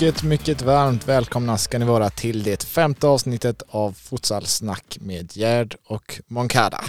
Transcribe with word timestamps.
Mycket, 0.00 0.22
mycket 0.22 0.62
varmt 0.62 1.08
välkomna 1.08 1.56
ska 1.56 1.78
ni 1.78 1.84
vara 1.84 2.10
till 2.10 2.42
det 2.42 2.64
femte 2.64 3.06
avsnittet 3.06 3.62
av 3.68 3.92
Futsalsnack 3.92 4.98
med 5.00 5.36
Gerd 5.36 5.76
och 5.86 6.20
Moncada. 6.26 6.80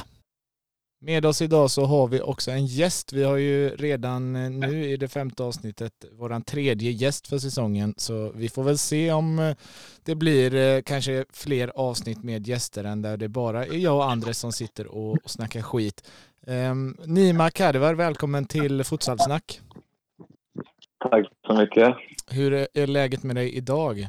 Med 1.02 1.26
oss 1.26 1.42
idag 1.42 1.72
så 1.72 1.86
har 1.86 2.08
vi 2.08 2.22
också 2.22 2.52
en 2.52 2.66
gäst. 2.66 3.14
Vi 3.14 3.24
har 3.24 3.38
ju 3.38 3.70
redan 3.70 4.36
eh, 4.36 4.50
nu 4.50 4.86
i 4.86 4.98
det 4.98 5.08
femte 5.08 5.44
avsnittet 5.44 5.92
våran 6.12 6.42
tredje 6.42 6.92
gäst 6.92 7.28
för 7.28 7.38
säsongen 7.38 7.94
så 7.98 8.32
vi 8.36 8.50
får 8.50 8.64
väl 8.64 8.78
se 8.78 9.12
om 9.12 9.40
eh, 9.40 9.56
det 10.06 10.16
blir 10.16 10.56
eh, 10.56 10.82
kanske 10.82 11.26
fler 11.34 11.72
avsnitt 11.76 12.24
med 12.24 12.48
gäster 12.48 12.84
än 12.84 13.02
där 13.02 13.18
det 13.18 13.28
bara 13.30 13.66
är 13.66 13.78
jag 13.78 13.96
och 13.96 14.12
Andres 14.12 14.40
som 14.40 14.52
sitter 14.52 14.88
och, 14.88 15.18
snackar 15.26 15.62
skit. 15.62 16.12
Ehm, 16.48 16.98
Nima 17.06 17.50
Kadivar, 17.52 17.94
välkommen 17.94 18.46
till 18.46 18.84
Futsalsnack. 18.84 19.62
Tack 21.00 21.26
så 21.48 21.54
mycket. 21.54 21.96
Hur 22.32 22.68
är 22.74 22.88
läget 22.88 23.24
med 23.24 23.36
dig 23.36 23.58
idag? 23.58 24.08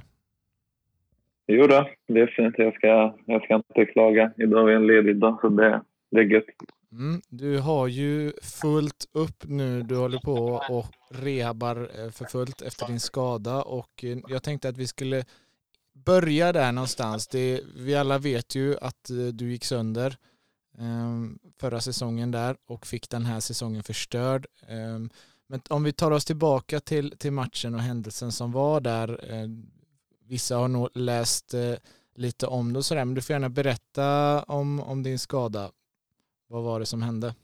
Jo 1.47 1.67
då, 1.67 1.89
det 2.07 2.21
är 2.21 2.27
fint. 2.27 2.55
Jag 2.59 2.75
ska, 2.75 3.15
jag 3.27 3.45
ska 3.45 3.55
inte 3.55 3.93
klaga. 3.93 4.33
Idag 4.37 4.73
är 4.73 4.77
en 4.77 4.87
ledig 4.87 5.17
dag, 5.17 5.39
så 5.41 5.49
det, 5.49 5.83
det 6.11 6.21
är 6.21 6.25
gött. 6.25 6.45
Mm, 6.93 7.21
du 7.29 7.59
har 7.59 7.87
ju 7.87 8.33
fullt 8.63 9.09
upp 9.13 9.45
nu. 9.49 9.83
Du 9.83 9.97
håller 9.97 10.19
på 10.19 10.63
och 10.71 10.87
rehabar 11.11 11.77
eh, 11.77 12.11
för 12.11 12.25
fullt 12.25 12.63
efter 12.63 12.87
din 12.87 13.01
skada 13.01 13.63
och 13.63 14.05
eh, 14.05 14.19
jag 14.29 14.43
tänkte 14.43 14.69
att 14.69 14.79
vi 14.79 14.87
skulle 14.87 15.25
börja 15.93 16.53
där 16.53 16.73
någonstans. 16.73 17.29
Det, 17.29 17.61
vi 17.77 17.97
alla 17.97 18.19
vet 18.19 18.55
ju 18.55 18.77
att 18.81 19.11
eh, 19.11 19.17
du 19.17 19.51
gick 19.51 19.65
sönder 19.65 20.17
um, 20.79 21.39
förra 21.61 21.81
säsongen 21.81 22.31
där 22.31 22.57
och 22.67 22.87
fick 22.87 23.11
den 23.11 23.25
här 23.25 23.41
säsongen 23.41 23.83
förstörd. 23.83 24.47
Men 25.51 25.61
om 25.71 25.85
vi 25.85 25.93
tar 25.93 26.11
oss 26.11 26.25
tillbaka 26.25 26.81
till, 26.81 27.11
till 27.19 27.33
matchen 27.33 27.75
och 27.75 27.81
händelsen 27.81 28.33
som 28.33 28.53
var 28.53 28.81
där. 28.81 29.09
Eh, 29.09 29.49
vissa 30.29 30.57
har 30.57 30.69
nog 30.69 30.89
läst 30.95 31.55
eh, 31.55 31.75
lite 32.15 32.47
om 32.47 32.73
det 32.73 32.79
och 32.79 32.85
sådär, 32.85 33.05
men 33.05 33.15
du 33.15 33.21
får 33.21 33.35
gärna 33.35 33.49
berätta 33.49 34.43
om, 34.43 34.81
om 34.81 35.03
din 35.03 35.19
skada. 35.19 35.71
Vad 36.49 36.65
var 36.65 36.81
det 36.81 36.87
som 36.87 37.03
hände? 37.03 37.35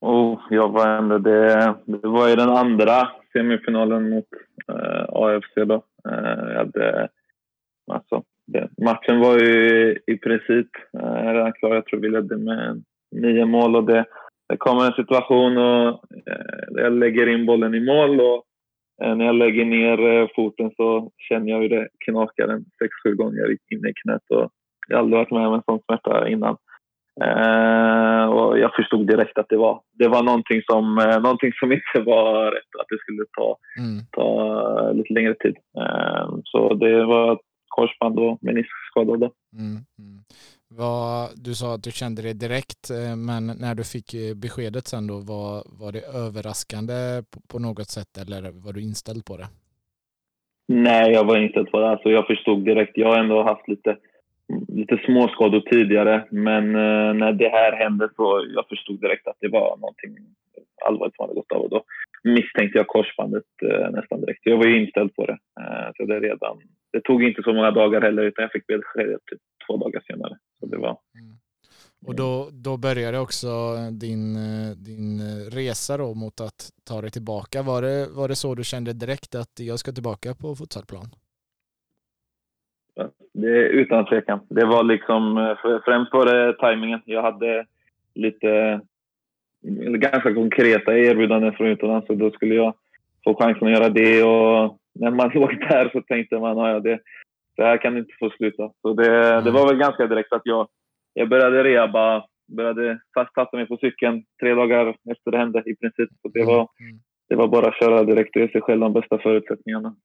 Oh, 0.00 0.40
ja, 0.50 0.68
vad 0.68 0.86
hände? 0.86 1.18
Det, 1.18 1.74
det 1.84 2.08
var 2.08 2.28
ju 2.28 2.36
den 2.36 2.48
andra 2.48 3.08
semifinalen 3.32 4.10
mot 4.10 4.28
eh, 4.68 5.04
AFC 5.08 5.54
då. 5.54 5.82
Eh, 6.08 6.48
jag 6.48 6.58
hade, 6.58 7.08
alltså, 7.92 8.22
det, 8.46 8.68
matchen 8.84 9.20
var 9.20 9.38
ju 9.38 9.98
i 10.06 10.16
princip 10.16 10.68
eh, 10.98 11.32
redan 11.32 11.52
klar. 11.52 11.74
Jag 11.74 11.86
tror 11.86 12.00
vi 12.00 12.08
ledde 12.08 12.36
med 12.36 12.84
nio 13.10 13.44
mål 13.44 13.76
och 13.76 13.84
det 13.84 14.04
det 14.48 14.56
kommer 14.56 14.86
en 14.86 14.92
situation 14.92 15.58
och 15.58 15.88
eh, 16.30 16.82
jag 16.82 16.92
lägger 16.92 17.26
in 17.26 17.46
bollen 17.46 17.74
i 17.74 17.80
mål 17.80 18.20
och 18.20 18.44
eh, 19.02 19.16
när 19.16 19.24
jag 19.24 19.34
lägger 19.34 19.64
ner 19.64 19.98
eh, 20.12 20.28
foten 20.36 20.70
så 20.76 21.10
känner 21.28 21.50
jag 21.50 21.60
hur 21.60 21.68
det 21.68 21.88
knakar 22.04 22.48
en 22.48 22.64
sex, 22.64 22.90
sju 23.02 23.14
gånger 23.14 23.56
inne 23.74 23.88
i 23.88 23.94
knät. 24.02 24.22
Och 24.30 24.50
jag 24.88 24.96
har 24.96 25.02
aldrig 25.02 25.18
varit 25.18 25.30
med 25.30 25.46
om 25.46 25.54
en 25.54 25.62
sån 25.66 25.80
smärta 25.86 26.28
innan. 26.28 26.56
Eh, 27.22 28.24
och 28.24 28.58
jag 28.58 28.74
förstod 28.74 29.06
direkt 29.06 29.38
att 29.38 29.48
det 29.48 29.56
var, 29.56 29.80
det 29.92 30.08
var 30.08 30.22
någonting, 30.22 30.62
som, 30.70 30.98
eh, 30.98 31.50
som 31.60 31.72
inte 31.72 32.00
var 32.10 32.50
rätt. 32.50 32.80
Att 32.80 32.86
det 32.88 32.98
skulle 32.98 33.24
ta, 33.38 33.56
mm. 33.78 34.04
ta 34.10 34.92
lite 34.92 35.12
längre 35.12 35.34
tid. 35.34 35.56
Eh, 35.78 36.28
så 36.44 36.74
det 36.74 37.04
var 37.04 37.38
korsband 37.68 38.18
och 38.18 38.38
meniskskada. 38.42 39.30
Mm, 39.58 39.76
mm. 39.98 40.20
Vad, 40.78 41.28
du 41.44 41.54
sa 41.54 41.74
att 41.74 41.82
du 41.82 41.90
kände 41.90 42.22
det 42.22 42.32
direkt, 42.32 42.90
eh, 42.90 43.16
men 43.16 43.46
när 43.46 43.74
du 43.74 43.84
fick 43.84 44.14
eh, 44.14 44.34
beskedet 44.34 44.86
sen 44.86 45.06
då, 45.06 45.16
var, 45.32 45.62
var 45.80 45.92
det 45.92 46.04
överraskande 46.24 46.94
på, 47.30 47.38
på 47.50 47.58
något 47.58 47.90
sätt 47.96 48.12
eller 48.22 48.40
var 48.64 48.72
du 48.72 48.80
inställd 48.82 49.24
på 49.24 49.36
det? 49.36 49.48
Nej, 50.68 51.12
jag 51.12 51.24
var 51.24 51.36
inställd 51.38 51.70
på 51.70 51.80
det. 51.80 51.90
Alltså, 51.90 52.08
jag 52.08 52.26
förstod 52.26 52.64
direkt. 52.64 52.92
Jag 52.94 53.08
har 53.08 53.18
ändå 53.18 53.42
haft 53.42 53.68
lite, 53.68 53.96
lite 54.68 55.00
småskador 55.06 55.60
tidigare, 55.60 56.26
men 56.30 56.64
eh, 56.74 57.14
när 57.14 57.32
det 57.32 57.48
här 57.48 57.72
hände 57.72 58.08
så 58.16 58.46
jag 58.54 58.68
förstod 58.68 59.00
direkt 59.00 59.26
att 59.26 59.40
det 59.40 59.48
var 59.48 59.76
någonting 59.76 60.16
allvarligt 60.86 61.16
som 61.16 61.22
hade 61.22 61.34
gått 61.34 61.52
av. 61.52 61.60
Och 61.60 61.70
då 61.70 61.84
misstänkte 62.24 62.78
jag 62.78 62.86
korsbandet 62.86 63.44
eh, 63.62 63.90
nästan 63.90 64.20
direkt. 64.20 64.40
Jag 64.42 64.56
var 64.56 64.66
ju 64.66 64.84
inställd 64.84 65.14
på 65.14 65.26
det. 65.26 65.38
Eh, 65.60 65.90
så 65.96 66.04
det, 66.06 66.20
redan, 66.20 66.60
det 66.92 67.00
tog 67.00 67.22
inte 67.22 67.42
så 67.42 67.52
många 67.52 67.70
dagar 67.70 68.00
heller, 68.00 68.22
utan 68.22 68.42
jag 68.42 68.52
fick 68.52 68.66
beskedet 68.66 69.20
typ 69.30 69.40
två 69.66 69.76
dagar 69.76 70.02
senare. 70.06 70.38
Så 70.60 70.66
det 70.66 70.76
var... 70.76 70.98
Mm. 71.20 71.36
Och 72.06 72.16
då, 72.16 72.48
då 72.52 72.76
började 72.76 73.18
också 73.18 73.48
din, 73.92 74.34
din 74.76 75.20
resa 75.50 75.96
då 75.96 76.14
mot 76.14 76.40
att 76.40 76.70
ta 76.88 77.00
dig 77.00 77.10
tillbaka. 77.10 77.62
Var 77.62 77.82
det, 77.82 78.08
var 78.16 78.28
det 78.28 78.34
så 78.34 78.54
du 78.54 78.64
kände 78.64 78.92
direkt 78.92 79.34
att 79.34 79.60
jag 79.60 79.78
ska 79.78 79.92
tillbaka 79.92 80.34
på 80.34 80.56
futsalplan? 80.56 81.06
Det, 83.34 83.68
utan 83.68 84.06
tvekan. 84.06 84.40
Det 84.50 84.66
var 84.66 84.84
liksom, 84.84 85.56
främst 85.84 86.12
var 86.12 86.26
det 86.26 86.52
tajmingen. 86.52 87.00
Jag 87.04 87.22
hade 87.22 87.66
lite, 88.14 88.80
ganska 89.98 90.34
konkreta 90.34 90.98
erbjudanden 90.98 91.52
från 91.52 91.66
utomlands 91.66 92.08
och 92.08 92.16
då 92.16 92.30
skulle 92.30 92.54
jag 92.54 92.74
få 93.24 93.34
chansen 93.34 93.68
att 93.68 93.74
göra 93.74 93.88
det. 93.88 94.22
Och 94.22 94.78
när 94.94 95.10
man 95.10 95.30
låg 95.34 95.60
där 95.60 95.90
så 95.92 96.00
tänkte 96.02 96.38
man, 96.38 96.56
ja 96.56 96.80
det, 96.80 97.00
det 97.56 97.62
här 97.62 97.76
kan 97.82 97.98
inte 97.98 98.14
få 98.18 98.30
sluta. 98.30 98.70
Så 98.82 98.92
det, 98.92 99.32
mm. 99.32 99.44
det 99.44 99.50
var 99.50 99.66
väl 99.66 99.78
ganska 99.78 100.06
direkt 100.06 100.32
att 100.32 100.42
jag, 100.44 100.68
jag 101.14 101.28
började 101.28 101.64
rehaba, 101.64 102.24
började 102.56 102.98
fastsätta 103.14 103.56
mig 103.56 103.66
på 103.66 103.76
cykeln 103.76 104.24
tre 104.40 104.54
dagar 104.54 104.96
efter 105.10 105.30
det 105.30 105.38
hände 105.38 105.62
i 105.66 105.76
princip. 105.76 106.10
Så 106.22 106.28
det 106.28 106.44
var, 106.44 106.68
mm. 106.80 107.00
det 107.28 107.36
var 107.36 107.48
bara 107.48 107.68
att 107.68 107.78
köra 107.78 108.04
direkt 108.04 108.36
och 108.36 108.42
ge 108.42 108.48
sig 108.48 108.60
själv 108.60 108.80
de 108.80 108.92
bästa 108.92 109.18
förutsättningarna. 109.18 109.96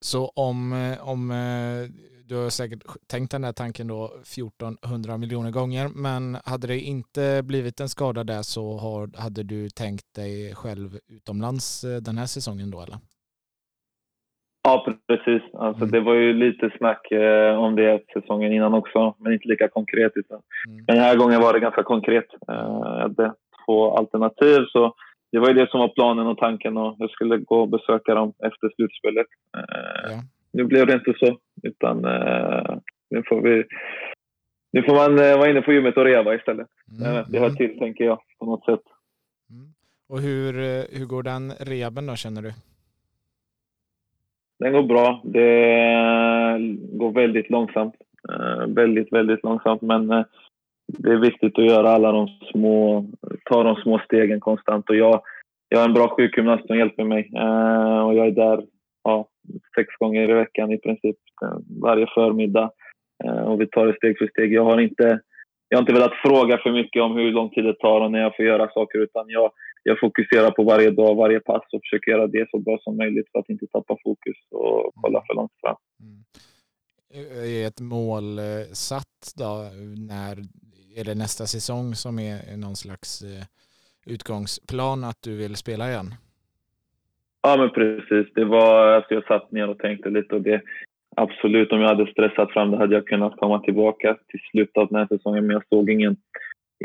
Så 0.00 0.32
om, 0.34 0.72
om 1.00 1.30
du 2.32 2.38
har 2.42 2.50
säkert 2.50 2.82
tänkt 3.12 3.30
den 3.30 3.44
här 3.44 3.52
tanken 3.52 3.86
då 3.86 4.04
1400 4.04 5.18
miljoner 5.18 5.50
gånger, 5.50 5.88
men 6.06 6.36
hade 6.44 6.66
det 6.66 6.80
inte 6.80 7.42
blivit 7.50 7.80
en 7.80 7.88
skada 7.88 8.24
där 8.24 8.42
så 8.42 8.64
har, 8.84 9.02
hade 9.24 9.42
du 9.42 9.68
tänkt 9.68 10.06
dig 10.14 10.54
själv 10.54 10.88
utomlands 11.16 11.84
eh, 11.84 11.96
den 12.08 12.18
här 12.18 12.26
säsongen 12.26 12.70
då 12.70 12.80
eller? 12.80 12.98
Ja, 14.64 14.86
precis. 15.08 15.42
Alltså, 15.54 15.84
mm. 15.84 15.90
Det 15.90 16.00
var 16.00 16.14
ju 16.14 16.32
lite 16.32 16.70
snack 16.78 17.12
eh, 17.12 17.54
om 17.64 17.76
det 17.76 18.02
säsongen 18.12 18.52
innan 18.52 18.74
också, 18.74 19.14
men 19.18 19.32
inte 19.32 19.48
lika 19.48 19.68
konkret. 19.68 20.12
Utan. 20.14 20.40
Mm. 20.68 20.84
Men 20.86 20.96
den 20.96 21.04
här 21.04 21.16
gången 21.16 21.40
var 21.40 21.52
det 21.52 21.60
ganska 21.60 21.82
konkret. 21.82 22.28
Eh, 22.48 22.54
jag 22.94 23.00
hade 23.00 23.32
två 23.66 23.96
alternativ. 23.96 24.58
Så 24.72 24.94
det 25.32 25.38
var 25.38 25.48
ju 25.48 25.54
det 25.54 25.70
som 25.70 25.80
var 25.80 25.88
planen 25.88 26.26
och 26.26 26.38
tanken 26.38 26.76
och 26.76 26.96
jag 26.98 27.10
skulle 27.10 27.36
gå 27.36 27.60
och 27.60 27.68
besöka 27.68 28.14
dem 28.14 28.32
efter 28.48 28.70
slutspelet. 28.76 29.26
Eh, 29.56 30.12
ja. 30.12 30.18
Nu 30.52 30.64
blev 30.64 30.86
det 30.86 30.94
inte 30.94 31.14
så, 31.18 31.38
utan 31.62 32.04
eh, 32.04 32.76
nu 33.10 33.22
får 33.28 33.40
vi 33.40 33.64
nu 34.72 34.82
får 34.82 34.94
man 34.94 35.18
eh, 35.18 35.38
vara 35.38 35.50
inne 35.50 35.62
på 35.62 35.72
gymmet 35.72 35.96
och 35.96 36.04
reva 36.04 36.34
istället. 36.34 36.68
Mm. 37.00 37.24
Det 37.28 37.38
hör 37.38 37.46
mm. 37.46 37.56
till, 37.56 37.78
tänker 37.78 38.04
jag, 38.04 38.18
på 38.38 38.46
något 38.46 38.64
sätt. 38.64 38.82
Mm. 39.50 39.72
Och 40.08 40.20
hur, 40.20 40.58
eh, 40.58 40.84
hur 40.98 41.06
går 41.06 41.22
den 41.22 41.50
rehaben 41.50 42.06
då, 42.06 42.16
känner 42.16 42.42
du? 42.42 42.52
Den 44.58 44.72
går 44.72 44.82
bra. 44.82 45.20
Det 45.24 46.58
går 46.98 47.12
väldigt 47.12 47.50
långsamt. 47.50 47.94
Uh, 48.30 48.66
väldigt, 48.66 49.12
väldigt 49.12 49.42
långsamt. 49.42 49.82
Men 49.82 50.12
uh, 50.12 50.24
det 50.86 51.10
är 51.10 51.16
viktigt 51.16 51.58
att 51.58 51.64
göra 51.64 51.90
alla 51.90 52.12
de 52.12 52.28
små, 52.52 53.06
ta 53.44 53.62
de 53.62 53.76
små 53.76 53.98
stegen 53.98 54.40
konstant. 54.40 54.90
Och 54.90 54.96
jag, 54.96 55.22
jag 55.68 55.78
har 55.78 55.88
en 55.88 55.94
bra 55.94 56.08
sjukgymnast 56.08 56.66
som 56.66 56.78
hjälper 56.78 57.04
mig. 57.04 57.30
Uh, 57.36 58.00
och 58.00 58.14
jag 58.14 58.26
är 58.26 58.30
där 58.30 58.64
ja, 59.04 59.28
sex 59.76 59.94
gånger 59.98 60.30
i 60.30 60.34
veckan 60.34 60.72
i 60.72 60.78
princip. 60.78 61.16
Varje 61.82 62.06
förmiddag. 62.14 62.70
och 63.46 63.60
vi 63.60 63.66
tar 63.66 63.86
det 63.86 63.96
steg 63.96 64.18
för 64.18 64.26
steg. 64.26 64.52
Jag 64.52 64.64
har 64.64 64.80
inte 64.80 65.20
jag 65.72 65.78
har 65.78 65.82
inte 65.82 65.92
velat 65.92 66.22
fråga 66.24 66.58
för 66.58 66.72
mycket 66.72 67.02
om 67.02 67.16
hur 67.16 67.32
lång 67.32 67.50
tid 67.50 67.64
det 67.64 67.74
tar 67.74 68.00
och 68.00 68.10
när 68.10 68.18
jag 68.18 68.36
får 68.36 68.44
göra 68.44 68.70
saker 68.74 68.98
utan 68.98 69.24
jag, 69.28 69.52
jag 69.82 70.00
fokuserar 70.00 70.50
på 70.50 70.62
varje 70.64 70.90
dag, 70.90 71.14
varje 71.14 71.40
pass 71.40 71.62
och 71.72 71.80
försöker 71.82 72.10
göra 72.10 72.26
det 72.26 72.50
så 72.50 72.58
bra 72.58 72.78
som 72.80 72.96
möjligt 72.96 73.26
för 73.32 73.38
att 73.38 73.48
inte 73.48 73.66
tappa 73.66 73.96
fokus 74.04 74.36
och 74.50 74.92
kolla 74.94 75.22
för 75.26 75.34
långt 75.34 75.52
fram. 75.60 75.76
Mm. 76.00 76.24
Är 77.64 77.66
ett 77.66 77.80
mål 77.80 78.38
eh, 78.38 78.44
satt 78.72 79.32
då? 79.36 79.70
När, 80.08 80.36
är 80.96 81.04
det 81.04 81.14
nästa 81.14 81.46
säsong 81.46 81.94
som 81.94 82.18
är 82.18 82.56
någon 82.56 82.76
slags 82.76 83.22
eh, 83.22 83.44
utgångsplan 84.06 85.04
att 85.04 85.22
du 85.22 85.36
vill 85.36 85.56
spela 85.56 85.88
igen? 85.90 86.14
Ja, 87.42 87.56
men 87.56 87.70
precis. 87.70 88.32
Det 88.34 88.44
var, 88.44 88.86
alltså 88.86 89.14
jag 89.14 89.26
satt 89.26 89.52
ner 89.52 89.68
och 89.68 89.78
tänkte 89.78 90.10
lite 90.10 90.34
och 90.34 90.42
det, 90.42 90.62
absolut, 91.16 91.72
om 91.72 91.80
jag 91.80 91.88
hade 91.88 92.10
stressat 92.10 92.52
fram 92.52 92.70
det 92.70 92.76
hade 92.76 92.94
jag 92.94 93.06
kunnat 93.06 93.36
komma 93.36 93.58
tillbaka 93.60 94.16
till 94.28 94.40
slutet 94.50 94.76
av 94.76 94.88
den 94.88 94.98
här 94.98 95.06
säsongen, 95.06 95.46
men 95.46 95.54
jag 95.54 95.62
såg 95.68 95.90
ingen, 95.90 96.16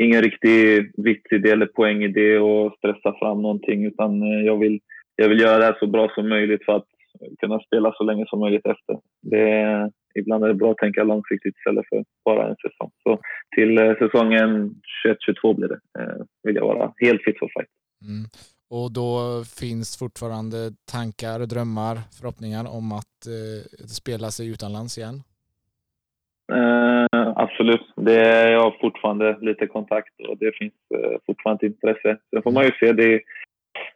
ingen 0.00 0.22
riktig 0.22 0.90
vits 1.04 1.32
i 1.32 1.38
det 1.38 1.50
eller 1.50 1.66
poäng 1.66 2.04
i 2.04 2.08
det 2.08 2.38
och 2.38 2.74
stressa 2.78 3.14
fram 3.18 3.42
någonting 3.42 3.84
utan 3.84 4.22
eh, 4.22 4.46
jag 4.46 4.56
vill, 4.56 4.80
jag 5.16 5.28
vill 5.28 5.40
göra 5.40 5.58
det 5.58 5.64
här 5.64 5.76
så 5.80 5.86
bra 5.86 6.08
som 6.14 6.28
möjligt 6.28 6.64
för 6.64 6.76
att 6.76 6.86
kunna 7.40 7.60
spela 7.60 7.92
så 7.92 8.04
länge 8.04 8.26
som 8.28 8.40
möjligt 8.40 8.66
efter. 8.66 8.98
Det, 9.22 9.90
ibland 10.14 10.44
är 10.44 10.48
det 10.48 10.54
bra 10.54 10.70
att 10.70 10.76
tänka 10.78 11.04
långsiktigt 11.04 11.56
istället 11.56 11.88
för 11.88 12.04
bara 12.24 12.48
en 12.48 12.56
säsong. 12.56 12.90
Så 13.02 13.20
till 13.56 13.78
eh, 13.78 13.98
säsongen 13.98 14.74
21-22 15.06 15.54
blir 15.54 15.68
det. 15.68 15.80
Eh, 15.98 16.24
vill 16.42 16.56
jag 16.56 16.66
vara 16.66 16.92
helt 16.96 17.22
fit 17.22 17.38
for 17.38 17.50
fight. 17.54 17.68
Mm. 18.08 18.24
Och 18.70 18.92
då 18.92 19.10
finns 19.60 19.98
fortfarande 19.98 20.58
tankar, 20.92 21.38
drömmar, 21.46 21.96
förhoppningar 22.18 22.64
om 22.76 22.92
att 22.92 23.18
eh, 23.36 23.60
spela 24.00 24.28
sig 24.30 24.48
utomlands 24.48 24.98
igen? 24.98 25.22
Eh, 26.52 27.32
absolut. 27.36 27.86
Det 27.96 28.20
är 28.20 28.52
jag 28.52 28.60
har 28.60 28.76
fortfarande 28.80 29.38
lite 29.40 29.66
kontakt 29.66 30.14
och 30.28 30.38
det 30.38 30.52
finns 30.58 30.74
eh, 30.94 31.18
fortfarande 31.26 31.66
intresse. 31.66 32.18
Sen 32.30 32.42
får 32.42 32.50
man 32.50 32.64
ju 32.64 32.72
se. 32.80 32.92
Det, 32.92 33.20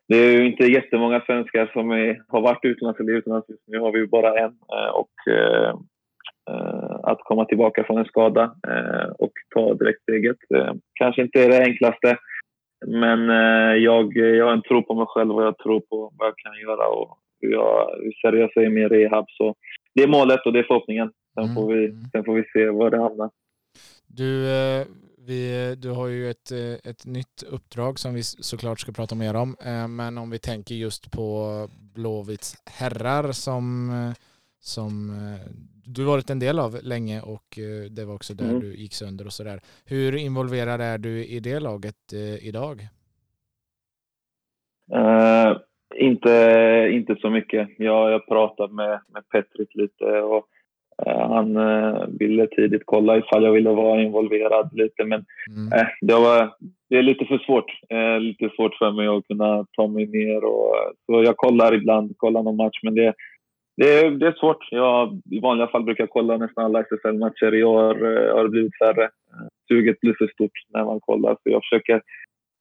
det 0.08 0.16
är 0.16 0.32
ju 0.32 0.46
inte 0.46 0.64
jättemånga 0.64 1.20
svenskar 1.26 1.70
som 1.72 1.90
är, 1.90 2.22
har 2.28 2.40
varit 2.40 2.64
utomlands 2.64 3.00
eller 3.00 3.12
utomlands. 3.12 3.48
Just 3.48 3.62
nu 3.66 3.78
har 3.78 3.92
vi 3.92 3.98
ju 3.98 4.06
bara 4.06 4.38
en. 4.38 4.54
Eh, 4.76 4.90
och 5.00 5.32
eh, 5.32 5.74
eh, 6.50 6.94
att 7.02 7.20
komma 7.24 7.44
tillbaka 7.44 7.84
från 7.84 7.98
en 7.98 8.04
skada 8.04 8.42
eh, 8.68 9.10
och 9.18 9.32
ta 9.54 9.74
direktsteget 9.74 10.36
eh, 10.54 10.72
kanske 10.94 11.22
inte 11.22 11.44
är 11.44 11.48
det 11.48 11.64
enklaste. 11.64 12.18
Men 12.86 13.28
jag, 13.82 14.16
jag 14.16 14.44
har 14.44 14.52
en 14.52 14.62
tro 14.62 14.82
på 14.82 14.94
mig 14.94 15.06
själv 15.08 15.32
och 15.32 15.42
jag 15.42 15.58
tror 15.58 15.80
på 15.80 16.12
vad 16.18 16.28
jag 16.28 16.36
kan 16.36 16.60
göra 16.60 16.88
och 16.88 17.18
hur, 17.40 17.52
jag, 17.52 17.90
hur 18.02 18.12
seriös 18.12 18.50
jag 18.54 18.64
är 18.64 18.70
med 18.70 18.92
rehab. 18.92 19.24
Så 19.28 19.54
det 19.94 20.02
är 20.02 20.08
målet 20.08 20.46
och 20.46 20.52
det 20.52 20.58
är 20.58 20.62
förhoppningen. 20.62 21.12
Sen, 21.34 21.44
mm. 21.44 21.54
får, 21.54 21.74
vi, 21.74 21.84
mm. 21.84 22.04
sen 22.12 22.24
får 22.24 22.34
vi 22.34 22.44
se 22.52 22.70
var 22.70 22.90
det 22.90 23.02
hamnar. 23.02 23.30
Du, 24.06 24.50
eh, 24.50 24.86
vi, 25.18 25.74
du 25.78 25.90
har 25.90 26.06
ju 26.06 26.30
ett, 26.30 26.52
eh, 26.52 26.90
ett 26.90 27.06
nytt 27.06 27.42
uppdrag 27.50 27.98
som 27.98 28.14
vi 28.14 28.22
såklart 28.22 28.80
ska 28.80 28.92
prata 28.92 29.14
mer 29.14 29.36
om. 29.36 29.56
Eh, 29.64 29.88
men 29.88 30.18
om 30.18 30.30
vi 30.30 30.38
tänker 30.38 30.74
just 30.74 31.10
på 31.10 31.48
Blåvitts 31.94 32.56
herrar 32.80 33.32
som, 33.32 33.90
som 34.60 35.10
du 35.84 36.04
varit 36.04 36.30
en 36.30 36.38
del 36.38 36.58
av 36.58 36.78
länge 36.82 37.20
och 37.20 37.58
det 37.90 38.04
var 38.04 38.14
också 38.14 38.34
där 38.34 38.48
mm. 38.48 38.60
du 38.60 38.74
gick 38.74 38.94
sönder 38.94 39.26
och 39.26 39.32
sådär. 39.32 39.60
Hur 39.86 40.16
involverad 40.16 40.80
är 40.80 40.98
du 40.98 41.24
i 41.24 41.40
det 41.40 41.60
laget 41.60 42.12
idag? 42.42 42.88
Uh, 44.94 45.56
inte, 45.94 46.88
inte 46.92 47.16
så 47.20 47.30
mycket. 47.30 47.68
Jag 47.78 48.10
har 48.12 48.18
pratat 48.18 48.72
med, 48.72 49.00
med 49.14 49.28
Petrik 49.28 49.74
lite 49.74 50.04
och 50.04 50.46
uh, 51.06 51.28
han 51.34 51.56
uh, 51.56 52.06
ville 52.18 52.46
tidigt 52.46 52.82
kolla 52.84 53.18
ifall 53.18 53.44
jag 53.44 53.52
ville 53.52 53.70
vara 53.70 54.02
involverad 54.02 54.70
lite 54.72 55.04
men 55.04 55.24
mm. 55.56 55.86
det, 56.00 56.14
var, 56.14 56.54
det 56.90 56.96
är 56.96 57.02
lite 57.02 57.24
för 57.24 57.38
svårt. 57.38 57.70
lite 58.20 58.50
svårt 58.56 58.74
för 58.74 58.92
mig 58.92 59.06
att 59.06 59.26
kunna 59.26 59.66
ta 59.76 59.88
mig 59.88 60.06
ner 60.06 60.44
och 60.44 60.74
så 61.06 61.22
jag 61.22 61.36
kollar 61.36 61.74
ibland, 61.74 62.14
kollar 62.16 62.42
någon 62.42 62.56
match 62.56 62.80
men 62.82 62.94
det, 62.94 63.14
det, 63.76 63.98
är, 63.98 64.10
det 64.10 64.26
är 64.26 64.32
svårt. 64.40 64.68
Jag, 64.70 65.20
I 65.30 65.40
vanliga 65.40 65.68
fall 65.68 65.84
brukar 65.84 66.02
jag 66.02 66.10
kolla 66.10 66.36
nästan 66.36 66.64
alla 66.64 66.80
SSL-matcher. 66.80 67.54
I 67.54 67.64
år 67.64 67.94
eh, 67.94 68.34
har 68.34 68.44
det 68.44 68.50
blivit 68.50 68.78
färre. 68.78 69.04
Eh, 69.04 69.46
suget 69.68 70.00
blir 70.00 70.14
för 70.18 70.26
stort 70.26 70.52
när 70.68 70.84
man 70.84 71.00
kollar 71.00 71.34
så 71.34 71.50
jag 71.50 71.62
försöker 71.62 72.02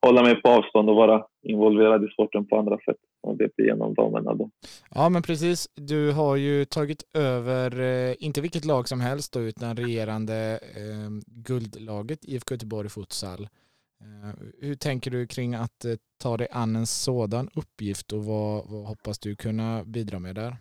hålla 0.06 0.24
mig 0.24 0.42
på 0.42 0.50
avstånd 0.50 0.90
och 0.90 0.96
vara 0.96 1.25
involverad 1.44 2.04
i 2.04 2.08
sporten 2.08 2.48
på 2.48 2.60
andra 2.60 2.78
sätt. 2.78 2.98
Och 3.24 3.38
det 3.38 3.56
blir 3.56 3.66
genom 3.66 3.94
damerna 3.94 4.34
då. 4.34 4.50
Ja, 4.96 5.10
men 5.10 5.22
precis. 5.22 5.68
Du 5.75 6.12
har 6.12 6.36
ju 6.36 6.66
tagit 6.66 7.04
över, 7.13 7.80
eh, 7.80 8.16
inte 8.19 8.42
vilket 8.42 8.66
lag 8.66 8.88
som 8.88 9.02
helst 9.02 9.34
då, 9.34 9.40
utan 9.40 9.78
regerande 9.78 10.60
eh, 10.62 11.10
guldlaget 11.48 12.19
IFK 12.25 12.54
Göteborg 12.54 12.90
Futsal. 12.90 13.48
Eh, 14.02 14.44
hur 14.62 14.75
tänker 14.75 15.12
du 15.12 15.28
kring 15.28 15.56
att 15.56 15.86
eh, 15.86 15.92
ta 16.24 16.38
dig 16.38 16.48
an 16.52 16.75
en 16.75 16.86
sådan 16.86 17.50
uppgift 17.56 18.12
och 18.13 18.25
vad, 18.25 18.69
vad 18.69 18.86
hoppas 18.86 19.19
du 19.19 19.36
kunna 19.36 19.84
bidra 19.84 20.19
med 20.19 20.36
där? 20.36 20.56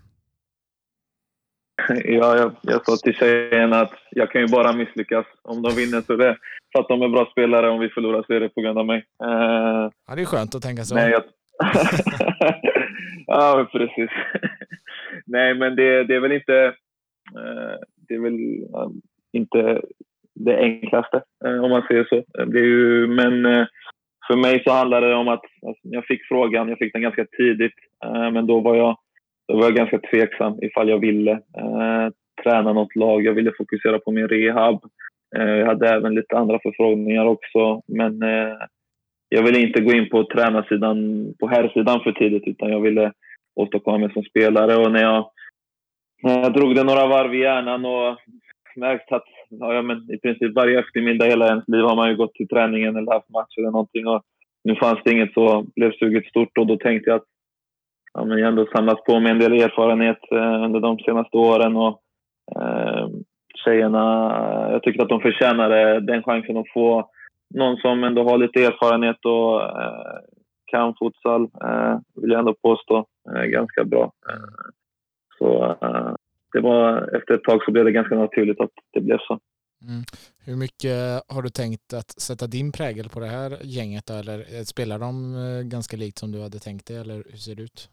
Ja, 2.05 2.37
jag, 2.37 2.53
jag 2.63 2.85
sa 2.85 2.97
till 2.97 3.15
tjejerna 3.15 3.81
att 3.81 3.95
jag 4.11 4.31
kan 4.31 4.41
ju 4.41 4.47
bara 4.47 4.73
misslyckas. 4.73 5.27
Om 5.43 5.63
de 5.63 5.75
vinner 5.75 6.01
så 6.01 6.13
är 6.13 6.17
det 6.17 6.37
för 6.73 6.81
att 6.81 6.89
de 6.89 7.03
är 7.03 7.09
bra 7.09 7.29
spelare. 7.31 7.71
Om 7.71 7.81
vi 7.81 7.89
förlorar 7.89 8.23
så 8.27 8.33
är 8.33 8.41
det 8.41 8.49
på 8.49 8.61
grund 8.61 8.79
av 8.79 8.87
mig. 8.87 9.05
Uh, 9.25 9.91
ja, 10.07 10.15
det 10.15 10.23
är 10.23 10.25
skönt 10.25 10.55
att 10.55 10.63
tänka 10.63 10.83
så. 10.83 10.95
Nej, 10.95 11.11
jag... 11.11 11.23
ja, 13.27 13.69
precis. 13.73 14.11
nej, 15.27 15.55
men 15.55 15.77
det, 15.77 16.05
det, 16.05 16.15
är 16.15 16.21
väl 16.21 16.33
inte... 16.33 16.75
Uh, 17.37 17.77
det 18.09 18.15
är 18.15 18.21
väl 18.21 18.35
uh, 18.35 18.91
inte 19.33 19.81
det 20.35 20.57
enklaste, 20.57 21.23
om 21.63 21.71
man 21.71 21.83
säger 21.83 22.05
så. 22.05 22.45
Det 22.45 22.59
är 22.59 22.65
ju, 22.65 23.07
men 23.07 23.67
för 24.27 24.37
mig 24.37 24.63
så 24.65 24.73
handlar 24.73 25.01
det 25.01 25.15
om 25.15 25.29
att 25.29 25.45
alltså, 25.67 25.81
jag 25.83 26.07
fick 26.07 26.21
frågan. 26.29 26.69
Jag 26.69 26.79
fick 26.79 26.93
den 26.93 27.03
ganska 27.03 27.27
tidigt, 27.37 27.75
men 28.33 28.47
då 28.47 28.61
var 28.61 28.77
jag 28.77 28.97
då 29.51 29.57
var 29.57 29.65
jag 29.65 29.75
ganska 29.75 29.99
tveksam 29.99 30.59
ifall 30.63 30.89
jag 30.89 30.99
ville 30.99 31.33
eh, 31.33 32.09
träna 32.43 32.73
något 32.73 32.97
lag. 32.97 33.25
Jag 33.25 33.33
ville 33.33 33.53
fokusera 33.59 33.99
på 33.99 34.11
min 34.13 34.29
rehab. 34.29 34.85
Eh, 35.37 35.45
jag 35.45 35.67
hade 35.67 35.89
även 35.89 36.15
lite 36.15 36.37
andra 36.37 36.59
förfrågningar 36.63 37.25
också, 37.25 37.83
men 37.87 38.23
eh, 38.23 38.55
jag 39.29 39.43
ville 39.43 39.61
inte 39.61 39.81
gå 39.81 39.93
in 39.93 40.09
på 40.09 40.25
tränarsidan, 40.25 40.99
på 41.41 41.49
herrsidan 41.49 42.01
för 42.01 42.13
tidigt, 42.13 42.47
utan 42.47 42.71
jag 42.71 42.81
ville 42.81 43.13
åstadkomma 43.55 43.99
mig 43.99 44.13
som 44.13 44.23
spelare. 44.23 44.77
Och 44.77 44.93
när 44.93 45.03
jag, 45.03 45.31
när 46.23 46.41
jag 46.41 46.53
drog 46.53 46.75
det 46.75 46.85
några 46.85 47.07
varv 47.07 47.35
i 47.35 47.39
hjärnan 47.39 47.85
och 47.85 48.19
märkt 48.77 49.13
att 49.13 49.27
ja, 49.49 49.83
men 49.83 50.11
i 50.15 50.19
princip 50.19 50.55
varje 50.55 50.81
eftermiddag 50.81 51.27
hela 51.27 51.49
ens 51.49 51.69
liv 51.69 51.83
har 51.83 51.97
man 51.97 52.11
ju 52.11 52.17
gått 52.17 52.35
till 52.35 52.49
träningen 52.49 52.97
eller 52.97 53.13
haft 53.13 53.31
match 53.31 53.59
eller 53.59 53.71
någonting. 53.71 54.07
Och 54.07 54.23
nu 54.65 54.75
fanns 54.75 54.99
det 55.05 55.13
inget 55.13 55.33
så 55.33 55.67
blev 55.77 55.93
suget 55.93 56.27
stort 56.27 56.59
och 56.59 56.67
då 56.67 56.77
tänkte 56.77 57.11
jag 57.11 57.17
att 57.17 57.27
ja, 58.15 58.25
men 58.25 58.39
jag 58.39 58.47
har 58.47 58.53
ändå 58.53 58.67
samlat 58.67 59.05
på 59.05 59.21
mig 59.21 59.33
en 59.33 59.39
del 59.39 59.53
erfarenhet 59.53 60.19
eh, 60.33 60.65
under 60.65 60.81
de 60.81 60.99
senaste 60.99 61.37
åren. 61.37 61.77
Och, 61.77 62.01
eh, 62.57 63.09
tjejerna, 63.65 64.05
jag 64.73 64.83
tycker 64.83 65.03
att 65.03 65.09
de 65.09 65.21
förtjänade 65.21 65.95
eh, 65.95 66.01
den 66.01 66.23
chansen 66.23 66.57
att 66.57 66.73
få 66.75 67.11
någon 67.55 67.77
som 67.77 68.05
ändå 68.05 68.25
har 68.25 68.39
lite 68.39 68.65
erfarenhet 68.65 69.25
och 69.25 69.63
eh, 69.63 70.19
kan 70.67 70.95
futsal, 70.95 71.43
eh, 71.43 71.99
vill 72.15 72.31
jag 72.31 72.39
ändå 72.39 72.55
påstå, 72.63 73.07
eh, 73.35 73.43
ganska 73.43 73.85
bra. 73.85 74.13
Eh, 74.29 74.71
så 75.39 75.77
eh, 75.83 76.15
det 76.53 76.61
var, 76.61 77.17
efter 77.17 77.35
ett 77.35 77.45
tag 77.45 77.65
så 77.65 77.73
blev 77.73 77.85
det 77.85 77.93
ganska 77.93 78.15
naturligt 78.15 78.61
att 78.61 78.71
det 78.93 79.01
blev 79.01 79.19
så. 79.19 79.39
Mm. 79.83 80.03
Hur 80.45 80.57
mycket 80.57 81.23
har 81.29 81.43
du 81.43 81.49
tänkt 81.49 81.93
att 81.93 82.11
sätta 82.11 82.47
din 82.47 82.73
prägel 82.73 83.09
på 83.09 83.21
det 83.21 83.27
här 83.27 83.59
gänget? 83.63 84.07
Då? 84.07 84.15
Eller 84.15 84.39
eh, 84.39 84.63
spelar 84.63 84.99
de 84.99 85.15
ganska 85.69 85.97
likt 85.97 86.19
som 86.19 86.33
du 86.33 86.43
hade 86.43 86.59
tänkt 86.59 86.87
dig, 86.87 86.97
eller 86.97 87.15
hur 87.15 87.37
ser 87.37 87.55
det 87.55 87.63
ut? 87.63 87.91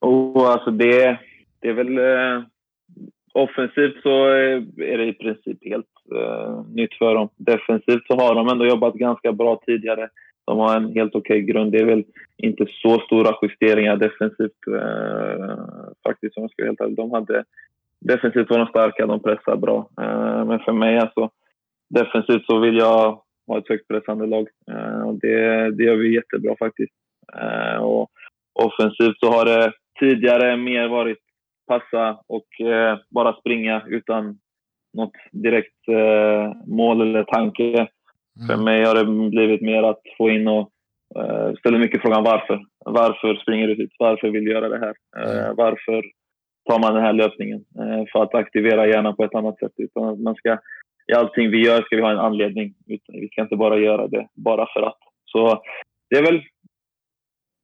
Och 0.00 0.50
alltså 0.52 0.70
det, 0.70 1.18
det 1.60 1.68
är 1.68 1.74
väl... 1.74 1.98
Eh, 1.98 2.44
offensivt 3.32 4.02
så 4.02 4.28
eh, 4.28 4.62
är 4.76 4.98
det 4.98 5.06
i 5.06 5.12
princip 5.12 5.58
helt 5.64 5.86
eh, 6.14 6.64
nytt 6.74 6.94
för 6.94 7.14
dem. 7.14 7.28
Defensivt 7.36 8.06
så 8.06 8.14
har 8.14 8.34
de 8.34 8.48
ändå 8.48 8.66
jobbat 8.66 8.94
ganska 8.94 9.32
bra 9.32 9.60
tidigare. 9.66 10.08
De 10.46 10.58
har 10.58 10.76
en 10.76 10.92
helt 10.92 11.14
okej 11.14 11.42
okay 11.42 11.52
grund. 11.52 11.72
Det 11.72 11.78
är 11.78 11.84
väl 11.84 12.04
inte 12.36 12.66
så 12.82 13.00
stora 13.00 13.36
justeringar 13.42 13.96
defensivt 13.96 14.66
eh, 14.66 15.56
faktiskt 16.06 16.36
om 16.36 16.42
jag 16.42 16.50
ska 16.50 16.62
vara 16.62 16.68
helt 16.68 16.80
ärlig. 16.80 16.96
De 16.96 17.10
hade, 17.10 17.44
defensivt 18.00 18.50
var 18.50 18.58
de 18.58 18.66
starka, 18.66 19.06
de 19.06 19.22
pressar 19.22 19.56
bra. 19.56 19.88
Eh, 20.00 20.44
men 20.44 20.58
för 20.58 20.72
mig 20.72 20.98
alltså, 20.98 21.30
defensivt 21.90 22.46
så 22.46 22.58
vill 22.58 22.76
jag 22.76 23.22
ha 23.46 23.58
ett 23.58 23.68
högt 23.68 23.88
pressande 23.88 24.26
lag. 24.26 24.48
Eh, 24.70 25.02
och 25.02 25.14
det, 25.14 25.70
det 25.70 25.84
gör 25.84 25.96
vi 25.96 26.14
jättebra 26.14 26.56
faktiskt. 26.58 26.92
Eh, 27.40 27.82
och 27.82 28.10
offensivt 28.54 29.18
så 29.20 29.30
har 29.30 29.44
det 29.44 29.72
tidigare 30.00 30.56
mer 30.56 30.88
varit 30.88 31.18
passa 31.70 32.20
och 32.28 32.66
eh, 32.66 32.98
bara 33.14 33.32
springa 33.40 33.82
utan 33.86 34.38
något 34.96 35.12
direkt 35.32 35.88
eh, 35.88 36.52
mål 36.66 37.00
eller 37.00 37.24
tanke. 37.24 37.64
Mm. 37.64 37.88
För 38.48 38.56
mig 38.64 38.84
har 38.84 38.94
det 38.94 39.30
blivit 39.30 39.60
mer 39.60 39.82
att 39.82 40.02
få 40.18 40.30
in 40.30 40.48
och 40.48 40.70
eh, 41.16 41.54
ställa 41.58 41.78
mycket 41.78 42.02
frågan 42.02 42.24
varför. 42.24 42.60
Varför 42.84 43.34
springer 43.34 43.68
du 43.68 43.74
hit? 43.74 43.90
Varför 43.98 44.28
vill 44.28 44.44
du 44.44 44.50
göra 44.50 44.68
det 44.68 44.78
här? 44.78 44.94
Eh, 45.18 45.44
mm. 45.44 45.56
varför 45.56 46.04
tar 46.70 46.78
man 46.78 46.94
den 46.94 47.02
här 47.02 47.12
lösningen? 47.12 47.64
Eh, 47.78 48.04
för 48.12 48.22
att 48.22 48.34
aktivera 48.34 48.86
hjärnan 48.86 49.16
på 49.16 49.24
ett 49.24 49.34
annat 49.34 49.58
sätt. 49.58 49.72
Utan 49.76 50.22
man 50.22 50.34
ska, 50.34 50.58
I 51.12 51.14
allting 51.14 51.50
vi 51.50 51.66
gör 51.66 51.82
ska 51.82 51.96
vi 51.96 52.02
ha 52.02 52.10
en 52.10 52.26
anledning. 52.28 52.74
Vi 52.86 53.28
ska 53.32 53.42
inte 53.42 53.56
bara 53.56 53.78
göra 53.78 54.06
det 54.06 54.26
bara 54.34 54.66
för 54.74 54.82
att. 54.82 54.98
Så 55.24 55.62
det 56.10 56.16
är 56.16 56.22
väl 56.22 56.42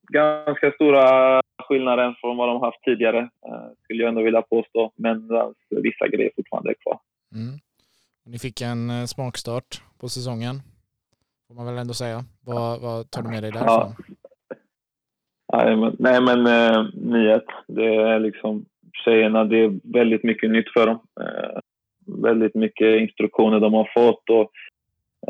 ganska 0.09 0.73
stora 0.73 1.41
skillnader 1.63 2.17
från 2.21 2.37
vad 2.37 2.49
de 2.49 2.61
haft 2.61 2.83
tidigare, 2.85 3.19
eh, 3.19 3.69
skulle 3.83 4.03
jag 4.03 4.09
ändå 4.09 4.23
vilja 4.23 4.43
påstå. 4.43 4.93
Men 4.97 5.29
vissa 5.71 6.09
grejer 6.09 6.31
fortfarande 6.37 6.71
är 6.71 6.75
kvar. 6.75 6.99
Mm. 7.35 7.59
Ni 8.27 8.39
fick 8.39 8.61
en 8.61 8.91
eh, 8.91 9.05
smakstart 9.05 9.83
på 10.01 10.09
säsongen, 10.09 10.63
får 11.49 11.55
man 11.55 11.67
väl 11.67 11.79
ändå 11.79 11.95
säga. 11.95 12.25
Vad, 12.45 12.81
vad 12.81 13.11
tar 13.11 13.23
du 13.23 13.29
med 13.29 13.43
dig 13.43 13.53
därifrån? 13.53 13.95
Ja. 15.53 15.93
Nej, 15.99 16.21
men, 16.21 16.47
eh. 16.47 17.41
Det 17.67 17.95
är 17.95 18.21
liksom 18.21 18.65
tjejerna, 19.05 19.45
det 19.45 19.59
är 19.59 19.81
väldigt 19.83 20.25
mycket 20.25 20.51
nytt 20.51 20.73
för 20.73 20.87
dem. 20.87 20.99
Eh, 21.21 21.59
väldigt 22.07 22.55
mycket 22.55 23.01
instruktioner 23.01 23.61
de 23.61 23.75
har 23.75 23.91
fått 23.95 24.31
och 24.31 24.51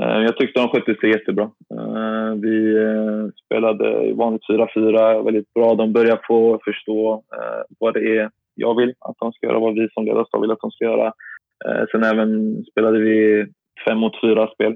Eh, 0.01 0.23
jag 0.23 0.37
tyckte 0.37 0.61
de 0.61 0.69
skötte 0.69 0.95
sig 1.01 1.11
jättebra. 1.11 1.51
Eh, 1.75 2.35
vi 2.43 2.77
eh, 2.77 3.27
spelade 3.45 4.13
vanligt 4.15 4.49
4-4 4.51 5.25
väldigt 5.25 5.55
bra. 5.55 5.75
De 5.75 5.93
börjar 5.93 6.21
få 6.27 6.61
förstå 6.65 7.23
vad 7.79 7.95
det 7.95 8.17
är 8.17 8.31
jag 8.55 8.77
vill 8.77 8.95
att 9.01 9.17
de 9.19 9.33
ska 9.33 9.47
göra, 9.47 9.59
vad 9.59 9.75
vi 9.75 9.89
som 9.95 10.05
ledarstab 10.05 10.41
vill 10.41 10.51
att 10.51 10.61
de 10.61 10.71
ska 10.71 10.85
göra. 10.85 11.13
Sen 11.91 12.05
även 12.05 12.63
spelade 12.65 12.99
vi 12.99 13.47
fem 13.89 13.99
mot 13.99 14.21
fyra 14.21 14.47
spel 14.47 14.73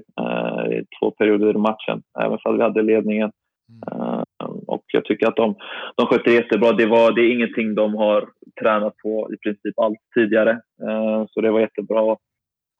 i 0.71 0.83
två 0.99 1.11
perioder 1.11 1.55
i 1.55 1.57
matchen, 1.57 2.01
även 2.19 2.37
om 2.43 2.57
vi 2.57 2.63
hade 2.63 2.81
ledningen. 2.81 3.31
Och 4.67 4.83
jag 4.93 5.05
tycker 5.05 5.27
att 5.27 5.35
de, 5.35 5.55
de 5.95 6.05
skötte 6.05 6.31
jättebra. 6.31 6.71
Det, 6.71 6.85
var, 6.85 7.11
det 7.11 7.21
är 7.21 7.33
ingenting 7.33 7.75
de 7.75 7.95
har 7.95 8.29
tränat 8.61 8.97
på 8.97 9.29
i 9.33 9.37
princip 9.37 9.79
allt 9.79 9.99
tidigare. 10.15 10.61
Så 11.29 11.41
det 11.41 11.51
var 11.51 11.59
jättebra. 11.59 12.17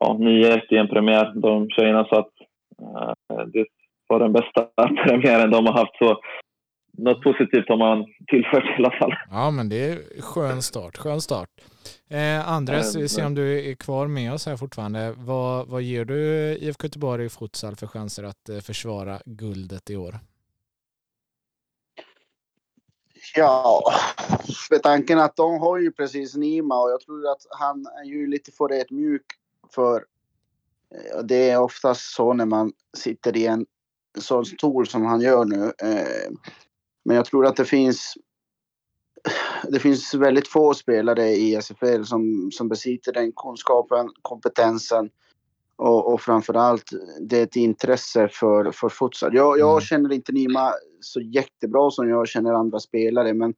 Ja, 0.03 0.17
ny 0.19 0.45
i 0.69 0.77
en 0.77 0.87
premiär, 0.87 1.33
de 1.35 1.69
tjejerna. 1.69 2.05
Så 2.05 2.15
att, 2.15 2.31
eh, 2.81 3.45
det 3.45 3.65
var 4.07 4.19
den 4.19 4.33
bästa 4.33 4.67
premiären 5.05 5.51
de 5.51 5.65
har 5.65 5.73
haft. 5.73 5.97
Så 5.97 6.19
något 6.97 7.23
positivt 7.23 7.69
har 7.69 7.77
man 7.77 8.05
tillfört 8.27 8.63
i 8.63 8.75
alla 8.77 8.91
fall. 8.91 9.13
Ja, 9.31 9.51
men 9.51 9.69
det 9.69 9.89
är 9.91 10.21
skön 10.21 10.61
start. 10.61 10.97
Skön 10.97 11.21
start. 11.21 11.49
Eh, 12.09 12.49
Andres, 12.49 12.95
vi 12.95 13.09
ser 13.09 13.25
om 13.25 13.35
du 13.35 13.71
är 13.71 13.75
kvar 13.75 14.07
med 14.07 14.33
oss 14.33 14.45
här 14.45 14.57
fortfarande. 14.57 15.13
Vad, 15.17 15.67
vad 15.67 15.81
ger 15.81 16.05
du 16.05 16.17
IFK 16.61 16.85
Göteborg 16.85 17.29
futsal 17.29 17.75
för 17.75 17.87
chanser 17.87 18.23
att 18.23 18.49
eh, 18.49 18.57
försvara 18.57 19.19
guldet 19.25 19.89
i 19.89 19.95
år? 19.95 20.15
Ja, 23.35 23.83
med 24.71 24.83
tanken 24.83 25.19
att 25.19 25.35
de 25.35 25.59
har 25.59 25.77
ju 25.77 25.91
precis 25.91 26.35
Nima 26.35 26.81
och 26.81 26.91
jag 26.91 27.01
tror 27.01 27.27
att 27.31 27.45
han 27.59 27.85
är 27.85 28.05
ju 28.05 28.27
lite 28.27 28.51
för 28.51 28.93
mjuk 28.93 29.25
för 29.75 30.05
eh, 30.95 31.23
det 31.23 31.49
är 31.49 31.59
oftast 31.59 32.13
så 32.13 32.33
när 32.33 32.45
man 32.45 32.71
sitter 32.97 33.37
i 33.37 33.45
en 33.45 33.65
sån 34.17 34.45
stol 34.45 34.87
som 34.87 35.05
han 35.05 35.21
gör 35.21 35.45
nu. 35.45 35.73
Eh, 35.83 36.31
men 37.05 37.15
jag 37.15 37.25
tror 37.25 37.45
att 37.45 37.55
det 37.55 37.65
finns 37.65 38.13
det 39.69 39.79
finns 39.79 40.13
väldigt 40.13 40.47
få 40.47 40.73
spelare 40.73 41.29
i 41.29 41.55
SFL 41.55 42.03
som, 42.03 42.49
som 42.51 42.67
besitter 42.67 43.13
den 43.13 43.31
kunskapen, 43.31 44.09
kompetensen 44.21 45.09
och, 45.75 46.13
och 46.13 46.21
framförallt 46.21 46.89
det 47.19 47.39
är 47.39 47.43
ett 47.43 47.55
intresse 47.55 48.27
för, 48.27 48.71
för 48.71 48.89
futsal. 48.89 49.35
Jag, 49.35 49.59
jag 49.59 49.71
mm. 49.71 49.81
känner 49.81 50.13
inte 50.13 50.31
Nima 50.31 50.71
så 50.99 51.21
jättebra 51.21 51.91
som 51.91 52.09
jag 52.09 52.27
känner 52.27 52.53
andra 52.53 52.79
spelare 52.79 53.33
men 53.33 53.53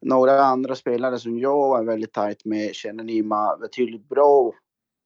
några 0.00 0.42
andra 0.42 0.74
spelare 0.74 1.18
som 1.18 1.38
jag 1.38 1.80
är 1.80 1.84
väldigt 1.84 2.12
tajt 2.12 2.44
med 2.44 2.74
känner 2.74 3.04
Nima 3.04 3.56
betydligt 3.56 4.08
bra 4.08 4.52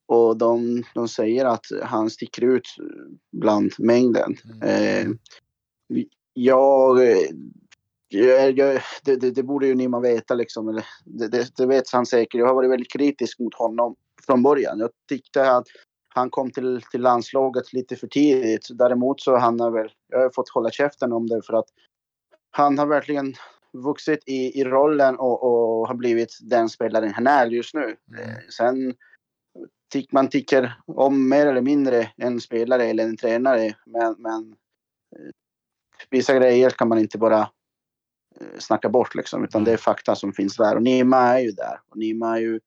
och 0.06 0.36
de, 0.36 0.84
de 0.94 1.08
säger 1.08 1.44
att 1.44 1.66
han 1.82 2.10
sticker 2.10 2.42
ut 2.42 2.68
bland 3.32 3.72
mängden. 3.78 4.36
Mm. 4.62 5.10
Eh, 5.10 5.16
jag 6.32 6.98
jag, 8.08 8.58
jag, 8.58 8.80
det, 9.04 9.16
det, 9.16 9.30
det, 9.30 9.42
borde 9.42 9.66
ju 9.66 9.74
Nima 9.74 10.00
veta 10.00 10.34
liksom. 10.34 10.68
Eller, 10.68 10.84
det, 11.04 11.56
det, 11.56 11.66
vet 11.66 11.90
han 11.90 12.06
säkert. 12.06 12.38
Jag 12.38 12.46
har 12.46 12.54
varit 12.54 12.70
väldigt 12.70 12.92
kritisk 12.92 13.38
mot 13.38 13.54
honom 13.54 13.96
från 14.26 14.42
början. 14.42 14.78
Jag 14.78 14.90
tyckte 15.08 15.50
att 15.50 15.66
han 16.08 16.30
kom 16.30 16.50
till, 16.50 16.82
till 16.90 17.00
landslaget 17.00 17.72
lite 17.72 17.96
för 17.96 18.06
tidigt. 18.06 18.66
Däremot 18.70 19.20
så 19.20 19.36
han 19.36 19.60
har 19.60 19.70
väl, 19.70 19.90
jag 20.08 20.18
har 20.18 20.30
fått 20.34 20.48
hålla 20.48 20.70
käften 20.70 21.12
om 21.12 21.26
det 21.26 21.42
för 21.42 21.54
att 21.54 21.68
han 22.50 22.78
har 22.78 22.86
verkligen 22.86 23.34
vuxit 23.72 24.22
i, 24.26 24.60
i 24.60 24.64
rollen 24.64 25.16
och, 25.16 25.42
och 25.42 25.88
har 25.88 25.94
blivit 25.94 26.38
den 26.42 26.68
spelaren 26.68 27.14
han 27.14 27.26
är 27.26 27.46
just 27.46 27.74
nu. 27.74 27.82
Mm. 27.82 28.50
Sen 28.56 28.74
tycker 28.86 29.15
man 30.10 30.28
tycker 30.28 30.80
om 30.86 31.28
mer 31.28 31.46
eller 31.46 31.62
mindre 31.62 32.12
en 32.16 32.40
spelare 32.40 32.84
eller 32.84 33.04
en 33.04 33.16
tränare 33.16 33.74
men, 33.86 34.14
men 34.18 34.52
eh, 35.16 35.30
vissa 36.10 36.34
grejer 36.34 36.70
kan 36.70 36.88
man 36.88 36.98
inte 36.98 37.18
bara 37.18 37.48
Eh, 38.40 38.58
snacka 38.58 38.88
bort 38.88 39.14
liksom, 39.14 39.44
utan 39.44 39.64
det 39.64 39.72
är 39.72 39.76
fakta 39.76 40.14
som 40.14 40.32
finns 40.32 40.56
där. 40.56 40.76
Och 40.76 40.82
Nima 40.82 41.18
är 41.18 41.38
ju 41.38 41.50
där. 41.50 41.80
Och 41.88 41.96
Nima 41.96 42.36
är 42.36 42.40
ju 42.40 42.60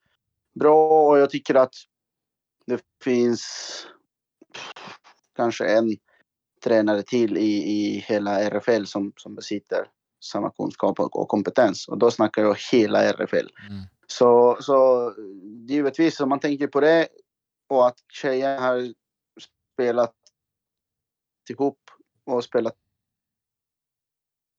bra 0.60 1.10
och 1.10 1.20
jag 1.20 1.30
tycker 1.30 1.56
att 1.56 1.74
det 2.66 2.82
finns 3.04 3.44
kanske 5.36 5.66
en 5.66 5.98
tränare 6.64 7.04
till 7.04 7.38
i, 7.38 7.72
i 7.72 8.06
hela 8.08 8.40
RFL 8.40 8.86
som, 8.86 9.14
som 9.16 9.36
besitter 9.36 9.88
samma 10.24 10.52
kunskap 10.52 11.00
och, 11.00 11.28
kompetens. 11.28 11.88
Och 11.88 11.98
då 11.98 12.12
snackar 12.12 12.42
jag 12.42 12.58
hela 12.72 13.04
RFL. 13.04 13.48
Mm. 13.70 13.84
Så, 14.12 14.58
så 14.60 15.14
givetvis, 15.68 16.20
om 16.20 16.30
man 16.30 16.40
tänker 16.40 16.68
på 16.68 16.80
det 16.80 17.08
och 17.68 17.88
att 17.88 17.98
tjejer 18.08 18.60
har 18.60 18.94
spelat 19.74 20.16
ihop 21.50 21.80
och 22.26 22.44
spelat 22.44 22.76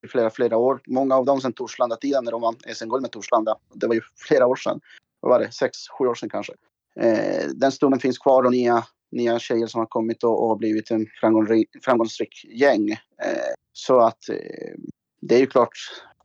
i 0.06 0.08
flera, 0.08 0.30
flera 0.30 0.56
år. 0.56 0.80
Många 0.86 1.16
av 1.16 1.24
dem 1.24 1.40
sedan 1.40 1.52
Torslanda-tiden 1.52 2.24
när 2.24 2.32
de 2.32 2.40
vann 2.40 2.56
SM-guld 2.74 3.02
med 3.02 3.10
Torslanda. 3.10 3.58
Det 3.74 3.86
var 3.86 3.94
ju 3.94 4.00
flera 4.28 4.46
år 4.46 4.56
sedan. 4.56 4.80
Vad 5.20 5.30
var 5.30 5.40
det? 5.40 5.52
Sex, 5.52 5.78
sju 5.98 6.06
år 6.06 6.14
sedan 6.14 6.28
kanske. 6.28 6.52
Eh, 7.00 7.48
den 7.54 7.72
stunden 7.72 8.00
finns 8.00 8.18
kvar 8.18 8.42
och 8.42 8.50
nya, 8.50 8.84
nya 9.12 9.38
tjejer 9.38 9.66
som 9.66 9.78
har 9.78 9.86
kommit 9.86 10.24
och, 10.24 10.50
och 10.50 10.58
blivit 10.58 10.90
en 10.90 11.06
framgångsrik, 11.20 11.68
framgångsrik 11.84 12.44
gäng. 12.44 12.90
Eh, 12.90 13.54
så 13.72 14.00
att 14.00 14.28
eh, 14.28 14.74
det 15.20 15.34
är 15.34 15.38
ju 15.38 15.46
klart, 15.46 15.74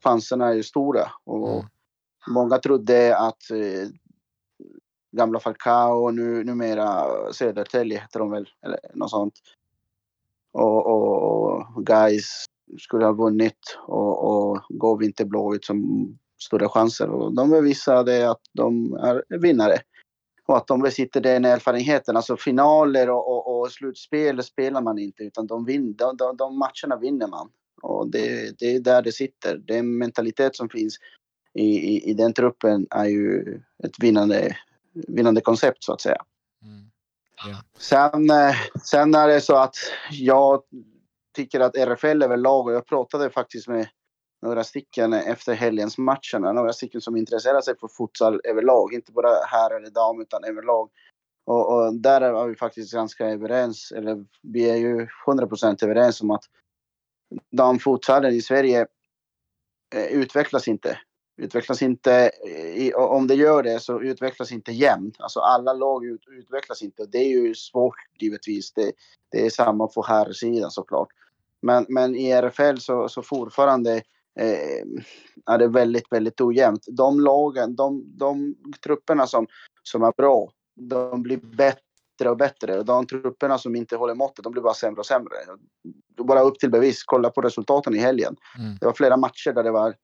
chanserna 0.03 0.47
är 0.47 0.53
ju 0.53 0.63
stora. 0.63 1.11
Och 1.23 1.53
mm. 1.53 1.65
Många 2.27 2.57
trodde 2.57 3.17
att 3.17 3.51
eh, 3.51 3.89
gamla 5.11 5.39
Falcao 5.39 6.11
nu, 6.11 6.43
numera 6.43 7.05
Södertälje 7.33 7.99
heter 7.99 8.19
de 8.19 8.31
väl, 8.31 8.49
eller 8.65 8.79
något 8.93 9.09
sånt. 9.09 9.33
Och, 10.51 10.85
och, 10.85 11.75
och 11.75 11.85
guys 11.85 12.45
skulle 12.79 13.05
ha 13.05 13.11
vunnit 13.11 13.77
och, 13.87 14.23
och 14.23 14.61
gav 14.69 15.03
inte 15.03 15.25
Blåvitt 15.25 15.65
som 15.65 16.07
stora 16.41 16.69
chanser. 16.69 17.09
Och 17.09 17.35
de 17.35 17.49
bevisade 17.49 18.29
att 18.31 18.41
de 18.53 18.93
är 18.93 19.37
vinnare 19.37 19.77
och 20.45 20.57
att 20.57 20.67
de 20.67 20.81
besitter 20.81 21.21
den 21.21 21.45
erfarenheten. 21.45 22.15
Alltså 22.15 22.37
finaler 22.37 23.09
och, 23.09 23.27
och, 23.27 23.59
och 23.59 23.71
slutspel 23.71 24.43
spelar 24.43 24.81
man 24.81 24.99
inte 24.99 25.23
utan 25.23 25.47
de, 25.47 25.65
vin, 25.65 25.95
de, 25.95 26.17
de, 26.17 26.37
de 26.37 26.57
matcherna 26.57 26.97
vinner 27.01 27.27
man. 27.27 27.49
Och 27.81 28.09
det, 28.09 28.59
det 28.59 28.75
är 28.75 28.79
där 28.79 29.01
det 29.01 29.11
sitter. 29.11 29.57
det 29.57 29.73
är 29.73 29.79
en 29.79 29.97
mentalitet 29.97 30.55
som 30.55 30.69
finns 30.69 30.97
i, 31.55 31.63
i, 31.63 32.09
i 32.09 32.13
den 32.13 32.33
truppen 32.33 32.87
är 32.91 33.05
ju 33.05 33.59
ett 33.83 33.99
vinnande, 33.99 34.57
vinnande 34.93 35.41
koncept 35.41 35.83
så 35.83 35.93
att 35.93 36.01
säga. 36.01 36.21
Mm. 36.63 36.91
Yeah. 37.47 37.59
Sen, 37.77 38.29
eh, 38.29 38.55
sen 38.83 39.15
är 39.15 39.27
det 39.27 39.41
så 39.41 39.55
att 39.55 39.75
jag 40.11 40.61
tycker 41.35 41.59
att 41.59 41.75
RFL 41.75 42.23
överlag, 42.23 42.67
och 42.67 42.73
jag 42.73 42.85
pratade 42.85 43.29
faktiskt 43.29 43.67
med 43.67 43.87
några 44.41 44.63
stycken 44.63 45.13
efter 45.13 45.53
helgens 45.53 45.97
matcherna, 45.97 46.51
några 46.51 46.73
stycken 46.73 47.01
som 47.01 47.17
intresserar 47.17 47.61
sig 47.61 47.77
för 47.79 47.87
futsal 47.87 48.41
överlag, 48.43 48.93
inte 48.93 49.11
bara 49.11 49.29
här 49.47 49.75
eller 49.75 49.89
dam 49.89 50.21
utan 50.21 50.43
överlag. 50.43 50.89
Och, 51.45 51.73
och 51.73 51.93
där 51.93 52.21
är 52.21 52.47
vi 52.47 52.55
faktiskt 52.55 52.93
ganska 52.93 53.25
överens, 53.25 53.91
eller 53.91 54.25
vi 54.41 54.69
är 54.69 54.75
ju 54.75 55.07
100% 55.25 55.83
överens 55.83 56.21
om 56.21 56.31
att 56.31 56.43
damfutsalen 57.51 58.33
i 58.33 58.41
Sverige 58.41 58.87
eh, 59.95 60.05
utvecklas 60.05 60.67
inte. 60.67 60.99
Utvecklas 61.37 61.81
inte, 61.81 62.31
i, 62.75 62.93
om 62.93 63.27
det 63.27 63.35
gör 63.35 63.63
det 63.63 63.79
så 63.79 64.01
utvecklas 64.01 64.51
inte 64.51 64.71
jämnt. 64.71 65.15
Alltså 65.19 65.39
alla 65.39 65.73
lag 65.73 66.05
ut, 66.05 66.21
utvecklas 66.27 66.81
inte. 66.81 67.05
Det 67.05 67.17
är 67.17 67.29
ju 67.29 67.55
svårt 67.55 67.95
givetvis. 68.19 68.73
Det, 68.73 68.91
det 69.31 69.45
är 69.45 69.49
samma 69.49 69.87
på 69.87 70.03
här 70.03 70.31
sidan 70.31 70.71
såklart. 70.71 71.07
Men, 71.61 71.85
men 71.89 72.15
i 72.15 72.31
RFL 72.31 72.77
så, 72.77 73.09
så 73.09 73.21
fortfarande 73.21 73.93
eh, 74.39 74.83
är 75.45 75.57
det 75.57 75.67
väldigt, 75.67 76.11
väldigt 76.11 76.41
ojämnt. 76.41 76.85
De 76.87 77.19
lagen, 77.19 77.75
de, 77.75 78.03
de 78.17 78.55
trupperna 78.83 79.27
som, 79.27 79.47
som 79.83 80.03
är 80.03 80.13
bra, 80.17 80.51
de 80.75 81.23
blir 81.23 81.37
bättre 81.37 82.29
och 82.29 82.37
bättre. 82.37 82.79
Och 82.79 82.85
de 82.85 83.07
trupperna 83.07 83.57
som 83.57 83.75
inte 83.75 83.95
håller 83.95 84.15
måttet, 84.15 84.43
de 84.43 84.51
blir 84.51 84.63
bara 84.63 84.73
sämre 84.73 84.99
och 84.99 85.05
sämre. 85.05 85.35
Bara 86.17 86.41
upp 86.41 86.59
till 86.59 86.71
bevis, 86.71 87.03
kolla 87.03 87.29
på 87.29 87.41
resultaten 87.41 87.95
i 87.95 87.97
helgen. 87.97 88.35
Mm. 88.59 88.77
Det 88.79 88.85
var 88.85 88.93
flera 88.93 89.17
matcher 89.17 89.53
där 89.53 89.63
det 89.63 89.71
var 89.71 89.95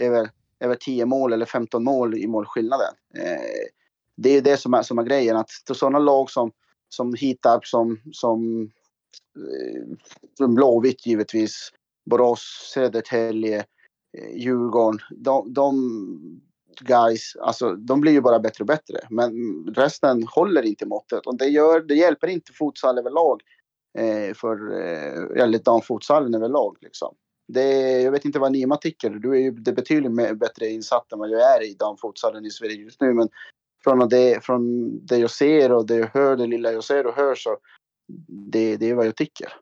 över, 0.00 0.30
över 0.60 0.74
10 0.74 1.06
mål 1.06 1.32
eller 1.32 1.46
15 1.46 1.84
mål 1.84 2.18
i 2.18 2.26
målskillnaden. 2.26 2.94
Eh, 3.16 3.68
det 4.16 4.36
är 4.36 4.40
det 4.40 4.56
som 4.56 4.74
är, 4.74 4.82
som 4.82 4.98
är 4.98 5.02
grejen, 5.02 5.36
att 5.36 5.50
sådana 5.72 5.98
lag 5.98 6.30
som, 6.30 6.52
som 6.88 7.14
Hitab, 7.14 7.64
som, 7.64 8.00
som 8.12 8.70
eh, 10.40 10.48
Blåvitt 10.48 11.06
givetvis, 11.06 11.72
Borås, 12.10 12.70
Södertälje, 12.74 13.58
eh, 14.18 14.36
Djurgården. 14.36 15.00
De, 15.10 15.52
de 15.52 15.74
guys, 16.80 17.36
alltså 17.40 17.74
de 17.74 18.00
blir 18.00 18.12
ju 18.12 18.20
bara 18.20 18.38
bättre 18.38 18.62
och 18.62 18.66
bättre. 18.66 19.00
Men 19.10 19.32
resten 19.76 20.22
håller 20.22 20.62
inte 20.62 20.86
måttet 20.86 21.26
och 21.26 21.38
det, 21.38 21.46
gör, 21.46 21.80
det 21.80 21.94
hjälper 21.94 22.28
inte 22.28 22.52
futsal 22.52 22.98
överlag. 22.98 23.42
Eh, 23.98 24.34
för, 24.34 24.80
eh, 24.80 25.42
eller 25.42 25.58
damfutsalen 25.58 26.34
överlag 26.34 26.76
liksom. 26.80 27.14
Det, 27.52 28.02
jag 28.02 28.12
vet 28.12 28.24
inte 28.24 28.38
vad 28.38 28.52
Nima 28.52 28.76
tycker. 28.76 29.10
Du 29.10 29.30
är 29.30 29.38
ju 29.38 29.50
det 29.50 29.72
betydligt 29.72 30.38
bättre 30.38 30.68
insatt 30.68 31.12
än 31.12 31.18
vad 31.18 31.30
jag 31.30 31.56
är 31.56 31.70
i 31.70 31.74
damfotbollen 31.74 32.46
i 32.46 32.50
Sverige 32.50 32.74
just 32.74 33.00
nu. 33.00 33.14
Men 33.14 33.28
från 33.84 34.08
det, 34.08 34.44
från 34.44 34.90
det 35.06 35.18
jag 35.18 35.30
ser 35.30 35.72
och 35.72 35.86
det 35.86 35.96
jag 35.96 36.10
hör, 36.14 36.36
det 36.36 36.46
lilla 36.46 36.72
jag 36.72 36.84
ser 36.84 37.06
och 37.06 37.14
hör 37.14 37.34
så 37.34 37.56
det, 38.28 38.76
det 38.76 38.90
är 38.90 38.94
vad 38.94 39.06
jag 39.06 39.16
tycker. 39.16 39.52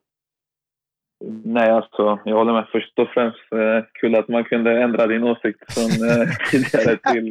Nej, 1.45 1.71
alltså 1.71 2.19
jag 2.25 2.37
håller 2.37 2.53
med. 2.53 2.67
Först 2.73 2.99
och 2.99 3.09
främst 3.09 3.53
eh, 3.53 3.85
kul 4.01 4.15
att 4.15 4.29
man 4.29 4.45
kunde 4.45 4.83
ändra 4.83 5.07
din 5.07 5.25
åsikt 5.25 5.75
från 5.75 6.09
eh, 6.09 6.29
tidigare 6.51 6.99
till, 7.13 7.31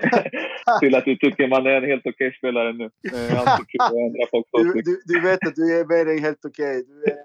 till 0.80 0.94
att 0.94 1.04
du 1.04 1.16
tycker 1.16 1.48
man 1.48 1.66
är 1.66 1.70
en 1.70 1.84
helt 1.84 2.06
okej 2.06 2.26
okay 2.28 2.38
spelare 2.38 2.72
nu. 2.72 2.84
Eh, 2.84 2.90
du, 4.52 4.82
du, 4.82 5.02
du, 5.04 5.20
vet 5.20 5.46
att 5.46 5.54
du 5.54 5.80
är 5.80 5.84
mer 5.84 6.12
än 6.12 6.24
helt 6.24 6.44
okej. 6.44 6.80
Okay. 6.80 7.24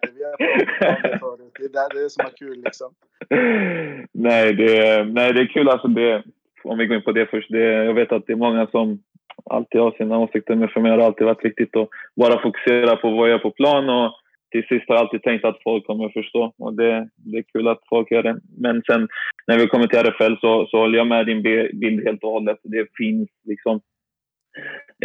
Vi, 1.60 1.68
Det 1.68 1.80
är 1.80 1.94
det, 1.94 2.04
det 2.04 2.10
som 2.10 2.26
är 2.26 2.38
kul 2.38 2.64
liksom. 2.64 2.92
nej, 4.12 4.54
det, 4.54 5.04
nej, 5.04 5.34
det 5.34 5.42
är 5.42 5.54
kul 5.54 5.70
alltså. 5.70 5.88
Det, 5.88 6.24
om 6.64 6.78
vi 6.78 6.88
går 6.88 6.98
in 6.98 7.04
på 7.04 7.12
det 7.12 7.26
först. 7.26 7.52
Det, 7.52 7.60
jag 7.60 7.94
vet 7.94 8.12
att 8.12 8.28
det 8.28 8.34
är 8.34 8.38
många 8.38 8.68
som 8.68 9.04
alltid 9.50 9.82
har 9.82 9.92
sina 9.92 10.18
åsikter, 10.18 10.56
men 10.56 10.70
för 10.70 10.82
mig 10.82 10.92
har 10.92 10.98
det 10.98 11.06
alltid 11.06 11.28
varit 11.28 11.46
viktigt 11.46 11.76
att 11.76 11.90
bara 12.16 12.42
fokusera 12.42 12.96
på 12.96 13.12
vad 13.12 13.30
jag 13.30 13.30
gör 13.30 13.40
på 13.40 13.52
plan 13.52 13.90
och 13.90 14.14
till 14.52 14.64
sist 14.68 14.86
har 14.88 14.96
jag 14.96 15.02
alltid 15.02 15.24
tänkt 15.24 15.46
att 15.46 15.64
folk 15.64 15.86
kommer 15.86 16.06
att 16.06 16.14
förstå 16.14 16.54
och 16.58 16.74
det, 16.74 17.10
det 17.16 17.38
är 17.38 17.44
kul 17.54 17.68
att 17.68 17.82
folk 17.90 18.12
gör 18.12 18.24
det. 18.24 18.40
Men 18.58 18.82
sen 18.88 19.08
när 19.48 19.58
vi 19.60 19.68
kommer 19.68 19.88
till 19.88 20.00
RFL 20.00 20.36
så, 20.42 20.68
så 20.68 20.78
håller 20.78 20.98
jag 20.98 21.08
med 21.08 21.26
din 21.26 21.42
bild 21.82 22.06
helt 22.06 22.24
och 22.24 22.32
hållet. 22.32 22.58
Det 22.64 22.88
finns 22.98 23.30
liksom 23.44 23.82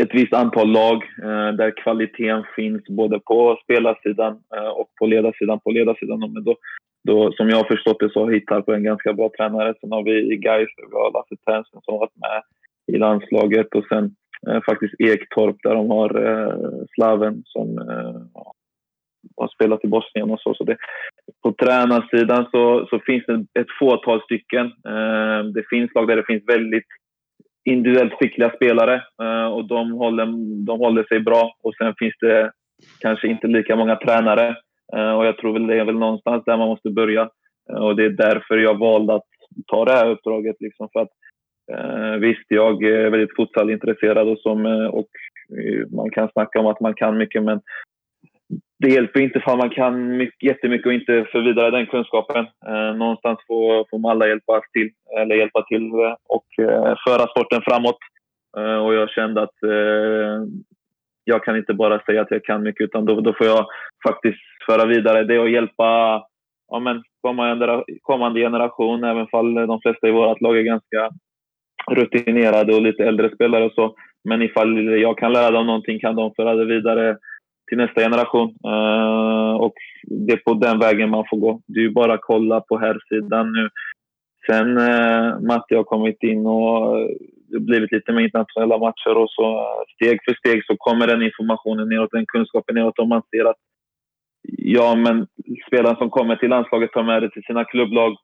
ett 0.01 0.15
visst 0.15 0.33
antal 0.33 0.69
lag 0.69 1.05
eh, 1.23 1.53
där 1.53 1.83
kvaliteten 1.83 2.45
finns 2.57 2.83
både 2.89 3.21
på 3.21 3.59
spelarsidan 3.65 4.33
eh, 4.57 4.69
och 4.69 4.89
på 4.99 5.07
ledarsidan. 5.07 5.61
På 5.61 5.71
ledarsidan 5.71 6.33
men 6.33 6.45
då, 6.45 6.57
då, 7.05 7.33
som 7.33 7.49
jag 7.49 7.57
har 7.57 7.65
förstått 7.65 8.01
det 8.01 8.11
så 8.11 8.25
har 8.25 8.33
Hittarp 8.33 8.69
en 8.69 8.85
ganska 8.85 9.13
bra 9.13 9.31
tränare. 9.37 9.75
Sen 9.81 9.93
har 9.93 10.03
vi 10.03 10.37
Gais, 10.37 10.69
vi 10.77 10.97
har 10.97 11.13
Lasse 11.13 11.37
Ternström 11.47 11.83
som 11.83 11.95
har 11.95 12.01
varit 12.01 12.17
med 12.17 12.43
i 12.87 12.99
landslaget 12.99 13.75
och 13.75 13.85
sen 13.89 14.15
eh, 14.49 14.61
faktiskt 14.67 14.95
Ektorp 14.99 15.57
där 15.63 15.75
de 15.75 15.91
har 15.91 16.11
eh, 16.27 16.85
Slaven 16.95 17.43
som 17.47 17.79
eh, 17.79 18.43
har 19.43 19.49
spelat 19.49 19.85
i 19.85 19.89
Bosnien 19.89 20.31
och 20.31 20.41
så. 20.41 20.55
så 20.55 20.65
det, 20.65 20.77
på 21.43 21.53
tränarsidan 21.53 22.47
så, 22.51 22.87
så 22.91 22.99
finns 23.07 23.25
det 23.27 23.61
ett 23.61 23.79
fåtal 23.79 24.23
stycken. 24.23 24.67
Eh, 24.67 25.45
det 25.55 25.65
finns 25.71 25.95
lag 25.95 26.09
där 26.09 26.17
det 26.17 26.27
finns 26.27 26.49
väldigt 26.49 26.87
individuellt 27.65 28.13
skickliga 28.13 28.51
spelare 28.51 28.95
eh, 29.23 29.47
och 29.47 29.65
de 29.65 29.93
håller, 29.93 30.27
de 30.67 30.79
håller 30.79 31.05
sig 31.05 31.21
bra. 31.21 31.57
Och 31.63 31.75
sen 31.75 31.95
finns 31.99 32.15
det 32.21 32.53
kanske 33.01 33.29
inte 33.29 33.47
lika 33.47 33.77
många 33.77 33.97
tränare 33.97 34.57
eh, 34.97 35.13
och 35.13 35.27
jag 35.27 35.39
tror 35.39 35.53
väl 35.53 35.67
det 35.67 35.81
är 35.81 35.85
väl 35.85 35.99
någonstans 35.99 36.43
där 36.47 36.57
man 36.57 36.69
måste 36.69 36.91
börja. 36.91 37.29
Eh, 37.71 37.85
och 37.85 37.97
det 37.97 38.05
är 38.05 38.11
därför 38.11 38.59
jag 38.59 38.79
valde 38.79 39.15
att 39.15 39.29
ta 39.67 39.85
det 39.85 39.93
här 39.93 40.11
uppdraget. 40.11 40.57
Liksom, 40.61 40.89
för 40.93 41.01
att, 41.01 41.13
eh, 41.73 42.15
visst, 42.21 42.47
jag 42.49 42.83
är 42.83 43.11
väldigt 43.11 43.37
futsalintresserad 43.37 44.29
och, 44.29 44.39
som, 44.39 44.67
eh, 44.67 44.87
och 44.87 45.11
eh, 45.59 45.89
man 45.91 46.11
kan 46.11 46.29
snacka 46.29 46.61
om 46.61 46.67
att 46.67 46.81
man 46.81 46.95
kan 46.95 47.19
mycket 47.19 47.43
men 47.43 47.61
det 48.83 48.89
hjälper 48.89 49.21
inte 49.21 49.41
för 49.41 49.57
man 49.57 49.71
kan 49.71 50.17
mycket, 50.17 50.43
jättemycket 50.43 50.87
och 50.87 50.93
inte 50.93 51.27
för 51.33 51.41
vidare 51.41 51.71
den 51.71 51.87
kunskapen. 51.87 52.47
Eh, 52.67 52.95
någonstans 52.97 53.39
får, 53.47 53.87
får 53.91 53.99
man 53.99 54.11
alla 54.11 54.29
hjälpa 54.29 54.61
till, 54.73 54.91
eller 55.21 55.35
hjälpa 55.35 55.63
till 55.63 55.83
eh, 55.83 56.15
och 56.29 56.47
eh, 56.59 56.95
föra 57.07 57.27
sporten 57.27 57.63
framåt. 57.65 57.99
Eh, 58.57 58.77
och 58.85 58.95
jag 58.95 59.11
kände 59.11 59.43
att 59.43 59.63
eh, 59.63 60.47
jag 61.25 61.45
kan 61.45 61.57
inte 61.57 61.75
bara 61.75 62.01
säga 62.01 62.23
att 62.23 62.31
jag 62.31 62.45
kan 62.45 62.63
mycket 62.63 62.85
utan 62.85 63.05
då, 63.05 63.21
då 63.21 63.33
får 63.33 63.47
jag 63.47 63.67
faktiskt 64.09 64.41
föra 64.67 64.87
vidare 64.87 65.25
det 65.25 65.39
och 65.39 65.51
hjälpa 65.51 66.23
ja, 66.69 66.79
men, 66.81 67.03
kommande, 67.21 67.85
kommande 68.03 68.41
generation, 68.41 69.05
även 69.05 69.27
om 69.33 69.55
de 69.55 69.81
flesta 69.81 70.09
i 70.09 70.11
vårt 70.11 70.41
lag 70.41 70.59
är 70.59 70.63
ganska 70.63 71.11
rutinerade 71.91 72.75
och 72.75 72.83
lite 72.83 73.05
äldre 73.05 73.35
spelare 73.35 73.65
och 73.65 73.73
så. 73.73 73.95
Men 74.25 74.43
ifall 74.43 75.01
jag 75.01 75.19
kan 75.19 75.33
lära 75.33 75.51
dem 75.51 75.67
någonting 75.67 76.01
kan 76.01 76.17
de 76.17 76.35
föra 76.35 76.55
det 76.55 76.65
vidare 76.65 77.17
till 77.73 77.79
nästa 77.79 78.01
generation. 78.01 78.49
Eh, 78.65 79.55
och 79.55 79.75
det 80.03 80.33
är 80.33 80.37
på 80.37 80.55
den 80.55 80.79
vägen 80.79 81.11
man 81.11 81.25
får 81.31 81.37
gå. 81.37 81.61
Det 81.67 81.81
är 81.81 81.85
ju 81.85 81.91
bara 81.91 82.15
att 82.15 82.21
kolla 82.23 82.61
på 82.61 82.79
här 82.79 82.99
sidan 83.09 83.53
nu. 83.53 83.69
Sen 84.47 84.79
uh, 84.79 85.41
Matti 85.41 85.75
har 85.75 85.85
kommit 85.85 86.23
in 86.23 86.47
och 86.47 87.01
eh, 87.01 87.07
det 87.49 87.57
har 87.57 87.61
blivit 87.61 87.93
lite 87.93 88.13
mer 88.13 88.23
internationella 88.23 88.79
matcher 88.79 89.15
och 89.17 89.31
så 89.31 89.67
steg 89.95 90.19
för 90.25 90.35
steg 90.35 90.65
så 90.67 90.77
kommer 90.77 91.07
den 91.07 91.23
informationen 91.23 91.89
neråt, 91.89 92.11
den 92.13 92.27
kunskapen 92.27 92.75
neråt 92.75 92.99
och 92.99 93.09
man 93.09 93.23
ser 93.31 93.45
att 93.45 93.57
ja, 94.59 94.95
men 94.95 95.27
spelaren 95.67 95.97
som 95.97 96.11
kommer 96.11 96.37
till 96.37 96.51
landslaget 96.51 96.93
tar 96.93 97.03
med 97.03 97.23
det 97.23 97.31
till 97.31 97.43
sina 97.43 97.65
klubblag 97.65 98.17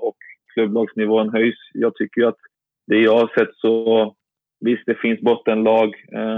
och 0.00 0.16
klubblagsnivån 0.54 1.32
höjs. 1.32 1.58
Jag 1.74 1.94
tycker 1.94 2.20
ju 2.20 2.26
att 2.28 2.42
det 2.86 2.98
jag 2.98 3.18
har 3.18 3.30
sett 3.38 3.54
så 3.54 4.14
visst, 4.60 4.82
det 4.86 4.94
finns 4.94 5.20
bottenlag, 5.20 5.94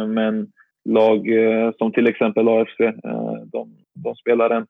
men 0.09 0.47
lag 0.89 1.29
eh, 1.29 1.73
som 1.79 1.93
till 1.93 2.07
exempel 2.07 2.49
AFC. 2.49 2.81
Eh, 2.81 3.35
de, 3.53 3.77
de 4.05 4.15
spelar 4.15 4.51
en 4.51 4.67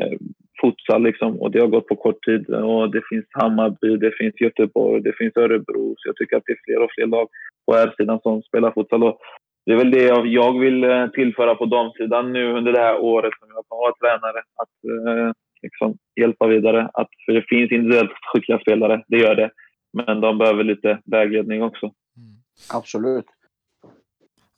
eh, 0.00 0.18
futsal 0.60 1.02
liksom, 1.02 1.40
och 1.40 1.50
det 1.50 1.60
har 1.60 1.66
gått 1.66 1.88
på 1.88 1.96
kort 1.96 2.24
tid. 2.24 2.48
Och 2.48 2.90
det 2.90 3.02
finns 3.08 3.24
Hammarby, 3.30 3.96
det 3.96 4.12
finns 4.18 4.40
Göteborg, 4.40 5.02
det 5.02 5.16
finns 5.18 5.36
Örebro. 5.36 5.94
Så 5.98 6.08
jag 6.08 6.16
tycker 6.16 6.36
att 6.36 6.42
det 6.46 6.52
är 6.52 6.64
fler 6.64 6.84
och 6.84 6.90
fler 6.94 7.06
lag 7.06 7.28
på 7.66 7.74
här 7.74 7.94
sidan 7.96 8.20
som 8.22 8.42
spelar 8.42 8.70
futsal. 8.70 9.04
Och 9.04 9.18
det 9.66 9.72
är 9.72 9.76
väl 9.76 9.90
det 9.90 10.04
jag 10.24 10.58
vill 10.58 11.10
tillföra 11.14 11.54
på 11.54 11.64
damsidan 11.64 12.32
nu 12.32 12.52
under 12.52 12.72
det 12.72 12.80
här 12.80 12.98
året 12.98 13.32
som 13.38 13.48
jag 13.48 13.64
vara 13.68 13.94
tränare. 14.00 14.38
Att 14.38 14.74
eh, 14.92 15.32
liksom 15.62 15.96
hjälpa 16.20 16.46
vidare. 16.46 16.90
Att, 16.94 17.08
för 17.26 17.32
det 17.32 17.42
finns 17.48 17.72
individuellt 17.72 18.10
skickliga 18.22 18.58
spelare, 18.58 19.04
det 19.08 19.18
gör 19.18 19.34
det. 19.34 19.50
Men 19.92 20.20
de 20.20 20.38
behöver 20.38 20.64
lite 20.64 20.98
vägledning 21.04 21.62
också. 21.62 21.86
Mm. 21.86 22.32
Absolut. 22.74 23.26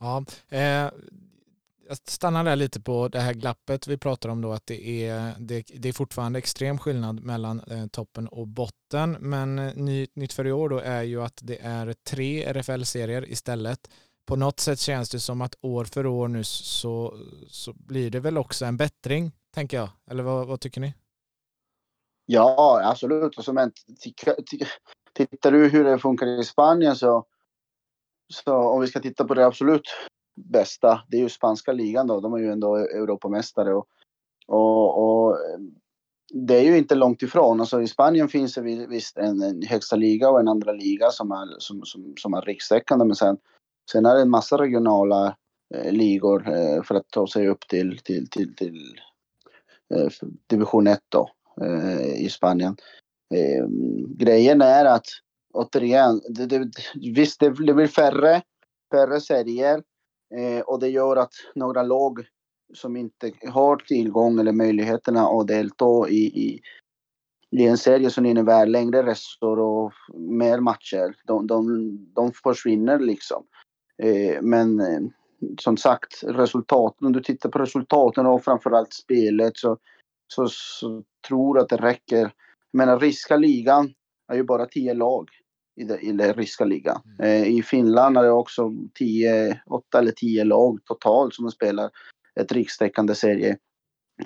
Ja, 0.05 0.25
eh, 0.49 0.91
jag 1.89 1.97
stannar 2.05 2.45
där 2.45 2.57
lite 2.57 2.81
på 2.81 3.09
det 3.09 3.21
här 3.21 3.35
glappet 3.35 3.87
vi 3.87 3.99
pratar 3.99 4.29
om 4.29 4.41
då 4.41 4.53
att 4.53 4.67
det 4.67 5.07
är, 5.07 5.35
det, 5.39 5.65
det 5.75 5.89
är 5.89 5.93
fortfarande 5.93 6.39
extrem 6.39 6.79
skillnad 6.79 7.21
mellan 7.21 7.61
eh, 7.61 7.87
toppen 7.87 8.29
och 8.29 8.49
botten 8.49 9.17
men 9.21 9.59
eh, 9.59 9.75
ny, 9.75 10.07
nytt 10.15 10.33
för 10.33 10.47
i 10.47 10.53
år 10.53 10.69
då 10.69 10.79
är 10.79 11.03
ju 11.03 11.23
att 11.23 11.39
det 11.43 11.59
är 11.63 11.93
tre 11.93 12.45
RFL-serier 12.45 13.31
istället. 13.31 13.91
På 14.27 14.37
något 14.37 14.61
sätt 14.61 14.79
känns 14.79 15.11
det 15.11 15.21
som 15.21 15.41
att 15.41 15.55
år 15.61 15.85
för 15.85 16.07
år 16.07 16.29
nu 16.29 16.45
så, 16.45 17.19
så 17.49 17.73
blir 17.73 18.11
det 18.11 18.21
väl 18.21 18.39
också 18.39 18.65
en 18.65 18.77
bättring 18.77 19.33
tänker 19.55 19.77
jag. 19.77 19.89
Eller 20.11 20.23
vad, 20.23 20.47
vad 20.47 20.61
tycker 20.61 20.81
ni? 20.81 20.95
Ja, 22.27 22.81
absolut. 22.85 23.39
Och 23.39 23.55
men, 23.55 23.73
tittar 25.15 25.53
du 25.53 25.69
hur 25.69 25.85
det 25.85 25.99
funkar 25.99 26.27
i 26.27 26.45
Spanien 26.45 26.97
så 26.97 27.27
så 28.29 28.57
om 28.57 28.81
vi 28.81 28.87
ska 28.87 29.01
titta 29.01 29.25
på 29.25 29.35
det 29.35 29.47
absolut 29.47 29.89
bästa, 30.37 31.01
det 31.09 31.17
är 31.17 31.21
ju 31.21 31.29
spanska 31.29 31.73
ligan 31.73 32.07
då. 32.07 32.21
De 32.21 32.35
är 32.35 32.39
ju 32.39 32.53
ändå 32.53 32.77
Europamästare 32.77 33.75
och, 33.75 33.87
och, 34.47 35.27
och 35.27 35.39
det 36.35 36.55
är 36.55 36.63
ju 36.63 36.79
inte 36.79 36.95
långt 36.95 37.23
ifrån. 37.23 37.61
Alltså 37.61 37.83
I 37.83 37.87
Spanien 37.87 38.29
finns 38.29 38.55
det 38.55 38.87
visst 38.87 39.19
en, 39.19 39.43
en 39.43 39.63
högsta 39.63 39.97
liga 39.97 40.31
och 40.31 40.41
en 40.41 40.49
andra 40.49 40.73
liga 40.73 41.11
som 41.11 41.33
är, 41.33 41.49
som, 41.59 41.85
som, 41.85 42.15
som 42.17 42.35
är 42.35 42.41
rikstäckande. 42.41 43.05
Men 43.05 43.17
sen, 43.17 43.37
sen 43.93 44.07
är 44.07 44.15
det 44.15 44.23
en 44.23 44.31
massa 44.31 44.59
regionala 44.59 45.37
eh, 45.75 45.93
ligor 45.93 46.49
eh, 46.49 46.83
för 46.83 46.95
att 46.95 47.09
ta 47.11 47.27
sig 47.27 47.49
upp 47.49 47.69
till, 47.69 47.99
till, 47.99 48.29
till, 48.31 48.57
till 48.57 49.01
eh, 49.95 50.09
division 50.47 50.87
1 50.87 51.01
då, 51.09 51.31
eh, 51.61 52.25
i 52.25 52.29
Spanien. 52.31 52.77
Eh, 53.35 53.67
grejen 54.09 54.63
är 54.63 54.85
att 54.85 55.07
återigen, 55.55 56.21
det, 56.29 56.47
det, 56.47 56.71
visst 56.95 57.41
det, 57.41 57.67
det 57.67 57.75
blir 57.75 57.87
färre, 57.87 58.43
färre 58.93 59.21
serier 59.21 59.83
eh, 60.35 60.61
och 60.61 60.81
det 60.81 60.89
gör 60.89 61.17
att 61.17 61.33
några 61.55 61.83
lag 61.83 62.27
som 62.75 62.97
inte 62.97 63.33
har 63.49 63.77
tillgång 63.77 64.41
eller 64.41 64.53
möjligheterna 64.53 65.21
att 65.21 65.47
delta 65.47 66.09
i, 66.09 66.25
i, 66.25 66.61
i 67.51 67.67
en 67.67 67.79
serie 67.79 68.11
som 68.11 68.27
innebär 68.27 68.67
längre 68.67 69.03
resor 69.03 69.59
och 69.59 69.93
mer 70.15 70.61
matcher, 70.61 71.17
de, 71.27 71.47
de, 71.47 71.65
de 72.15 72.33
försvinner 72.33 72.99
liksom. 72.99 73.47
Eh, 74.03 74.43
men 74.43 74.81
eh, 74.81 75.01
som 75.59 75.77
sagt, 75.77 76.25
resultaten, 76.25 77.07
om 77.07 77.13
du 77.13 77.23
tittar 77.23 77.49
på 77.49 77.59
resultaten 77.59 78.27
och 78.27 78.45
framförallt 78.45 78.93
spelet 78.93 79.57
så, 79.57 79.79
så, 80.27 80.49
så 80.49 81.03
tror 81.29 81.57
jag 81.57 81.63
att 81.63 81.69
det 81.69 81.87
räcker. 81.87 82.21
Jag 82.71 82.79
menar, 82.79 82.99
ryska 82.99 83.37
ligan 83.37 83.95
är 84.33 84.37
ju 84.37 84.43
bara 84.43 84.67
tio 84.67 84.95
lag 84.95 85.29
i, 85.77 85.85
det, 85.85 85.99
i 85.99 86.13
den 86.13 86.35
ryska 86.35 86.65
ligan. 86.65 87.01
Mm. 87.19 87.43
Eh, 87.43 87.49
I 87.49 87.63
Finland 87.63 88.19
är 88.19 88.23
det 88.23 88.31
också 88.31 88.73
10, 88.99 89.61
8 89.67 89.99
eller 89.99 90.13
10 90.13 90.45
lag 90.45 90.79
totalt 90.85 91.35
som 91.35 91.51
spelar 91.51 91.91
ett 92.41 92.53
rikstäckande 92.53 93.15
serie. 93.15 93.57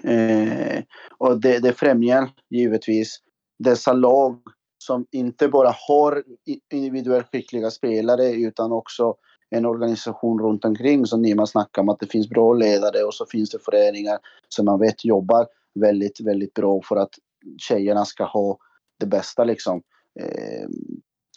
Eh, 0.03 0.83
och 1.19 1.41
det, 1.41 1.59
det 1.59 1.73
främjar 1.73 2.31
givetvis 2.51 3.19
dessa 3.59 3.93
lag 3.93 4.43
som 4.79 5.07
inte 5.11 5.49
bara 5.49 5.75
har 5.89 6.25
individuellt 6.73 7.27
skickliga 7.33 7.71
spelare 7.71 8.33
utan 8.33 8.73
också 8.73 9.15
en 9.51 9.67
organisation 9.67 10.41
runt 10.41 10.65
omkring 10.65 11.07
som 11.07 11.23
Nima 11.23 11.47
snackar 11.47 11.83
om 11.83 11.89
att 11.89 12.01
det 12.01 12.07
finns 12.07 12.29
bra 12.29 12.55
ledare 12.55 13.05
och 13.05 13.15
så 13.15 13.27
finns 13.27 13.51
det 13.51 13.59
föreningar 13.59 14.19
som 14.49 14.65
man 14.65 14.81
vet 14.81 15.05
jobbar 15.05 15.47
väldigt, 15.81 16.21
väldigt 16.21 16.55
bra 16.55 16.81
för 16.83 16.97
att 16.97 17.11
tjejerna 17.59 18.05
ska 18.05 18.25
ha 18.25 18.59
det 19.01 19.07
bästa 19.07 19.45
liksom. 19.45 19.83
Eh, 20.21 20.69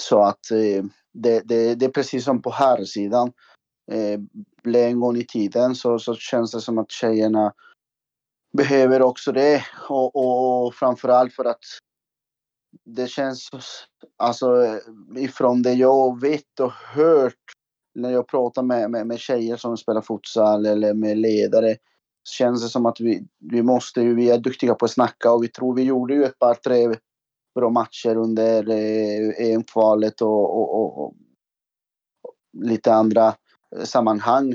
så 0.01 0.23
att 0.23 0.51
eh, 0.51 0.83
det, 1.13 1.41
det, 1.45 1.75
det, 1.75 1.85
är 1.85 1.89
precis 1.89 2.23
som 2.23 2.41
på 2.41 2.51
här 2.51 2.85
sidan. 2.85 3.31
Eh, 3.91 4.19
en 4.75 4.99
gång 4.99 5.17
i 5.17 5.25
tiden 5.25 5.75
så, 5.75 5.99
så 5.99 6.15
känns 6.15 6.51
det 6.51 6.61
som 6.61 6.77
att 6.77 6.91
tjejerna 6.91 7.53
behöver 8.57 9.01
också 9.01 9.31
det. 9.31 9.65
Och, 9.89 10.15
och 10.15 10.75
framförallt 10.75 11.33
för 11.33 11.45
att 11.45 11.63
det 12.85 13.07
känns, 13.07 13.49
alltså 14.17 14.79
ifrån 15.17 15.61
det 15.61 15.73
jag 15.73 16.21
vet 16.21 16.59
och 16.59 16.71
hört 16.71 17.33
när 17.95 18.11
jag 18.11 18.27
pratar 18.27 18.63
med, 18.63 18.91
med, 18.91 19.07
med 19.07 19.19
tjejer 19.19 19.57
som 19.57 19.77
spelar 19.77 20.01
futsal 20.01 20.65
eller 20.65 20.93
med 20.93 21.17
ledare 21.17 21.77
känns 22.29 22.63
det 22.63 22.69
som 22.69 22.85
att 22.85 22.99
vi, 22.99 23.27
vi 23.39 23.61
måste, 23.61 24.01
vi 24.01 24.29
är 24.29 24.37
duktiga 24.37 24.75
på 24.75 24.85
att 24.85 24.91
snacka 24.91 25.31
och 25.31 25.43
vi 25.43 25.47
tror 25.47 25.75
vi 25.75 25.83
gjorde 25.83 26.13
ju 26.13 26.23
ett 26.23 26.39
par, 26.39 26.53
tre 26.53 26.95
bra 27.55 27.69
matcher 27.69 28.15
under 28.15 28.69
eh, 28.69 29.51
EM-kvalet 29.51 30.21
och, 30.21 30.57
och, 30.57 30.81
och, 30.81 31.05
och, 31.05 31.15
lite 32.53 32.93
andra 32.93 33.27
eh, 33.75 33.83
sammanhang. 33.83 34.51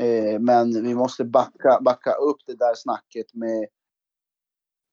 Eh, 0.00 0.40
men 0.40 0.82
vi 0.82 0.94
måste 0.94 1.24
backa, 1.24 1.78
backa 1.80 2.12
upp 2.12 2.36
det 2.46 2.54
där 2.54 2.74
snacket 2.74 3.34
med, 3.34 3.66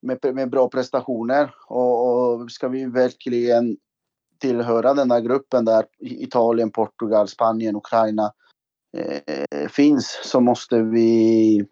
med, 0.01 0.35
med 0.35 0.49
bra 0.49 0.69
prestationer. 0.69 1.55
Och, 1.67 2.33
och 2.33 2.51
ska 2.51 2.67
vi 2.67 2.85
verkligen 2.85 3.77
tillhöra 4.39 4.93
den 4.93 5.09
där 5.09 5.19
gruppen 5.19 5.65
där 5.65 5.85
Italien, 5.99 6.71
Portugal, 6.71 7.27
Spanien, 7.27 7.75
Ukraina 7.75 8.33
eh, 8.97 9.67
finns 9.67 10.19
så 10.23 10.39
måste 10.39 10.81
vi 10.81 11.65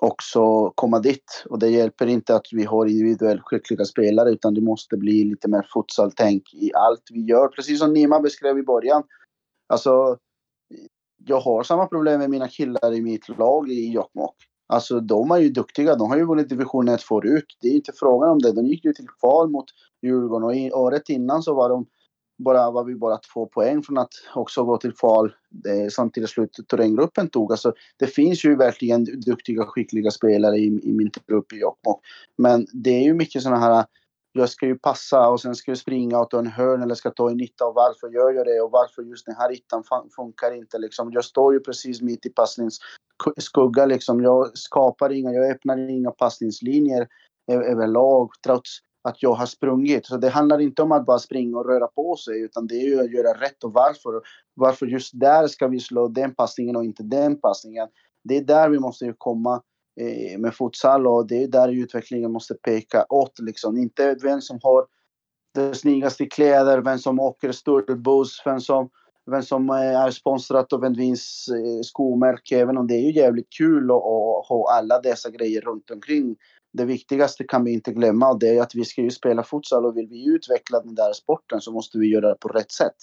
också 0.00 0.70
komma 0.74 0.98
dit. 0.98 1.44
Och 1.50 1.58
det 1.58 1.68
hjälper 1.68 2.06
inte 2.06 2.34
att 2.34 2.46
vi 2.52 2.64
har 2.64 2.86
individuellt 2.86 3.42
skickliga 3.44 3.84
spelare 3.84 4.30
utan 4.30 4.54
det 4.54 4.60
måste 4.60 4.96
bli 4.96 5.24
lite 5.24 5.48
mer 5.48 5.66
futsaltänk 5.74 6.54
i 6.54 6.74
allt 6.74 7.02
vi 7.12 7.20
gör. 7.20 7.48
Precis 7.48 7.78
som 7.78 7.92
Nima 7.92 8.20
beskrev 8.20 8.58
i 8.58 8.62
början. 8.62 9.02
Alltså, 9.66 10.18
jag 11.26 11.40
har 11.40 11.62
samma 11.62 11.86
problem 11.86 12.20
med 12.20 12.30
mina 12.30 12.48
killar 12.48 12.94
i 12.94 13.02
mitt 13.02 13.38
lag 13.38 13.70
i 13.70 13.92
Jokkmokk. 13.92 14.36
Alltså 14.66 15.00
de 15.00 15.30
är 15.30 15.38
ju 15.38 15.48
duktiga. 15.48 15.94
De 15.94 16.10
har 16.10 16.16
ju 16.16 16.26
vunnit 16.26 16.48
division 16.48 16.88
1 16.88 17.02
förut. 17.02 17.56
Det 17.60 17.68
är 17.68 17.74
inte 17.74 17.92
frågan 17.94 18.30
om 18.30 18.38
det. 18.38 18.52
De 18.52 18.66
gick 18.66 18.84
ju 18.84 18.92
till 18.92 19.08
kval 19.20 19.50
mot 19.50 19.66
Djurgården 20.02 20.72
och 20.72 20.80
året 20.80 21.08
innan 21.08 21.42
så 21.42 21.54
var 21.54 21.68
de 21.68 21.86
bara, 22.38 22.70
var 22.70 22.84
vi 22.84 22.94
bara 22.94 23.18
två 23.34 23.46
poäng 23.46 23.82
från 23.82 23.98
att 23.98 24.12
också 24.34 24.64
gå 24.64 24.76
till 24.76 24.92
kval 24.92 25.34
det, 25.50 25.92
samtidigt 25.92 26.30
slut 26.30 26.56
terränggruppen 26.68 27.28
tog. 27.28 27.52
Alltså, 27.52 27.72
det 27.98 28.06
finns 28.06 28.44
ju 28.44 28.56
verkligen 28.56 29.04
duktiga, 29.04 29.64
skickliga 29.64 30.10
spelare 30.10 30.56
i, 30.56 30.66
i 30.66 30.92
min 30.92 31.10
grupp 31.26 31.52
i 31.52 31.56
Jokkmokk. 31.56 32.00
Men 32.38 32.66
det 32.72 32.90
är 32.90 33.02
ju 33.02 33.14
mycket 33.14 33.42
sådana 33.42 33.60
här 33.60 33.84
jag 34.32 34.48
ska 34.48 34.66
ju 34.66 34.78
passa 34.78 35.28
och 35.28 35.40
sen 35.40 35.54
ska 35.54 35.70
jag 35.70 35.78
springa 35.78 36.18
och 36.18 36.30
ta 36.30 36.38
en 36.38 36.46
hörn 36.46 36.82
eller 36.82 36.94
ska 36.94 37.10
ta 37.10 37.30
en 37.30 37.36
nitta 37.36 37.64
och 37.64 37.74
varför 37.74 38.08
gör 38.08 38.30
jag 38.30 38.46
det 38.46 38.60
och 38.60 38.70
varför 38.70 39.02
just 39.02 39.26
den 39.26 39.34
här 39.34 39.52
ytan 39.52 39.82
funkar 40.16 40.54
inte 40.56 40.78
liksom. 40.78 41.12
Jag 41.12 41.24
står 41.24 41.54
ju 41.54 41.60
precis 41.60 42.02
mitt 42.02 42.26
i 42.26 42.30
passningsskugga 42.30 43.86
liksom. 43.86 44.22
Jag 44.22 44.58
skapar 44.58 45.12
inga, 45.12 45.32
jag 45.32 45.50
öppnar 45.50 45.90
inga 45.90 46.10
passningslinjer 46.10 47.08
överlag 47.52 48.30
trots 48.44 48.78
att 49.02 49.22
jag 49.22 49.32
har 49.32 49.46
sprungit. 49.46 50.06
Så 50.06 50.16
det 50.16 50.28
handlar 50.28 50.60
inte 50.60 50.82
om 50.82 50.92
att 50.92 51.06
bara 51.06 51.18
springa 51.18 51.58
och 51.58 51.66
röra 51.66 51.86
på 51.86 52.16
sig 52.16 52.40
utan 52.40 52.66
det 52.66 52.74
är 52.74 52.86
ju 52.86 53.00
att 53.00 53.12
göra 53.12 53.40
rätt 53.40 53.64
och 53.64 53.72
varför. 53.72 54.22
Varför 54.54 54.86
just 54.86 55.20
där 55.20 55.46
ska 55.46 55.68
vi 55.68 55.80
slå 55.80 56.08
den 56.08 56.34
passningen 56.34 56.76
och 56.76 56.84
inte 56.84 57.02
den 57.02 57.40
passningen. 57.40 57.88
Det 58.24 58.36
är 58.36 58.44
där 58.44 58.68
vi 58.68 58.78
måste 58.78 59.14
komma 59.18 59.62
eh, 60.00 60.38
med 60.38 60.54
futsal 60.54 61.06
och 61.06 61.26
det 61.26 61.42
är 61.42 61.48
där 61.48 61.68
utvecklingen 61.68 62.32
måste 62.32 62.54
peka 62.54 63.06
åt 63.08 63.38
liksom. 63.38 63.76
Inte 63.76 64.16
vem 64.22 64.40
som 64.40 64.58
har 64.62 64.86
de 65.54 65.74
snyggaste 65.74 66.26
kläder, 66.26 66.78
vem 66.78 66.98
som 66.98 67.20
åker 67.20 67.52
störtbuss 67.52 68.02
buss, 68.02 68.42
vem 68.44 68.60
som, 68.60 68.90
vem 69.30 69.42
som 69.42 69.70
eh, 69.70 69.76
är 69.76 70.10
sponsrat 70.10 70.72
av 70.72 70.84
en 70.84 70.94
viss 70.94 71.48
eh, 71.48 71.82
skomärke. 71.82 72.58
Även 72.58 72.78
om 72.78 72.86
det 72.86 72.94
är 72.94 73.02
ju 73.02 73.12
jävligt 73.12 73.52
kul 73.58 73.90
att 73.90 74.48
ha 74.48 74.66
alla 74.78 75.00
dessa 75.00 75.30
grejer 75.30 75.60
runt 75.60 75.90
omkring 75.90 76.36
det 76.72 76.84
viktigaste 76.84 77.44
kan 77.44 77.64
vi 77.64 77.72
inte 77.72 77.92
glömma 77.92 78.30
och 78.30 78.38
det 78.38 78.48
är 78.48 78.62
att 78.62 78.74
vi 78.74 78.84
ska 78.84 79.02
ju 79.02 79.10
spela 79.10 79.42
futsal 79.42 79.86
och 79.86 79.96
vill 79.96 80.08
vi 80.10 80.34
utveckla 80.34 80.80
den 80.80 80.94
där 80.94 81.12
sporten 81.12 81.60
så 81.60 81.72
måste 81.72 81.98
vi 81.98 82.06
göra 82.06 82.28
det 82.28 82.36
på 82.40 82.48
rätt 82.48 82.70
sätt. 82.70 82.96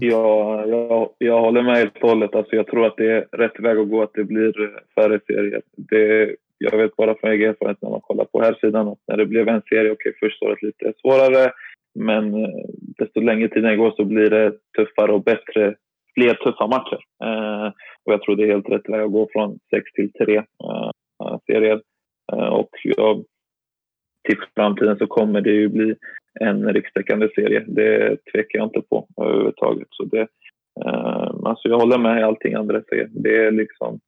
Ja, 0.00 0.66
jag, 0.66 1.10
jag 1.18 1.40
håller 1.40 1.62
med 1.62 1.76
helt 1.76 2.02
och 2.02 2.08
hållet. 2.08 2.34
Alltså, 2.34 2.56
jag 2.56 2.66
tror 2.66 2.86
att 2.86 2.96
det 2.96 3.10
är 3.12 3.26
rätt 3.32 3.60
väg 3.60 3.78
att 3.78 3.90
gå 3.90 4.02
att 4.02 4.14
det 4.14 4.24
blir 4.24 4.52
färre 4.94 5.20
serier. 5.26 5.62
Det, 5.76 6.36
jag 6.58 6.78
vet 6.78 6.96
bara 6.96 7.14
från 7.14 7.30
egen 7.30 7.50
erfarenhet 7.50 7.82
när 7.82 7.90
man 7.90 8.00
kollar 8.00 8.24
på 8.24 8.42
här 8.42 8.58
sidan 8.60 8.88
att 8.88 8.98
när 9.06 9.16
det 9.16 9.26
blev 9.26 9.48
en 9.48 9.62
serie, 9.62 9.92
okej 9.92 10.10
okay, 10.10 10.28
första 10.28 10.46
året 10.46 10.62
lite 10.62 10.92
svårare 11.00 11.52
men 11.94 12.34
eh, 12.34 12.64
desto 12.98 13.20
längre 13.20 13.48
tiden 13.48 13.78
går 13.78 13.92
så 13.96 14.04
blir 14.04 14.30
det 14.30 14.52
tuffare 14.76 15.12
och 15.12 15.22
bättre, 15.22 15.74
fler 16.14 16.34
tuffa 16.34 16.66
matcher. 16.66 17.00
Eh, 17.24 17.66
och 18.04 18.12
jag 18.12 18.22
tror 18.22 18.36
det 18.36 18.42
är 18.42 18.52
helt 18.52 18.68
rätt 18.68 18.88
väg 18.88 19.00
att 19.00 19.12
gå 19.12 19.28
från 19.32 19.58
sex 19.70 19.92
till 19.92 20.12
tre 20.12 20.36
eh, 20.36 21.38
serier. 21.46 21.82
Eh, 22.32 22.48
och 22.48 22.70
jag, 22.82 23.24
till 24.28 24.38
framtiden 24.54 24.98
så 24.98 25.06
kommer 25.06 25.40
det 25.40 25.50
ju 25.50 25.68
bli 25.68 25.94
en 26.40 26.72
rikstäckande 26.72 27.28
serie. 27.34 27.64
Det 27.66 28.16
tvekar 28.32 28.58
jag 28.58 28.66
inte 28.66 28.82
på 28.90 29.06
överhuvudtaget. 29.22 29.88
Så 29.90 30.04
det, 30.04 30.26
eh, 30.84 31.30
alltså 31.44 31.68
jag 31.68 31.78
håller 31.78 31.98
med 31.98 32.20
i 32.20 32.22
allting 32.22 32.54
andra 32.54 32.82
säger. 32.82 33.08
Det 33.12 33.36
är 33.36 33.50
liksom 33.50 34.00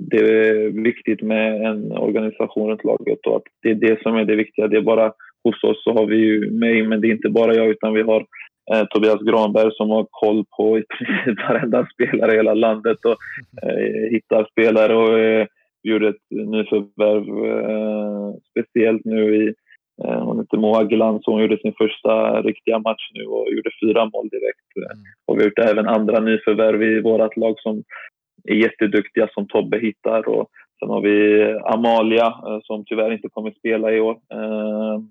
det 0.00 0.16
är 0.16 0.82
viktigt 0.82 1.22
med 1.22 1.62
en 1.62 1.92
organisation 1.92 2.70
runt 2.70 2.84
laget 2.84 3.26
och 3.26 3.36
att 3.36 3.42
det 3.62 3.70
är 3.70 3.74
det 3.74 4.02
som 4.02 4.16
är 4.16 4.24
det 4.24 4.36
viktiga. 4.36 4.68
Det 4.68 4.76
är 4.76 4.82
bara 4.82 5.12
hos 5.44 5.64
oss 5.64 5.84
så 5.84 5.92
har 5.92 6.06
vi 6.06 6.16
ju 6.16 6.50
mig, 6.50 6.86
men 6.86 7.00
det 7.00 7.08
är 7.08 7.12
inte 7.12 7.28
bara 7.28 7.54
jag 7.54 7.68
utan 7.68 7.92
vi 7.94 8.02
har 8.02 8.26
eh, 8.72 8.84
Tobias 8.90 9.22
Granberg 9.22 9.70
som 9.74 9.90
har 9.90 10.06
koll 10.10 10.44
på 10.56 10.78
i 10.78 10.82
princip 10.98 11.48
varenda 11.48 11.88
spelare 11.94 12.32
i 12.32 12.36
hela 12.36 12.54
landet 12.54 12.98
och 13.04 13.16
eh, 13.62 14.10
hittar 14.10 14.48
spelare 14.50 14.94
och 14.94 15.18
eh, 15.18 15.46
eh, 15.84 15.90
gjorde 15.90 16.08
ett 16.08 16.30
nyförvärv 16.30 17.28
eh, 17.70 18.34
speciellt 18.50 19.04
nu 19.04 19.36
i 19.36 19.54
eh, 20.04 20.22
hon 20.22 20.38
heter 20.40 20.58
Moa 20.58 20.84
Glans, 20.84 21.22
hon 21.26 21.40
gjorde 21.40 21.58
sin 21.58 21.74
första 21.78 22.42
riktiga 22.42 22.78
match 22.78 23.10
nu 23.14 23.24
och 23.24 23.52
gjorde 23.52 23.70
fyra 23.82 24.04
mål 24.04 24.28
direkt. 24.28 24.76
Mm. 24.76 25.04
Och 25.26 25.36
vi 25.36 25.40
har 25.40 25.48
gjort 25.48 25.58
även 25.58 25.88
andra 25.88 26.20
nyförvärv 26.20 26.82
i 26.82 27.00
vårt 27.00 27.36
lag 27.36 27.54
som 27.58 27.82
är 28.44 28.54
jätteduktiga 28.54 29.28
som 29.34 29.46
Tobbe 29.48 29.78
hittar. 29.78 30.28
Och 30.28 30.48
sen 30.78 30.88
har 30.90 31.00
vi 31.00 31.44
Amalia 31.74 32.26
eh, 32.26 32.58
som 32.62 32.84
tyvärr 32.86 33.12
inte 33.12 33.28
kommer 33.28 33.50
spela 33.50 33.92
i 33.92 34.00
år. 34.00 34.16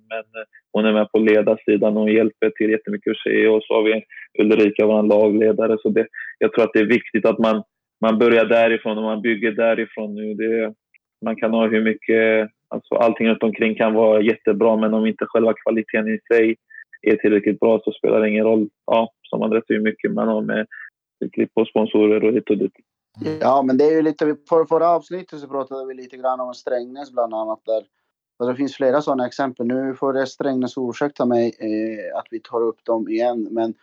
Men 0.09 0.25
hon 0.73 0.85
är 0.85 0.93
med 0.93 1.11
på 1.11 1.19
ledarsidan 1.19 1.97
och 1.97 2.09
hjälper 2.09 2.49
till 2.49 2.69
jättemycket 2.69 3.11
att 3.11 3.17
se. 3.17 3.47
Och 3.47 3.63
så 3.63 3.73
har 3.73 3.83
vi 3.83 4.03
Ulrika, 4.39 4.85
vår 4.85 5.03
lagledare. 5.03 5.77
Så 5.81 5.89
det, 5.89 6.07
jag 6.39 6.53
tror 6.53 6.63
att 6.63 6.73
det 6.73 6.79
är 6.79 6.95
viktigt 6.97 7.25
att 7.25 7.39
man 7.39 7.63
man 8.01 8.19
börjar 8.19 8.45
därifrån 8.45 8.97
och 8.97 9.03
man 9.03 9.21
bygger 9.21 9.51
därifrån 9.51 10.15
nu. 10.15 10.33
Det, 10.33 10.73
man 11.25 11.35
kan 11.35 11.51
ha 11.51 11.67
hur 11.67 11.81
mycket... 11.81 12.49
Alltså 12.69 12.95
allting 12.95 13.27
runt 13.27 13.43
omkring 13.43 13.75
kan 13.75 13.93
vara 13.93 14.21
jättebra 14.21 14.75
men 14.75 14.93
om 14.93 15.05
inte 15.05 15.25
själva 15.25 15.53
kvaliteten 15.53 16.07
i 16.07 16.19
sig 16.33 16.55
är 17.01 17.15
tillräckligt 17.15 17.59
bra 17.59 17.79
så 17.83 17.91
spelar 17.91 18.21
det 18.21 18.29
ingen 18.29 18.45
roll. 18.45 18.69
Ja, 18.85 19.11
som 19.21 19.41
Andreas, 19.41 19.63
hur 19.67 19.79
mycket 19.79 20.11
man 20.11 20.27
har 20.27 20.41
med 20.41 20.67
klipp 21.33 21.51
och 21.53 21.67
sponsorer 21.67 22.23
och 22.23 22.33
hit 22.33 22.49
och 22.49 22.57
dit. 22.57 22.73
Ja, 23.39 23.61
men 23.61 23.77
det 23.77 23.83
är 23.83 23.91
ju 23.91 24.01
lite... 24.01 24.35
För 24.49 24.65
förra 24.65 24.89
avsnittet 24.89 25.39
så 25.39 25.47
pratade 25.47 25.87
vi 25.87 25.93
lite 25.93 26.17
grann 26.17 26.39
om 26.39 26.53
Strängnäs 26.53 27.11
bland 27.11 27.33
annat. 27.33 27.59
Där. 27.65 27.83
Och 28.39 28.47
det 28.47 28.55
finns 28.55 28.75
flera 28.75 29.01
sådana 29.01 29.27
exempel. 29.27 29.67
Nu 29.67 29.95
får 29.95 30.25
Strängnäs 30.25 30.73
ursäkta 30.77 31.25
mig 31.25 31.55
eh, 31.59 32.17
att 32.17 32.27
vi 32.31 32.39
tar 32.39 32.61
upp 32.61 32.83
dem 32.83 33.09
igen. 33.09 33.47
Men 33.51 33.73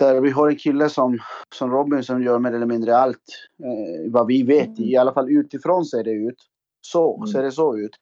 där 0.00 0.20
vi 0.20 0.30
har 0.30 0.48
en 0.48 0.56
kille 0.56 0.88
som, 0.88 1.18
som 1.54 1.70
Robin 1.70 2.02
som 2.02 2.22
gör 2.22 2.38
mer 2.38 2.52
eller 2.52 2.66
mindre 2.66 2.96
allt. 2.96 3.24
Eh, 3.64 4.12
vad 4.12 4.26
vi 4.26 4.42
vet, 4.42 4.78
mm. 4.78 4.88
i 4.88 4.96
alla 4.96 5.12
fall 5.12 5.30
utifrån 5.30 5.84
ser 5.84 6.04
det 6.04 6.10
ut. 6.10 6.36
Så 6.80 7.16
mm. 7.16 7.26
ser 7.26 7.42
det 7.42 7.52
så 7.52 7.78
ut. 7.78 7.96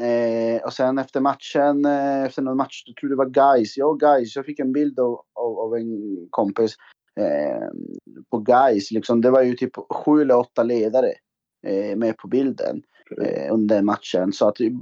Eh, 0.00 0.62
och 0.62 0.72
sen 0.72 0.98
efter 0.98 1.20
matchen, 1.20 1.84
eh, 1.84 2.24
efter 2.24 2.42
någon 2.42 2.56
match, 2.56 2.82
jag 2.86 2.96
tror 2.96 3.10
det 3.10 3.16
var 3.16 3.56
guys. 3.56 3.76
Ja, 3.76 3.92
guys. 3.92 4.36
Jag 4.36 4.46
fick 4.46 4.58
en 4.58 4.72
bild 4.72 5.00
av, 5.00 5.20
av, 5.34 5.58
av 5.58 5.76
en 5.76 6.16
kompis 6.30 6.76
eh, 7.20 7.68
på 8.30 8.38
guys. 8.38 8.90
Liksom, 8.90 9.20
det 9.20 9.30
var 9.30 9.42
ju 9.42 9.54
typ 9.54 9.72
sju 9.90 10.22
eller 10.22 10.36
åtta 10.36 10.62
ledare 10.62 11.12
eh, 11.66 11.96
med 11.96 12.16
på 12.16 12.28
bilden 12.28 12.82
eh, 13.22 13.54
under 13.54 13.82
matchen. 13.82 14.32
Så 14.32 14.48
att 14.48 14.56
det, 14.56 14.72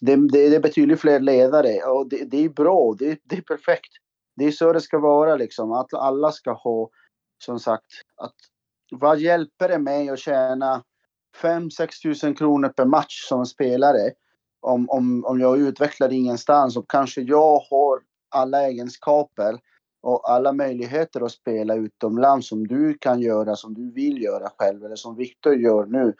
det, 0.00 0.16
det 0.32 0.56
är 0.56 0.60
betydligt 0.60 1.00
fler 1.00 1.20
ledare 1.20 1.82
och 1.82 2.08
det, 2.08 2.24
det 2.30 2.44
är 2.44 2.48
bra. 2.48 2.94
Det, 2.98 3.18
det 3.24 3.36
är 3.36 3.42
perfekt 3.42 3.92
det 4.36 4.44
är 4.44 4.50
så 4.50 4.72
det 4.72 4.80
ska 4.80 4.98
vara 4.98 5.36
liksom. 5.36 5.72
Att 5.72 5.94
alla 5.94 6.32
ska 6.32 6.52
ha, 6.52 6.90
som 7.44 7.58
sagt, 7.58 7.92
att 8.16 8.34
vad 8.90 9.18
hjälper 9.18 9.68
det 9.68 9.78
mig 9.78 10.08
att 10.08 10.18
tjäna 10.18 10.82
5-6 11.42 12.02
tusen 12.02 12.34
kronor 12.34 12.68
per 12.68 12.84
match 12.84 13.28
som 13.28 13.46
spelare 13.46 14.12
om, 14.60 14.90
om, 14.90 15.24
om 15.24 15.40
jag 15.40 15.58
utvecklar 15.58 16.12
ingenstans 16.12 16.76
och 16.76 16.90
kanske 16.90 17.20
jag 17.20 17.58
har 17.70 18.00
alla 18.28 18.62
egenskaper 18.62 19.58
och 20.02 20.30
alla 20.30 20.52
möjligheter 20.52 21.20
att 21.20 21.32
spela 21.32 21.74
utomlands 21.74 22.48
som 22.48 22.66
du 22.66 22.98
kan 23.00 23.20
göra, 23.20 23.56
som 23.56 23.74
du 23.74 23.92
vill 23.92 24.22
göra 24.22 24.50
själv 24.58 24.84
eller 24.84 24.96
som 24.96 25.16
Viktor 25.16 25.54
gör 25.54 25.86
nu. 25.86 26.14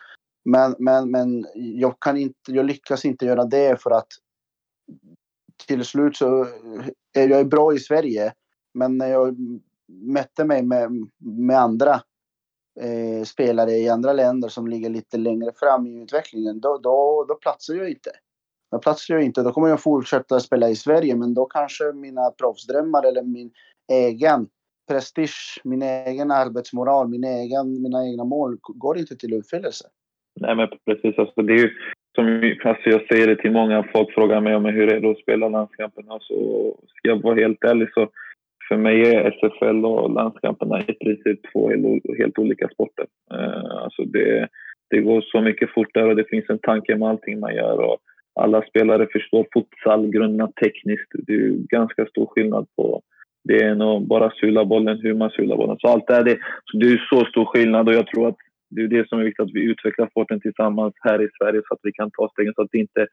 Men, 0.45 0.75
men, 0.79 1.11
men 1.11 1.47
jag, 1.55 2.01
kan 2.01 2.17
inte, 2.17 2.53
jag 2.53 2.67
lyckas 2.67 3.05
inte 3.05 3.27
göra 3.27 3.45
det 3.45 3.83
för 3.83 3.91
att 3.91 4.09
till 5.67 5.85
slut 5.85 6.17
så 6.17 6.47
är 7.15 7.29
jag 7.29 7.49
bra 7.49 7.75
i 7.75 7.79
Sverige. 7.79 8.33
Men 8.75 8.99
när 8.99 9.07
jag 9.07 9.37
mötte 9.89 10.45
mig 10.45 10.63
med, 10.63 10.91
med 11.19 11.59
andra 11.59 12.01
eh, 12.81 13.25
spelare 13.25 13.71
i 13.71 13.89
andra 13.89 14.13
länder 14.13 14.49
som 14.49 14.67
ligger 14.67 14.91
lite 14.91 15.17
längre 15.17 15.53
fram 15.57 15.87
i 15.87 16.03
utvecklingen, 16.03 16.61
då, 16.61 16.79
då, 16.79 17.25
då 17.29 17.35
platsar 17.35 17.75
jag 17.75 17.91
inte. 17.91 18.11
Då 18.71 18.79
platsar 18.79 19.15
jag 19.15 19.23
inte. 19.23 19.43
Då 19.43 19.53
kommer 19.53 19.69
jag 19.69 19.83
fortsätta 19.83 20.41
spela 20.41 20.69
i 20.69 20.77
Sverige, 20.77 21.17
men 21.17 21.35
då 21.35 21.47
kanske 21.47 21.93
mina 21.93 22.31
proffsdrömmar 22.31 23.07
eller 23.07 23.23
min 23.23 23.51
egen 23.93 24.49
prestige, 24.89 25.61
min 25.65 25.83
egen 25.83 26.31
arbetsmoral, 26.31 27.09
min 27.09 27.25
egen, 27.25 27.83
mina 27.83 28.07
egna 28.07 28.25
mål 28.25 28.59
går 28.61 28.99
inte 28.99 29.17
till 29.17 29.35
uppfyllelse. 29.35 29.85
Nej, 30.41 30.57
men 30.57 30.69
precis. 30.87 31.19
Alltså, 31.19 31.43
det 31.43 31.53
är 31.53 31.59
ju, 31.59 31.71
som, 32.15 32.55
alltså 32.65 32.91
jag 32.91 33.07
säger 33.07 33.27
det 33.27 33.37
till 33.37 33.53
många, 33.53 33.85
folk 33.93 34.15
frågar 34.15 34.41
mig 34.41 34.55
om 34.55 34.65
hur 34.65 34.93
är 34.93 35.01
det 35.01 35.11
att 35.11 35.19
spela 35.19 35.49
landskamperna. 35.49 36.09
Så 36.09 36.15
alltså, 36.15 36.35
ska 36.97 37.09
jag 37.09 37.23
vara 37.23 37.41
helt 37.41 37.65
ärlig 37.65 37.89
så 37.95 38.09
för 38.69 38.77
mig 38.77 39.01
är 39.01 39.31
SFL 39.31 39.85
och 39.85 40.11
landskamperna 40.11 40.81
i 40.81 40.93
princip 40.93 41.41
två 41.53 41.71
helt, 42.19 42.39
olika 42.39 42.69
sporter. 42.69 43.07
Eh, 43.35 43.83
alltså 43.83 44.05
det, 44.05 44.49
det 44.91 45.01
går 45.01 45.21
så 45.21 45.41
mycket 45.41 45.71
fortare 45.71 46.09
och 46.09 46.17
det 46.17 46.29
finns 46.29 46.45
en 46.49 46.59
tanke 46.59 46.97
med 46.97 47.09
allting 47.09 47.41
man 47.41 47.55
gör. 47.55 47.79
Och 47.79 47.99
alla 48.41 48.63
spelare 48.63 49.07
förstår 49.13 49.47
futsal, 49.55 50.11
grunderna 50.11 50.53
tekniskt. 50.63 51.11
Det 51.13 51.35
är 51.35 51.77
ganska 51.79 52.07
stor 52.07 52.27
skillnad 52.27 52.67
på 52.77 53.03
det 53.45 53.65
än 53.65 53.83
att 53.83 54.03
bara 54.03 54.31
sula 54.31 54.65
bollen, 54.65 55.01
hur 55.03 55.15
man 55.15 55.31
sular 55.31 55.57
bollen. 55.57 55.77
Så 55.79 55.89
allt 55.89 56.07
det 56.07 56.15
är 56.15 56.25
det. 56.25 56.39
Så 56.65 56.77
det 56.79 56.87
är 56.87 57.07
så 57.11 57.25
stor 57.25 57.45
skillnad 57.45 57.89
och 57.89 57.95
jag 57.95 58.07
tror 58.07 58.29
att 58.29 58.37
det 58.75 58.83
är 58.83 58.89
det 58.89 59.09
som 59.09 59.19
är 59.19 59.25
viktigt, 59.25 59.45
att 59.45 59.55
vi 59.55 59.61
utvecklar 59.61 60.09
sporten 60.09 60.41
tillsammans 60.41 60.95
här 60.99 61.23
i 61.23 61.29
Sverige 61.39 61.63
så 61.69 61.75
att 61.75 61.81
vi 61.83 61.93
kan 61.93 62.11
ta 62.11 62.29
stegen 62.33 62.53
så 62.55 62.63
att 62.63 62.69
det 62.73 62.79
inte 62.79 63.07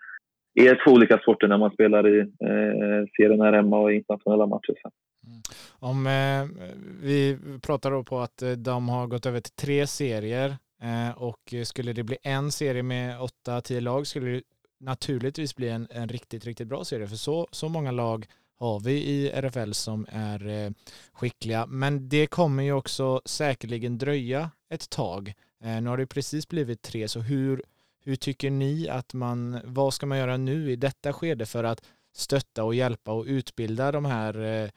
är 0.54 0.84
två 0.84 0.92
olika 0.92 1.18
sporter 1.18 1.48
när 1.48 1.58
man 1.58 1.72
spelar 1.72 2.08
i 2.08 2.20
eh, 2.20 3.06
serien 3.18 3.42
här 3.42 3.54
hemma 3.54 3.80
och 3.80 3.92
i 3.94 3.96
internationella 3.96 4.46
matcher 4.46 4.74
sen. 4.82 4.92
Mm. 5.28 5.42
Om 5.80 6.08
eh, 6.08 6.66
vi 7.04 7.38
pratar 7.62 7.92
då 7.92 8.04
på 8.04 8.20
att 8.20 8.42
eh, 8.42 8.52
de 8.52 8.90
har 8.90 9.08
gått 9.08 9.26
över 9.26 9.40
till 9.40 9.54
tre 9.54 9.88
serier 9.88 10.50
eh, 10.82 11.24
och 11.24 11.54
skulle 11.64 11.94
det 11.94 12.04
bli 12.04 12.18
en 12.24 12.52
serie 12.52 12.84
med 12.84 13.22
åtta, 13.22 13.62
tio 13.62 13.82
lag 13.82 14.08
skulle 14.08 14.30
det 14.30 14.42
naturligtvis 14.80 15.56
bli 15.56 15.70
en, 15.70 15.88
en 15.92 16.08
riktigt, 16.08 16.46
riktigt 16.46 16.68
bra 16.68 16.84
serie 16.84 17.08
för 17.08 17.16
så, 17.16 17.48
så 17.52 17.70
många 17.70 17.92
lag 17.92 18.26
har 18.60 18.80
vi 18.80 18.92
i 18.92 19.30
RFL 19.30 19.72
som 19.72 20.06
är 20.10 20.48
eh, 20.48 20.72
skickliga. 21.14 21.66
Men 21.66 22.10
det 22.10 22.28
kommer 22.28 22.64
ju 22.64 22.74
också 22.74 23.22
säkerligen 23.26 23.98
dröja 23.98 24.52
ett 24.70 24.90
tag. 24.90 25.34
Eh, 25.64 25.82
nu 25.82 25.90
har 25.90 25.98
det 25.98 26.08
precis 26.08 26.48
blivit 26.48 26.82
tre, 26.82 27.08
så 27.08 27.20
hur, 27.20 27.64
hur 28.04 28.16
tycker 28.16 28.52
ni 28.52 28.90
att 28.90 29.14
man, 29.14 29.60
vad 29.64 29.94
ska 29.94 30.06
man 30.06 30.18
göra 30.18 30.38
nu 30.38 30.72
i 30.72 30.76
detta 30.76 31.14
skede 31.14 31.46
för 31.46 31.64
att 31.64 31.86
stötta 32.14 32.64
och 32.64 32.76
hjälpa 32.76 33.12
och 33.12 33.26
utbilda 33.28 33.92
de 33.92 34.06
här 34.06 34.42
eh, 34.42 34.70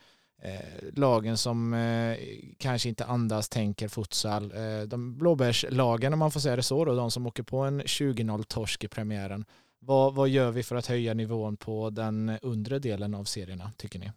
eh 0.42 0.90
lagen 0.92 1.36
som 1.36 1.74
eh, 1.74 2.18
kanske 2.58 2.88
inte 2.88 3.04
andas, 3.04 3.48
tänker 3.48 3.88
futsal. 3.88 4.52
Eh, 4.52 4.82
de 4.86 5.18
blåbärslagen, 5.18 6.12
om 6.12 6.18
man 6.18 6.30
får 6.30 6.40
säga 6.40 6.56
det 6.56 6.62
så, 6.62 6.84
då, 6.84 6.94
de 6.94 7.10
som 7.10 7.26
åker 7.26 7.42
på 7.42 7.58
en 7.58 7.82
20-0 7.82 8.42
torsk 8.42 8.84
i 8.84 8.88
premiären. 8.88 9.44
Vad, 9.78 10.14
vad 10.14 10.28
gör 10.28 10.50
vi 10.50 10.62
för 10.62 10.76
att 10.76 10.86
höja 10.86 11.14
nivån 11.14 11.56
på 11.56 11.90
den 11.90 12.38
undre 12.42 12.78
delen 12.78 13.14
av 13.14 13.24
serierna, 13.24 13.72
tycker 13.76 13.98
ni? 13.98 14.10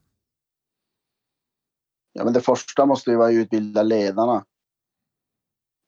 Ja, 2.13 2.23
men 2.23 2.33
det 2.33 2.41
första 2.41 2.85
måste 2.85 3.11
ju 3.11 3.17
vara 3.17 3.29
att 3.29 3.33
utbilda 3.33 3.83
ledarna. 3.83 4.45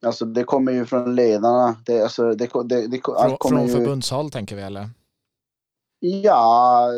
Alltså 0.05 0.25
det 0.25 0.43
kommer 0.43 0.71
ju 0.71 0.85
från 0.85 1.15
ledarna. 1.15 1.75
Det, 1.85 2.01
alltså, 2.01 2.31
det, 2.33 2.49
det, 2.65 2.87
det, 2.87 3.01
från 3.03 3.37
från 3.49 3.67
ju... 3.67 3.73
förbundshåll 3.73 4.31
tänker 4.31 4.55
vi 4.55 4.61
eller? 4.61 4.89
Ja, 5.99 6.89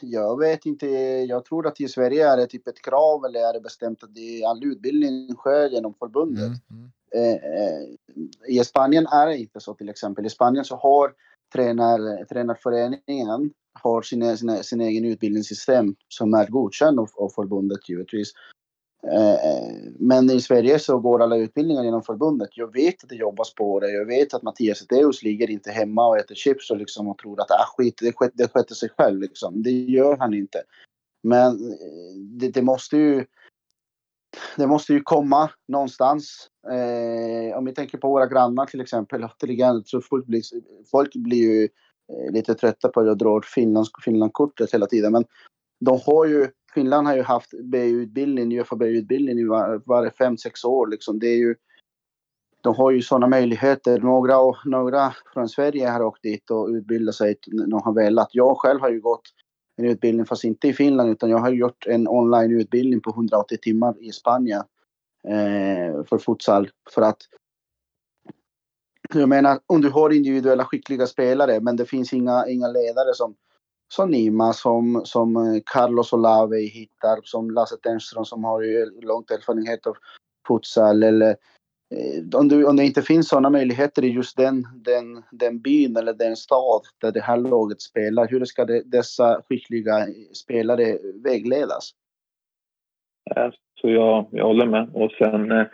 jag 0.00 0.38
vet 0.38 0.66
inte. 0.66 0.86
Jag 1.28 1.44
tror 1.44 1.66
att 1.66 1.80
i 1.80 1.88
Sverige 1.88 2.28
är 2.28 2.36
det 2.36 2.46
typ 2.46 2.68
ett 2.68 2.82
krav 2.82 3.24
eller 3.24 3.40
är 3.40 3.52
det 3.52 3.60
bestämt 3.60 4.02
att 4.02 4.14
det, 4.14 4.44
all 4.44 4.64
utbildning 4.64 5.34
sker 5.34 5.68
genom 5.68 5.94
förbundet. 5.94 6.44
Mm, 6.44 6.58
mm. 6.70 6.90
Eh, 7.14 7.34
eh, 7.34 8.60
I 8.60 8.64
Spanien 8.64 9.06
är 9.06 9.26
det 9.26 9.38
inte 9.38 9.60
så 9.60 9.74
till 9.74 9.88
exempel. 9.88 10.26
I 10.26 10.30
Spanien 10.30 10.64
så 10.64 10.76
har 10.76 11.12
tränar, 11.52 12.24
tränarföreningen 12.24 13.50
har 13.82 14.02
sin, 14.02 14.36
sin, 14.36 14.64
sin 14.64 14.80
egen 14.80 15.04
utbildningssystem 15.04 15.94
som 16.08 16.34
är 16.34 16.46
godkänd 16.46 17.00
av, 17.00 17.08
av 17.14 17.28
förbundet 17.28 17.88
givetvis. 17.88 18.32
Eh, 19.06 19.92
men 19.98 20.30
i 20.30 20.40
Sverige 20.40 20.78
så 20.78 20.98
går 20.98 21.22
alla 21.22 21.36
utbildningar 21.36 21.84
genom 21.84 22.02
förbundet. 22.02 22.48
Jag 22.56 22.72
vet 22.72 23.02
att 23.02 23.08
det 23.08 23.16
jobbas 23.16 23.54
på 23.54 23.80
det. 23.80 23.90
Jag 23.90 24.06
vet 24.06 24.34
att 24.34 24.42
Mattias 24.42 24.82
Eteus 24.82 25.22
ligger 25.22 25.50
inte 25.50 25.70
hemma 25.70 26.06
och 26.06 26.18
äter 26.18 26.34
chips 26.34 26.70
och, 26.70 26.76
liksom 26.76 27.08
och 27.08 27.18
tror 27.18 27.40
att 27.40 27.50
ah, 27.50 27.74
skit, 27.76 27.98
det, 28.00 28.12
skett, 28.12 28.32
det 28.34 28.52
sköter 28.52 28.74
sig 28.74 28.88
själv. 28.98 29.20
Liksom. 29.20 29.62
Det 29.62 29.70
gör 29.70 30.16
han 30.16 30.34
inte. 30.34 30.62
Men 31.22 31.52
eh, 31.52 32.16
det, 32.40 32.48
det 32.48 32.62
måste 32.62 32.96
ju 32.96 33.24
det 34.56 34.66
måste 34.66 34.92
ju 34.92 35.00
komma 35.00 35.50
någonstans. 35.68 36.48
Eh, 36.70 37.58
om 37.58 37.64
vi 37.64 37.74
tänker 37.74 37.98
på 37.98 38.08
våra 38.08 38.26
grannar 38.26 38.66
till 38.66 38.80
exempel, 38.80 39.24
återigen, 39.24 39.82
så 39.84 40.00
folk 40.00 40.26
blir, 40.26 40.42
folk 40.90 41.14
blir 41.14 41.38
ju 41.38 41.68
eh, 42.12 42.32
lite 42.32 42.54
trötta 42.54 42.88
på 42.88 43.00
att 43.00 43.06
jag 43.06 43.18
drar 43.18 43.40
Finland, 43.40 43.86
Finlandkortet 44.04 44.74
hela 44.74 44.86
tiden. 44.86 45.12
Men 45.12 45.24
de 45.80 46.00
har 46.06 46.26
ju, 46.26 46.48
Finland 46.78 47.06
har 47.06 47.16
ju 47.16 47.22
haft 47.22 47.50
BU-utbildning, 47.50 48.58
UFA-BU-utbildning 48.58 49.38
i 49.38 49.44
var, 49.44 49.82
var 49.84 50.10
fem, 50.18 50.36
sex 50.36 50.64
år. 50.64 50.86
Liksom. 50.86 51.18
Det 51.18 51.26
är 51.26 51.36
ju, 51.36 51.54
de 52.60 52.74
har 52.74 52.90
ju 52.90 53.02
sådana 53.02 53.26
möjligheter. 53.26 54.00
Några, 54.00 54.36
några 54.64 55.14
från 55.32 55.48
Sverige 55.48 55.88
har 55.88 56.02
åkt 56.02 56.22
dit 56.22 56.50
och 56.50 56.68
utbildat 56.68 57.14
sig 57.14 57.36
när 57.46 57.66
de 57.66 57.82
har 57.82 57.92
velat. 57.94 58.28
Jag 58.32 58.56
själv 58.58 58.80
har 58.80 58.90
ju 58.90 59.00
gått 59.00 59.22
en 59.76 59.84
utbildning, 59.84 60.26
fast 60.26 60.44
inte 60.44 60.68
i 60.68 60.72
Finland, 60.72 61.10
utan 61.10 61.30
jag 61.30 61.38
har 61.38 61.50
gjort 61.50 61.86
en 61.86 62.08
online-utbildning 62.08 63.00
på 63.00 63.10
180 63.10 63.58
timmar 63.62 63.94
i 64.02 64.12
Spanien 64.12 64.62
eh, 65.28 66.04
för 66.04 66.18
futsal. 66.18 66.70
För 66.94 67.02
att 67.02 67.18
jag 69.14 69.28
menar, 69.28 69.60
om 69.66 69.80
du 69.80 69.90
har 69.90 70.10
individuella 70.10 70.64
skickliga 70.64 71.06
spelare, 71.06 71.60
men 71.60 71.76
det 71.76 71.86
finns 71.86 72.12
inga, 72.12 72.46
inga 72.48 72.68
ledare 72.68 73.14
som, 73.14 73.34
som 73.88 74.10
Nima, 74.10 74.52
som, 74.52 75.02
som 75.04 75.36
eh, 75.36 75.62
Carlos 75.66 76.12
Olave 76.12 76.56
hittar, 76.56 77.20
som 77.22 77.50
Lasse 77.50 77.76
Tenström 77.76 78.24
som 78.24 78.44
har 78.44 78.62
ju 78.62 79.00
långt 79.00 79.30
erfarenhet 79.30 79.86
av 79.86 79.96
futsal 80.48 81.02
eller 81.02 81.36
Eh, 81.94 82.40
om, 82.40 82.48
du, 82.48 82.64
om 82.64 82.76
det 82.76 82.84
inte 82.84 83.02
finns 83.02 83.28
sådana 83.28 83.50
möjligheter 83.50 84.04
i 84.04 84.08
just 84.08 84.36
den, 84.36 84.66
den, 84.74 85.22
den 85.30 85.60
byn 85.60 85.96
eller 85.96 86.12
den 86.12 86.36
stad 86.36 86.82
där 87.00 87.12
det 87.12 87.20
här 87.20 87.36
laget 87.36 87.80
spelar, 87.80 88.28
hur 88.28 88.44
ska 88.44 88.64
det, 88.64 88.82
dessa 88.84 89.42
skickliga 89.48 90.06
spelare 90.32 90.98
vägledas? 91.24 91.90
Äh, 93.36 93.50
så 93.80 93.88
jag, 93.88 94.26
jag 94.30 94.44
håller 94.44 94.66
med. 94.66 94.90
Och 94.94 95.10
sen, 95.10 95.52
eh, 95.52 95.66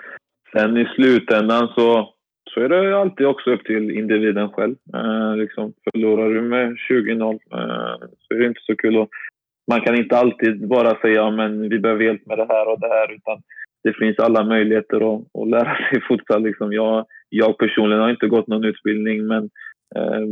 sen 0.53 0.77
i 0.77 0.85
slutändan 0.85 1.69
så, 1.69 2.14
så 2.51 2.61
är 2.61 2.69
det 2.69 2.99
alltid 2.99 3.27
också 3.27 3.51
upp 3.51 3.65
till 3.65 3.91
individen 3.91 4.49
själv. 4.49 4.77
Eh, 4.95 5.37
liksom, 5.37 5.73
förlorar 5.85 6.31
du 6.31 6.41
med 6.41 6.77
20-0 6.91 7.33
eh, 7.33 8.09
så 8.21 8.35
är 8.35 8.39
det 8.39 8.47
inte 8.47 8.61
så 8.67 8.77
kul. 8.77 8.97
Och 8.97 9.09
man 9.71 9.81
kan 9.81 9.97
inte 9.97 10.19
alltid 10.19 10.69
bara 10.69 11.01
säga 11.01 11.15
ja, 11.15 11.31
vi 11.71 11.79
behöver 11.79 12.05
hjälp 12.05 12.27
med 12.27 12.39
det 12.39 12.47
här 12.49 12.69
och 12.73 12.81
det 12.81 12.89
här. 12.89 13.13
Utan 13.13 13.43
det 13.85 13.93
finns 13.93 14.19
alla 14.19 14.45
möjligheter 14.45 14.97
att, 14.97 15.23
att 15.43 15.49
lära 15.49 15.77
sig 15.91 16.01
futsal. 16.01 16.43
Liksom. 16.43 16.73
Jag, 16.73 17.07
jag 17.29 17.59
personligen 17.59 18.03
har 18.03 18.11
inte 18.11 18.27
gått 18.27 18.47
någon 18.47 18.65
utbildning, 18.65 19.27
men 19.27 19.45
eh, 19.97 20.27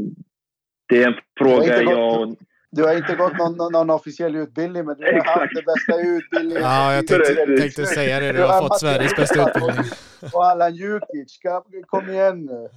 det 0.88 1.02
är 1.02 1.06
en 1.06 1.20
fråga 1.38 1.82
jag... 1.82 2.36
Du 2.76 2.82
har 2.82 2.96
inte 2.96 3.14
gått 3.14 3.36
någon, 3.38 3.72
någon, 3.72 3.90
officiell 3.90 4.36
utbildning, 4.36 4.84
men 4.86 4.96
du 4.96 5.04
har 5.04 5.12
Exakt. 5.12 5.40
haft 5.40 5.54
den 5.54 5.64
bästa 5.72 5.94
utbildningen. 6.16 6.62
Ja, 6.62 6.94
jag 6.94 7.06
tänkte, 7.06 7.56
tänkte 7.62 7.86
säga 7.86 8.20
det. 8.20 8.32
Du 8.32 8.42
har, 8.42 8.60
fått 8.62 8.80
Sveriges 8.80 9.16
bästa 9.16 9.40
utbildning. 9.48 9.86
Och 10.34 10.44
Allan 10.50 10.74
Jukic, 10.74 11.30
kom 11.86 12.08
igen 12.08 12.38
nu. 12.50 12.60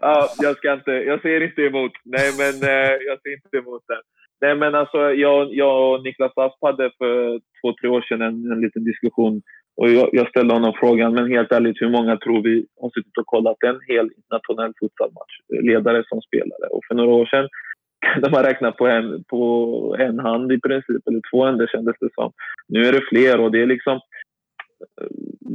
ja, 0.00 0.28
jag, 0.38 0.56
ska 0.56 0.72
inte, 0.72 0.90
jag 0.90 1.22
ser 1.22 1.40
inte 1.48 1.62
emot. 1.62 1.92
Nej, 2.04 2.28
men 2.40 2.54
eh, 2.72 2.92
jag 3.08 3.16
ser 3.22 3.32
inte 3.38 3.56
emot 3.56 3.82
det. 3.88 4.00
Nej, 4.42 4.54
men 4.56 4.74
alltså, 4.74 4.98
jag, 5.24 5.54
jag 5.54 5.74
och 5.92 6.02
Niklas 6.02 6.32
Asp 6.36 6.58
hade 6.62 6.90
för 6.98 7.40
två, 7.58 7.68
tre 7.80 7.88
år 7.88 8.02
sedan 8.08 8.22
en, 8.22 8.52
en 8.52 8.60
liten 8.60 8.84
diskussion. 8.84 9.42
Och 9.76 9.90
jag, 9.90 10.08
jag, 10.12 10.28
ställde 10.28 10.54
honom 10.54 10.72
frågan, 10.80 11.14
men 11.14 11.30
helt 11.30 11.52
ärligt, 11.52 11.82
hur 11.82 11.90
många 11.90 12.16
tror 12.16 12.42
vi 12.42 12.66
har 12.80 12.90
suttit 12.90 13.18
och 13.18 13.26
kollat 13.26 13.56
en 13.66 13.80
hel 13.88 14.10
internationell 14.18 14.72
futsalmatch? 14.80 15.34
Ledare 15.68 16.04
som 16.08 16.20
spelare. 16.20 16.66
Och 16.70 16.82
för 16.88 16.94
några 16.94 17.14
år 17.14 17.26
sedan 17.26 17.48
kunde 18.14 18.30
man 18.30 18.44
räkna 18.44 18.72
på 18.72 18.86
en, 18.86 19.24
på 19.24 19.96
en 19.98 20.18
hand 20.18 20.52
i 20.52 20.60
princip, 20.60 21.08
eller 21.08 21.20
två 21.30 21.44
händer 21.44 21.66
kändes 21.66 21.96
det 22.00 22.08
som. 22.14 22.32
Nu 22.68 22.84
är 22.84 22.92
det 22.92 23.00
fler 23.08 23.40
och 23.40 23.50
det 23.50 23.62
är 23.62 23.66
liksom 23.66 23.94
eh, 23.94 25.06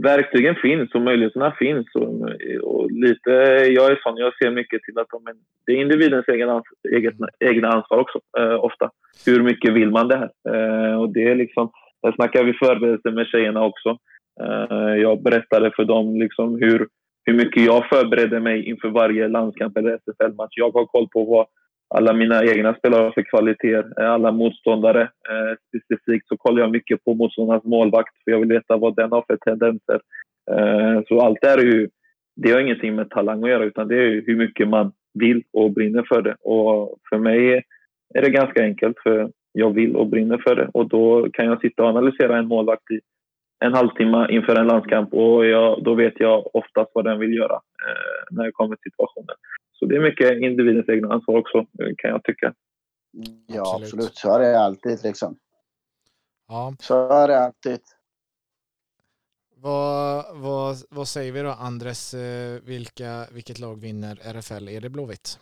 verktygen 0.03 0.55
finns 0.55 0.93
och 0.93 1.01
möjligheterna 1.01 1.55
finns. 1.59 1.87
Och, 1.95 2.29
och, 2.61 2.91
lite, 2.91 3.31
jag 3.75 3.91
är 3.91 3.99
sån, 4.03 4.17
jag 4.17 4.37
ser 4.37 4.51
mycket 4.51 4.83
till 4.83 4.99
att 4.99 5.09
de, 5.09 5.33
det 5.65 5.71
är 5.71 5.81
individens 5.81 6.27
egen 6.27 6.49
ans, 6.49 6.65
eget, 6.91 7.13
egna 7.39 7.67
ansvar 7.67 7.97
också, 7.97 8.19
eh, 8.37 8.63
ofta. 8.63 8.89
Hur 9.25 9.43
mycket 9.43 9.73
vill 9.73 9.91
man 9.91 10.07
det 10.07 10.17
här? 10.17 10.31
Eh, 10.53 11.01
och 11.01 11.09
det 11.09 11.23
är 11.23 11.35
liksom, 11.35 11.71
där 12.01 12.11
snackar 12.11 12.43
vi 12.43 12.53
förberedelse 12.53 13.11
med 13.11 13.27
tjejerna 13.27 13.65
också. 13.65 13.97
Eh, 14.41 14.95
jag 14.95 15.23
berättade 15.23 15.71
för 15.75 15.85
dem 15.85 16.15
liksom 16.19 16.55
hur, 16.61 16.87
hur 17.25 17.33
mycket 17.33 17.65
jag 17.65 17.89
förberedde 17.89 18.39
mig 18.39 18.69
inför 18.69 18.89
varje 18.89 19.27
landskamp 19.27 19.77
eller 19.77 19.97
SFL-match. 19.97 20.53
Jag 20.55 20.71
har 20.71 20.85
koll 20.85 21.07
på 21.07 21.23
vad 21.23 21.45
alla 21.95 22.13
mina 22.13 22.43
egna 22.43 22.73
spelare 22.73 23.11
för 23.11 23.21
kvaliteter, 23.21 24.01
eh, 24.01 24.11
alla 24.11 24.31
motståndare. 24.31 25.01
Eh, 25.01 25.57
specifikt 25.67 26.27
så 26.27 26.37
kollar 26.37 26.61
jag 26.61 26.71
mycket 26.71 27.05
på 27.05 27.13
motståndarnas 27.13 27.63
målvakt 27.63 28.23
för 28.23 28.31
jag 28.31 28.39
vill 28.39 28.49
veta 28.49 28.77
vad 28.77 28.95
den 28.95 29.11
har 29.11 29.23
för 29.27 29.37
tendenser. 29.37 29.99
Eh, 30.51 31.01
så 31.07 31.21
allt 31.21 31.37
det 31.41 31.47
är 31.47 31.57
ju, 31.57 31.89
det 32.35 32.51
har 32.51 32.59
ingenting 32.59 32.95
med 32.95 33.09
talang 33.09 33.43
att 33.43 33.49
göra 33.49 33.63
utan 33.63 33.87
det 33.87 33.95
är 33.95 34.23
hur 34.25 34.35
mycket 34.35 34.67
man 34.67 34.91
vill 35.13 35.43
och 35.53 35.71
brinner 35.71 36.05
för 36.07 36.21
det. 36.21 36.35
Och 36.39 36.97
för 37.09 37.17
mig 37.17 37.63
är 38.15 38.21
det 38.21 38.29
ganska 38.29 38.63
enkelt 38.63 38.97
för 39.03 39.31
jag 39.51 39.73
vill 39.73 39.95
och 39.95 40.07
brinner 40.07 40.37
för 40.37 40.55
det 40.55 40.69
och 40.73 40.89
då 40.89 41.29
kan 41.33 41.45
jag 41.45 41.61
sitta 41.61 41.83
och 41.83 41.89
analysera 41.89 42.37
en 42.37 42.47
målvakt 42.47 42.91
i 42.91 42.99
en 43.65 43.73
halvtimme 43.73 44.27
inför 44.29 44.55
en 44.55 44.67
landskamp 44.67 45.13
och 45.13 45.45
jag, 45.45 45.83
då 45.83 45.95
vet 45.95 46.13
jag 46.19 46.55
oftast 46.55 46.91
vad 46.93 47.05
den 47.05 47.19
vill 47.19 47.33
göra 47.33 47.55
eh, 47.55 48.23
när 48.31 48.43
det 48.45 48.51
kommer 48.51 48.75
till 48.75 48.91
situationen. 48.91 49.35
Så 49.79 49.85
det 49.85 49.95
är 49.95 49.99
mycket 49.99 50.31
individens 50.31 50.89
egna 50.89 51.13
ansvar 51.13 51.37
också, 51.37 51.65
kan 51.97 52.09
jag 52.09 52.23
tycka. 52.23 52.53
Ja, 53.47 53.61
absolut. 53.61 53.83
absolut. 53.83 54.15
Så 54.15 54.35
är 54.35 54.39
det 54.39 54.59
alltid 54.59 55.03
liksom. 55.03 55.37
Ja. 56.47 56.73
Så 56.79 57.09
är 57.09 57.27
det 57.27 57.39
alltid. 57.39 57.79
Vad, 59.55 60.25
vad, 60.37 60.75
vad 60.89 61.07
säger 61.07 61.31
vi 61.31 61.41
då, 61.41 61.49
Andres? 61.49 62.13
Eh, 62.13 62.61
vilka, 62.63 63.25
vilket 63.31 63.59
lag 63.59 63.81
vinner 63.81 64.19
RFL? 64.23 64.67
Är 64.67 64.81
det 64.81 64.89
Blåvitt? 64.89 65.39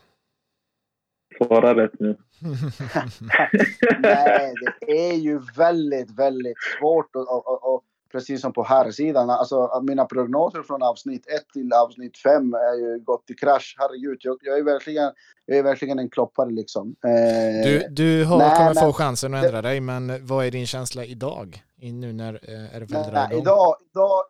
Svara 1.37 1.83
rätt 1.83 1.99
nu. 1.99 2.17
Nej, 3.99 4.53
det 4.79 5.09
är 5.09 5.13
ju 5.13 5.39
väldigt, 5.57 6.19
väldigt 6.19 6.57
svårt 6.79 7.15
och 7.15 7.83
precis 8.17 8.41
som 8.41 8.53
på 8.53 8.63
här 8.63 8.91
sidan. 8.91 9.29
Alltså 9.29 9.81
mina 9.83 10.05
prognoser 10.05 10.63
från 10.63 10.83
avsnitt 10.83 11.27
1 11.27 11.49
till 11.53 11.73
avsnitt 11.73 12.17
5 12.17 12.53
är 12.53 12.73
ju 12.73 12.99
gått 13.03 13.29
i 13.29 13.33
krasch. 13.33 13.75
Herregud, 13.79 14.17
jag, 14.21 14.37
jag, 14.41 14.59
är 14.59 14.63
verkligen, 14.63 15.11
jag 15.45 15.57
är 15.57 15.63
verkligen 15.63 15.99
en 15.99 16.09
kloppare 16.09 16.51
liksom. 16.51 16.95
Eh, 17.05 17.69
du, 17.69 17.87
du 17.89 18.23
har, 18.25 18.37
nej, 18.37 18.57
kommer 18.57 18.73
få 18.73 18.93
chansen 18.93 19.33
att 19.33 19.45
ändra 19.45 19.61
det, 19.61 19.67
dig, 19.67 19.81
men 19.81 20.25
vad 20.25 20.45
är 20.45 20.51
din 20.51 20.67
känsla 20.67 21.05
idag? 21.05 21.63
Nu 21.81 22.13
när 22.13 22.33
eh, 22.33 22.81
RFL 22.81 22.93
drar? 22.93 23.33
Idag, 23.33 23.75
idag, 23.91 24.23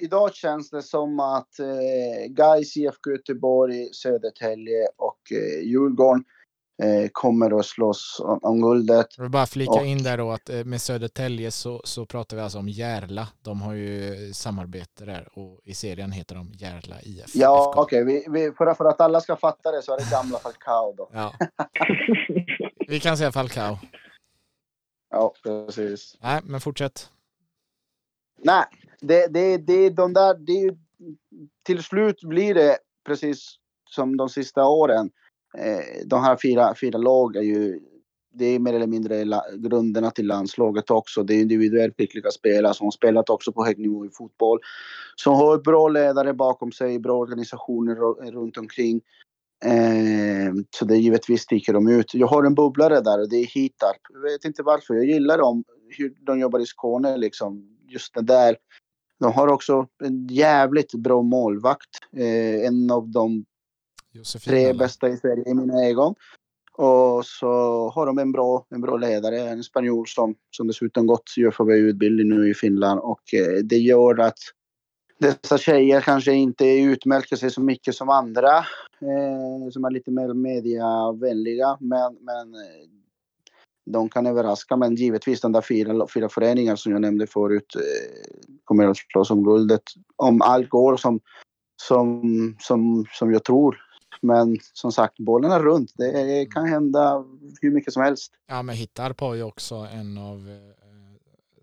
idag 0.00 0.34
känns 0.34 0.70
det 0.70 0.82
som 0.82 1.20
att 1.20 1.58
eh, 1.58 2.26
Gais, 2.28 2.76
IFK 2.76 3.10
Göteborg, 3.10 3.88
Södertälje 3.92 4.86
och 4.96 5.20
eh, 5.32 5.68
Djurgården 5.68 6.24
kommer 7.12 7.58
att 7.58 7.66
slåss 7.66 8.20
om, 8.24 8.38
om 8.42 8.60
guldet. 8.60 9.06
Jag 9.16 9.24
vill 9.24 9.30
bara 9.30 9.46
flika 9.46 9.72
och, 9.72 9.86
in 9.86 10.02
där 10.02 10.18
då 10.18 10.30
att 10.30 10.50
eh, 10.50 10.64
med 10.64 10.80
Södertälje 10.80 11.50
så, 11.50 11.80
så 11.84 12.06
pratar 12.06 12.36
vi 12.36 12.42
alltså 12.42 12.58
om 12.58 12.68
Järla. 12.68 13.28
De 13.42 13.62
har 13.62 13.74
ju 13.74 14.32
samarbete 14.34 15.04
där 15.04 15.28
och 15.32 15.60
i 15.64 15.74
serien 15.74 16.12
heter 16.12 16.34
de 16.34 16.52
Järla 16.52 16.96
IF. 17.02 17.34
Ja, 17.34 17.74
okej. 17.76 18.02
Okay. 18.02 18.14
Vi, 18.14 18.40
vi, 18.40 18.52
för, 18.52 18.74
för 18.74 18.84
att 18.84 19.00
alla 19.00 19.20
ska 19.20 19.36
fatta 19.36 19.72
det 19.72 19.82
så 19.82 19.92
är 19.94 19.98
det 19.98 20.10
gamla 20.10 20.38
Falcao 20.38 20.94
då. 20.96 21.10
Ja. 21.12 21.34
vi 22.88 23.00
kan 23.00 23.16
säga 23.16 23.32
Falcao. 23.32 23.78
Ja, 25.10 25.34
precis. 25.42 26.16
Nej, 26.20 26.40
men 26.44 26.60
fortsätt. 26.60 27.10
Nej, 28.38 28.64
det, 29.00 29.26
det, 29.26 29.58
det, 29.58 29.90
de 29.90 30.12
där, 30.12 30.34
det, 30.34 30.76
till 31.62 31.82
slut 31.82 32.22
blir 32.22 32.54
det 32.54 32.78
precis 33.06 33.56
som 33.90 34.16
de 34.16 34.28
sista 34.28 34.64
åren 34.64 35.10
eh, 35.58 36.06
de 36.06 36.22
här 36.22 36.38
fyra, 36.42 36.74
fyra 36.80 36.98
lag 36.98 37.36
är 37.36 37.42
ju 37.42 37.80
det 38.32 38.44
är 38.44 38.58
mer 38.58 38.72
eller 38.72 38.86
mindre 38.86 39.24
la, 39.24 39.44
grunderna 39.56 40.10
till 40.10 40.26
landslaget 40.26 40.90
också. 40.90 41.22
Det 41.22 41.34
är 41.34 41.40
individuellt 41.40 41.96
skickliga 41.96 42.30
spelare 42.30 42.74
som 42.74 42.86
har 42.86 42.90
spelat 42.90 43.30
också 43.30 43.52
på 43.52 43.64
hög 43.64 43.78
nivå 43.78 44.06
i 44.06 44.10
fotboll. 44.10 44.58
Som 45.16 45.34
har 45.34 45.58
bra 45.58 45.88
ledare 45.88 46.34
bakom 46.34 46.72
sig, 46.72 46.98
bra 46.98 47.18
organisationer 47.18 47.94
runt 48.30 48.56
omkring. 48.56 49.00
Eh, 49.64 50.52
så 50.70 50.84
det 50.84 50.96
givetvis 50.96 51.42
sticker 51.42 51.72
de 51.72 51.88
ut. 51.88 52.14
Jag 52.14 52.26
har 52.26 52.44
en 52.44 52.54
bubblare 52.54 53.00
där 53.00 53.20
och 53.20 53.28
det 53.28 53.36
är 53.36 53.46
Hitarp. 53.46 54.00
Jag 54.12 54.20
vet 54.20 54.44
inte 54.44 54.62
varför. 54.62 54.94
Jag 54.94 55.04
gillar 55.04 55.38
dem, 55.38 55.64
hur 55.98 56.14
de 56.20 56.40
jobbar 56.40 56.60
i 56.60 56.66
Skåne 56.66 57.16
liksom. 57.16 57.76
Just 57.88 58.14
det 58.14 58.22
där. 58.22 58.56
De 59.20 59.32
har 59.32 59.48
också 59.48 59.86
en 60.04 60.26
jävligt 60.26 60.94
bra 60.94 61.22
målvakt. 61.22 61.90
Eh, 62.16 62.66
en 62.66 62.90
av 62.90 63.08
de 63.08 63.44
Josefin, 64.12 64.50
tre 64.50 64.72
bästa 64.72 65.08
i 65.08 65.16
Sverige 65.16 65.50
i 65.50 65.54
mina 65.54 65.84
ögon. 65.84 66.14
Och 66.72 67.26
så 67.26 67.48
har 67.88 68.06
de 68.06 68.18
en 68.18 68.32
bra, 68.32 68.66
en 68.70 68.80
bra 68.80 68.96
ledare, 68.96 69.40
en 69.40 69.64
spanjor 69.64 70.04
som, 70.04 70.34
som 70.50 70.66
dessutom 70.66 71.06
gått 71.06 71.34
UFV-utbildning 71.38 72.28
nu 72.28 72.50
i 72.50 72.54
Finland. 72.54 73.00
Och 73.00 73.34
eh, 73.34 73.64
det 73.64 73.78
gör 73.78 74.20
att 74.20 74.38
dessa 75.18 75.58
tjejer 75.58 76.00
kanske 76.00 76.32
inte 76.32 76.66
utmärker 76.66 77.36
sig 77.36 77.50
så 77.50 77.60
mycket 77.60 77.94
som 77.94 78.08
andra 78.08 78.58
eh, 79.00 79.70
som 79.70 79.84
är 79.84 79.90
lite 79.90 80.10
mer 80.10 80.34
mediavänliga. 80.34 81.76
Men, 81.80 82.16
men 82.20 82.54
eh, 82.54 82.88
de 83.86 84.08
kan 84.08 84.26
överraska. 84.26 84.76
Men 84.76 84.94
givetvis 84.94 85.40
de 85.40 85.52
där 85.52 85.60
fyra, 85.60 86.06
fyra 86.14 86.28
föreningar 86.28 86.76
som 86.76 86.92
jag 86.92 87.00
nämnde 87.00 87.26
förut 87.26 87.74
eh, 87.76 88.34
kommer 88.64 88.86
att 88.86 88.96
slåss 88.96 89.30
om 89.30 89.44
guldet. 89.44 89.82
Om 90.16 90.42
allt 90.42 90.68
går 90.68 90.96
som, 90.96 91.20
som, 91.82 92.22
som, 92.60 93.04
som 93.12 93.32
jag 93.32 93.44
tror 93.44 93.89
men 94.22 94.58
som 94.72 94.92
sagt, 94.92 95.18
bollen 95.18 95.52
är 95.52 95.60
runt. 95.60 95.92
Det 95.96 96.46
kan 96.52 96.68
hända 96.68 97.24
hur 97.60 97.70
mycket 97.70 97.92
som 97.92 98.02
helst. 98.02 98.32
Ja, 98.46 98.62
men 98.62 98.76
Hittarp 98.76 99.20
har 99.20 99.34
ju 99.34 99.42
också 99.42 99.74
en 99.74 100.18
av 100.18 100.48
eh, 100.50 100.90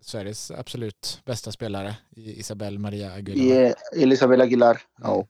Sveriges 0.00 0.50
absolut 0.50 1.20
bästa 1.24 1.52
spelare, 1.52 1.96
Isabel 2.16 2.78
Maria 2.78 3.12
Aguilar. 3.12 3.44
Yeah, 3.44 3.74
Elisabel 3.96 4.40
Aguilar, 4.40 4.70
mm. 4.70 5.10
ja. 5.10 5.26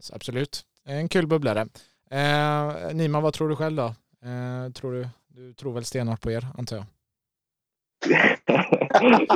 Så 0.00 0.14
absolut, 0.14 0.62
en 0.84 1.08
kul 1.08 1.26
bubblare. 1.26 1.68
Eh, 2.10 2.94
Nima, 2.94 3.20
vad 3.20 3.34
tror 3.34 3.48
du 3.48 3.56
själv 3.56 3.76
då? 3.76 3.94
Eh, 4.28 4.72
tror 4.72 4.92
du, 4.92 5.08
du 5.28 5.52
tror 5.52 5.72
väl 5.72 5.84
stenhårt 5.84 6.20
på 6.20 6.30
er, 6.30 6.46
antar 6.58 6.76
jag? 6.76 6.86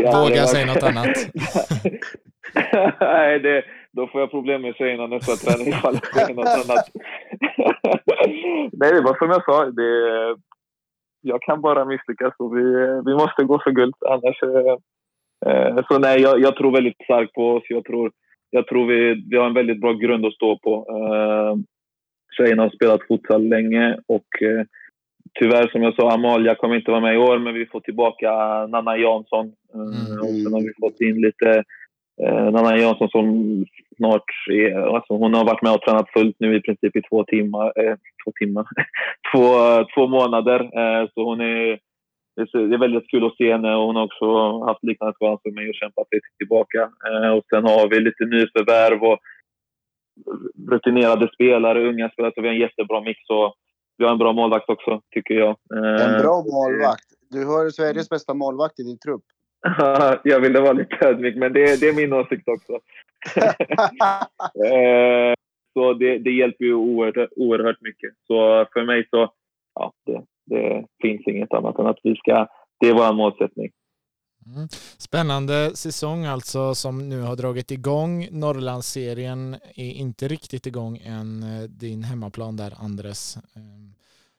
Våga 0.22 0.46
säga 0.46 0.66
något 0.66 0.82
annat. 0.82 1.16
Nej, 3.00 3.40
det, 3.40 3.64
då 3.96 4.06
får 4.06 4.20
jag 4.20 4.30
problem 4.30 4.62
med 4.62 4.76
tjejerna 4.76 5.06
nästa 5.06 5.32
träning 5.32 5.68
ifall 5.68 5.94
jag 5.94 6.14
säger 6.14 6.34
något 6.34 6.46
annat. 6.46 6.86
Nej, 8.72 8.92
det 8.92 9.00
var 9.00 9.18
som 9.18 9.30
jag 9.30 9.44
sa. 9.44 9.64
Det, 9.64 9.90
jag 11.20 11.42
kan 11.42 11.60
bara 11.60 11.84
misslyckas 11.84 12.34
och 12.38 12.56
vi, 12.56 12.64
vi 13.06 13.14
måste 13.14 13.44
gå 13.44 13.60
för 13.64 13.70
guld. 13.70 13.94
Annars... 14.08 14.42
Eh, 15.46 15.84
så 15.88 15.98
nej, 15.98 16.20
jag, 16.20 16.40
jag, 16.40 16.56
tror 16.56 16.72
väldigt 16.72 17.04
starkt 17.04 17.32
på 17.32 17.50
oss. 17.50 17.62
Jag 17.68 17.84
tror, 17.84 18.12
jag 18.50 18.66
tror 18.66 18.86
vi, 18.86 19.24
vi 19.30 19.36
har 19.36 19.46
en 19.46 19.54
väldigt 19.54 19.80
bra 19.80 19.92
grund 19.92 20.26
att 20.26 20.34
stå 20.34 20.58
på. 20.58 20.86
Eh, 20.88 21.56
tjejerna 22.36 22.62
har 22.62 22.70
spelat 22.70 23.06
fotboll 23.08 23.48
länge 23.48 23.98
och 24.06 24.42
eh, 24.42 24.64
tyvärr, 25.38 25.68
som 25.68 25.82
jag 25.82 25.94
sa, 25.94 26.10
Amalia 26.12 26.54
kommer 26.54 26.76
inte 26.76 26.90
vara 26.90 27.00
med 27.00 27.14
i 27.14 27.18
år, 27.18 27.38
men 27.38 27.54
vi 27.54 27.66
får 27.66 27.80
tillbaka 27.80 28.30
Nanna 28.66 28.96
Jansson. 28.96 29.52
Mm. 29.74 30.20
Och 30.20 30.34
sen 30.42 30.52
har 30.52 30.60
vi 30.60 30.72
fått 30.80 31.00
in 31.00 31.20
lite 31.20 31.64
Eh, 32.22 32.50
Nanna 32.50 32.78
Jansson 32.78 33.08
som 33.08 33.26
snart 33.96 34.24
är, 34.50 34.94
alltså 34.96 35.12
hon 35.14 35.34
har 35.34 35.44
varit 35.44 35.62
med 35.62 35.72
och 35.72 35.82
tränat 35.82 36.10
fullt 36.10 36.36
nu 36.38 36.56
i 36.56 36.60
princip 36.60 36.96
i 36.96 37.02
två 37.02 37.24
timmar, 37.24 37.72
eh, 37.76 37.96
två, 38.24 38.32
timmar 38.40 38.66
två, 39.32 39.48
två 39.94 40.06
månader. 40.06 40.60
Eh, 40.60 41.08
så 41.14 41.24
hon 41.24 41.40
är, 41.40 41.78
det 42.36 42.74
är 42.74 42.78
väldigt 42.78 43.10
kul 43.10 43.26
att 43.26 43.36
se 43.36 43.52
henne 43.52 43.74
och 43.74 43.86
hon 43.86 43.96
har 43.96 44.04
också 44.04 44.58
haft 44.64 44.84
liknande 44.84 45.14
som 45.18 45.54
mig 45.54 45.68
och 45.68 45.74
kämpat 45.74 46.08
sig 46.08 46.20
tillbaka. 46.38 46.90
Eh, 47.08 47.30
och 47.30 47.44
sen 47.50 47.64
har 47.64 47.88
vi 47.88 48.00
lite 48.00 48.24
nyförvärv 48.24 49.02
och 49.04 49.18
rutinerade 50.70 51.30
spelare, 51.34 51.88
unga 51.88 52.10
spelare, 52.10 52.32
så 52.34 52.40
vi 52.40 52.48
har 52.48 52.54
en 52.54 52.60
jättebra 52.60 53.00
mix. 53.00 53.20
Och 53.30 53.54
vi 53.98 54.04
har 54.04 54.12
en 54.12 54.18
bra 54.18 54.32
målvakt 54.32 54.70
också, 54.70 55.00
tycker 55.10 55.34
jag. 55.34 55.56
En 55.70 56.22
bra 56.22 56.38
eh, 56.38 56.52
målvakt? 56.52 57.08
Du 57.30 57.44
har 57.44 57.70
Sveriges 57.70 58.08
bästa 58.08 58.34
målvakt 58.34 58.80
i 58.80 58.82
din 58.82 58.98
trupp. 58.98 59.24
jag 60.22 60.40
ville 60.40 60.60
vara 60.60 60.72
lite 60.72 61.06
ödmjuk, 61.06 61.36
men 61.36 61.52
det, 61.52 61.80
det 61.80 61.88
är 61.88 61.92
min 61.92 62.12
åsikt 62.12 62.48
också. 62.48 62.78
Eh, 64.66 65.34
så 65.72 65.94
det, 65.94 66.18
det, 66.18 66.30
hjälper 66.30 66.64
ju 66.64 66.74
oerhört, 66.74 67.30
oerhört 67.36 67.80
mycket. 67.80 68.10
Så 68.26 68.66
för 68.72 68.84
mig 68.84 69.06
så 69.10 69.32
ja, 69.74 69.92
det, 70.06 70.22
det 70.46 70.86
finns 71.02 71.26
inget 71.26 71.52
annat 71.52 71.78
än 71.78 71.86
att 71.86 71.98
vi 72.02 72.16
ska... 72.16 72.46
Det 72.80 72.88
är 72.88 72.94
vår 72.94 73.12
målsättning. 73.12 73.70
Mm. 74.46 74.68
Spännande 74.98 75.76
säsong 75.76 76.24
alltså 76.24 76.74
som 76.74 77.08
nu 77.08 77.20
har 77.20 77.36
dragit 77.36 77.70
igång. 77.70 78.28
Norrlandsserien 78.30 79.54
är 79.74 79.90
inte 79.90 80.28
riktigt 80.28 80.66
igång 80.66 80.98
än. 80.98 81.42
Eh, 81.42 81.62
din 81.62 82.02
hemmaplan 82.02 82.56
där, 82.56 82.74
Andres. 82.78 83.36
Ehm, 83.36 83.94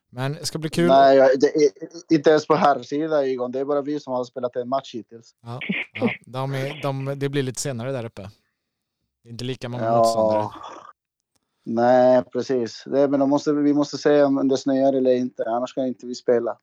men 0.09 0.34
det 0.34 0.45
ska 0.45 0.59
bli 0.59 0.70
kul. 0.70 0.88
Nej, 0.88 1.18
det 1.18 1.47
är, 1.47 2.16
inte 2.16 2.30
ens 2.30 2.47
på 2.47 2.55
här 2.55 2.84
sida 2.84 3.28
Egon. 3.28 3.51
Det 3.51 3.59
är 3.59 3.66
bara 3.66 3.82
vi 3.82 3.99
som 3.99 4.14
har 4.14 4.24
spelat 4.24 4.55
en 4.55 4.70
match 4.70 4.93
hittills. 4.93 5.36
Ja, 5.43 5.59
ja 5.93 6.09
de 6.26 6.53
är, 6.53 6.82
de, 6.82 7.14
det 7.20 7.30
blir 7.30 7.43
lite 7.43 7.62
senare 7.62 7.91
där 7.91 8.05
uppe. 8.05 8.30
Det 9.26 9.30
är 9.30 9.32
inte 9.32 9.45
lika 9.45 9.69
många 9.69 9.84
ja. 9.84 9.97
motståndare. 9.97 10.49
Nej, 11.63 12.23
precis. 12.23 12.84
Det, 12.86 13.07
men 13.07 13.30
måste, 13.30 13.53
vi 13.53 13.73
måste 13.73 13.97
se 13.97 14.23
om 14.23 14.47
det 14.47 14.57
snöar 14.57 14.93
eller 14.93 15.15
inte. 15.15 15.43
Annars 15.43 15.73
kan 15.73 15.88
inte 15.88 16.05
vi 16.05 16.15
spela. 16.15 16.57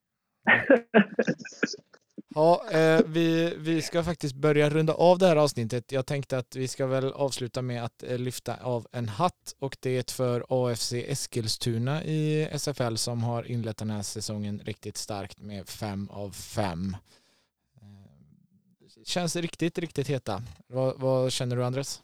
Ja, 2.35 2.71
eh, 2.71 3.01
vi, 3.07 3.55
vi 3.59 3.83
ska 3.83 4.03
faktiskt 4.03 4.35
börja 4.35 4.71
runda 4.71 4.95
av 4.95 5.19
det 5.19 5.27
här 5.27 5.37
avsnittet. 5.37 5.93
Jag 5.93 6.07
tänkte 6.07 6.39
att 6.39 6.57
vi 6.57 6.69
ska 6.69 6.87
väl 6.87 7.13
avsluta 7.13 7.63
med 7.63 7.85
att 7.85 8.03
eh, 8.03 8.19
lyfta 8.19 8.57
av 8.57 8.87
en 8.93 9.09
hatt 9.09 9.55
och 9.59 9.77
det 9.81 9.91
är 9.91 10.13
för 10.13 10.45
AFC 10.49 10.93
Eskilstuna 10.93 12.05
i 12.05 12.49
SFL 12.53 12.95
som 12.95 13.23
har 13.23 13.51
inlett 13.51 13.77
den 13.77 13.91
här 13.91 14.03
säsongen 14.03 14.63
riktigt 14.65 14.97
starkt 14.97 15.41
med 15.41 15.69
fem 15.69 16.09
av 16.11 16.31
fem. 16.31 16.97
Eh, 17.81 19.05
känns 19.05 19.37
riktigt, 19.37 19.79
riktigt 19.79 20.09
heta. 20.09 20.43
Vad, 20.67 21.01
vad 21.01 21.33
känner 21.33 21.57
du 21.57 21.65
Andres? 21.65 22.03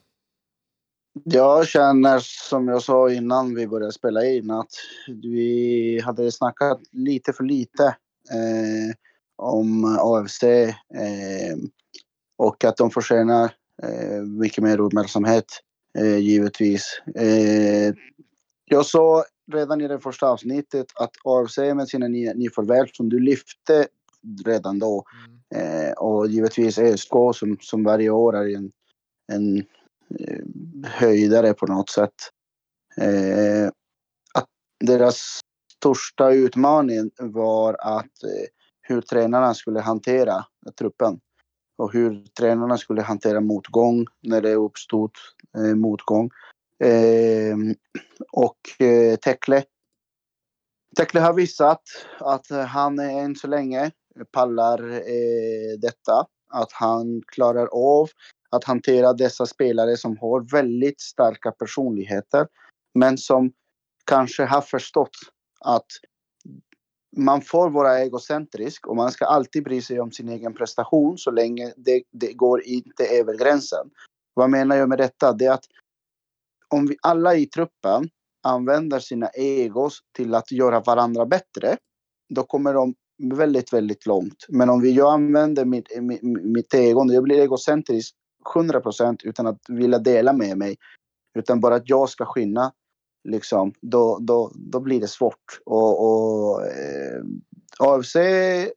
Jag 1.24 1.68
känner 1.68 2.18
som 2.48 2.68
jag 2.68 2.82
sa 2.82 3.10
innan 3.10 3.54
vi 3.54 3.66
började 3.66 3.92
spela 3.92 4.26
in 4.26 4.50
att 4.50 4.70
vi 5.22 6.00
hade 6.04 6.32
snackat 6.32 6.80
lite 6.92 7.32
för 7.32 7.44
lite. 7.44 7.84
Eh, 8.30 8.94
om 9.38 9.84
AFC. 10.00 10.42
Eh, 10.42 11.56
och 12.36 12.64
att 12.64 12.76
de 12.76 12.90
förtjänar 12.90 13.44
eh, 13.82 14.22
mycket 14.22 14.64
mer 14.64 14.80
uppmärksamhet 14.80 15.44
eh, 15.98 16.18
givetvis. 16.18 17.00
Eh, 17.14 17.94
jag 18.64 18.86
sa 18.86 19.24
redan 19.52 19.80
i 19.80 19.88
det 19.88 20.00
första 20.00 20.26
avsnittet 20.26 20.86
att 20.94 21.12
AFC 21.24 21.58
med 21.58 21.88
sina 21.88 22.08
nyförvärv 22.08 22.86
som 22.92 23.08
du 23.08 23.20
lyfte 23.20 23.86
redan 24.44 24.78
då 24.78 25.04
mm. 25.52 25.86
eh, 25.86 25.92
och 25.92 26.28
givetvis 26.28 26.78
ÖSK 26.78 27.12
som, 27.34 27.56
som 27.60 27.84
varje 27.84 28.10
år 28.10 28.36
är 28.36 28.56
en, 28.56 28.70
en 29.32 29.64
Eh, 30.10 30.44
höjdare 30.84 31.54
på 31.54 31.66
något 31.66 31.90
sätt. 31.90 32.14
Eh, 33.00 33.66
att 34.34 34.46
deras 34.84 35.40
största 35.76 36.30
utmaning 36.30 37.10
var 37.18 37.76
att 37.80 38.22
eh, 38.24 38.46
hur 38.82 39.00
tränarna 39.00 39.54
skulle 39.54 39.80
hantera 39.80 40.44
truppen 40.78 41.20
och 41.78 41.92
hur 41.92 42.26
tränarna 42.38 42.78
skulle 42.78 43.02
hantera 43.02 43.40
motgång 43.40 44.06
när 44.22 44.40
det 44.40 44.54
uppstod 44.54 45.10
eh, 45.58 45.74
motgång. 45.74 46.30
Eh, 46.84 47.56
och 48.32 48.82
eh, 48.86 49.16
Tekle. 49.16 49.64
Tekle 50.96 51.20
har 51.20 51.32
visat 51.32 51.82
att 52.18 52.46
han 52.50 52.98
än 52.98 53.36
så 53.36 53.46
länge 53.46 53.90
pallar 54.32 54.90
eh, 54.90 55.78
detta. 55.78 56.26
Att 56.50 56.72
han 56.72 57.22
klarar 57.26 57.66
av 57.66 58.08
att 58.50 58.64
hantera 58.64 59.12
dessa 59.12 59.46
spelare 59.46 59.96
som 59.96 60.18
har 60.18 60.52
väldigt 60.52 61.00
starka 61.00 61.50
personligheter 61.50 62.46
men 62.94 63.18
som 63.18 63.52
kanske 64.04 64.44
har 64.44 64.60
förstått 64.60 65.16
att 65.60 65.86
man 67.16 67.42
får 67.42 67.70
vara 67.70 67.98
egocentrisk 67.98 68.86
och 68.86 68.96
man 68.96 69.12
ska 69.12 69.24
alltid 69.24 69.64
bry 69.64 69.82
sig 69.82 70.00
om 70.00 70.12
sin 70.12 70.28
egen 70.28 70.54
prestation 70.54 71.18
så 71.18 71.30
länge 71.30 71.72
det, 71.76 72.02
det 72.12 72.32
går 72.32 72.62
inte 72.64 73.06
över 73.06 73.38
gränsen. 73.38 73.90
Vad 74.34 74.50
menar 74.50 74.76
jag 74.76 74.88
med 74.88 74.98
detta? 74.98 75.32
Det 75.32 75.44
är 75.44 75.52
att 75.52 75.64
om 76.68 76.86
vi 76.86 76.96
alla 77.02 77.34
i 77.34 77.46
truppen 77.46 78.08
använder 78.42 78.98
sina 78.98 79.28
egos 79.34 79.98
till 80.16 80.34
att 80.34 80.52
göra 80.52 80.80
varandra 80.80 81.26
bättre, 81.26 81.76
då 82.34 82.42
kommer 82.42 82.74
de 82.74 82.94
väldigt, 83.34 83.72
väldigt 83.72 84.06
långt. 84.06 84.46
Men 84.48 84.70
om 84.70 84.80
vi, 84.80 84.92
jag 84.92 85.12
använder 85.12 85.64
mitt, 85.64 86.02
mitt, 86.02 86.22
mitt 86.22 86.74
ego, 86.74 87.12
jag 87.12 87.22
blir 87.22 87.38
egocentrisk 87.38 88.14
100 88.56 88.80
procent 88.80 89.22
utan 89.24 89.46
att 89.46 89.60
vilja 89.68 89.98
dela 89.98 90.32
med 90.32 90.58
mig, 90.58 90.76
utan 91.38 91.60
bara 91.60 91.74
att 91.74 91.88
jag 91.88 92.08
ska 92.08 92.24
skinna, 92.24 92.72
liksom, 93.28 93.72
då, 93.80 94.18
då, 94.20 94.52
då 94.54 94.80
blir 94.80 95.00
det 95.00 95.08
svårt. 95.08 95.60
Och, 95.64 96.04
och 96.04 96.66
eh, 96.66 97.22
AFC 97.78 98.16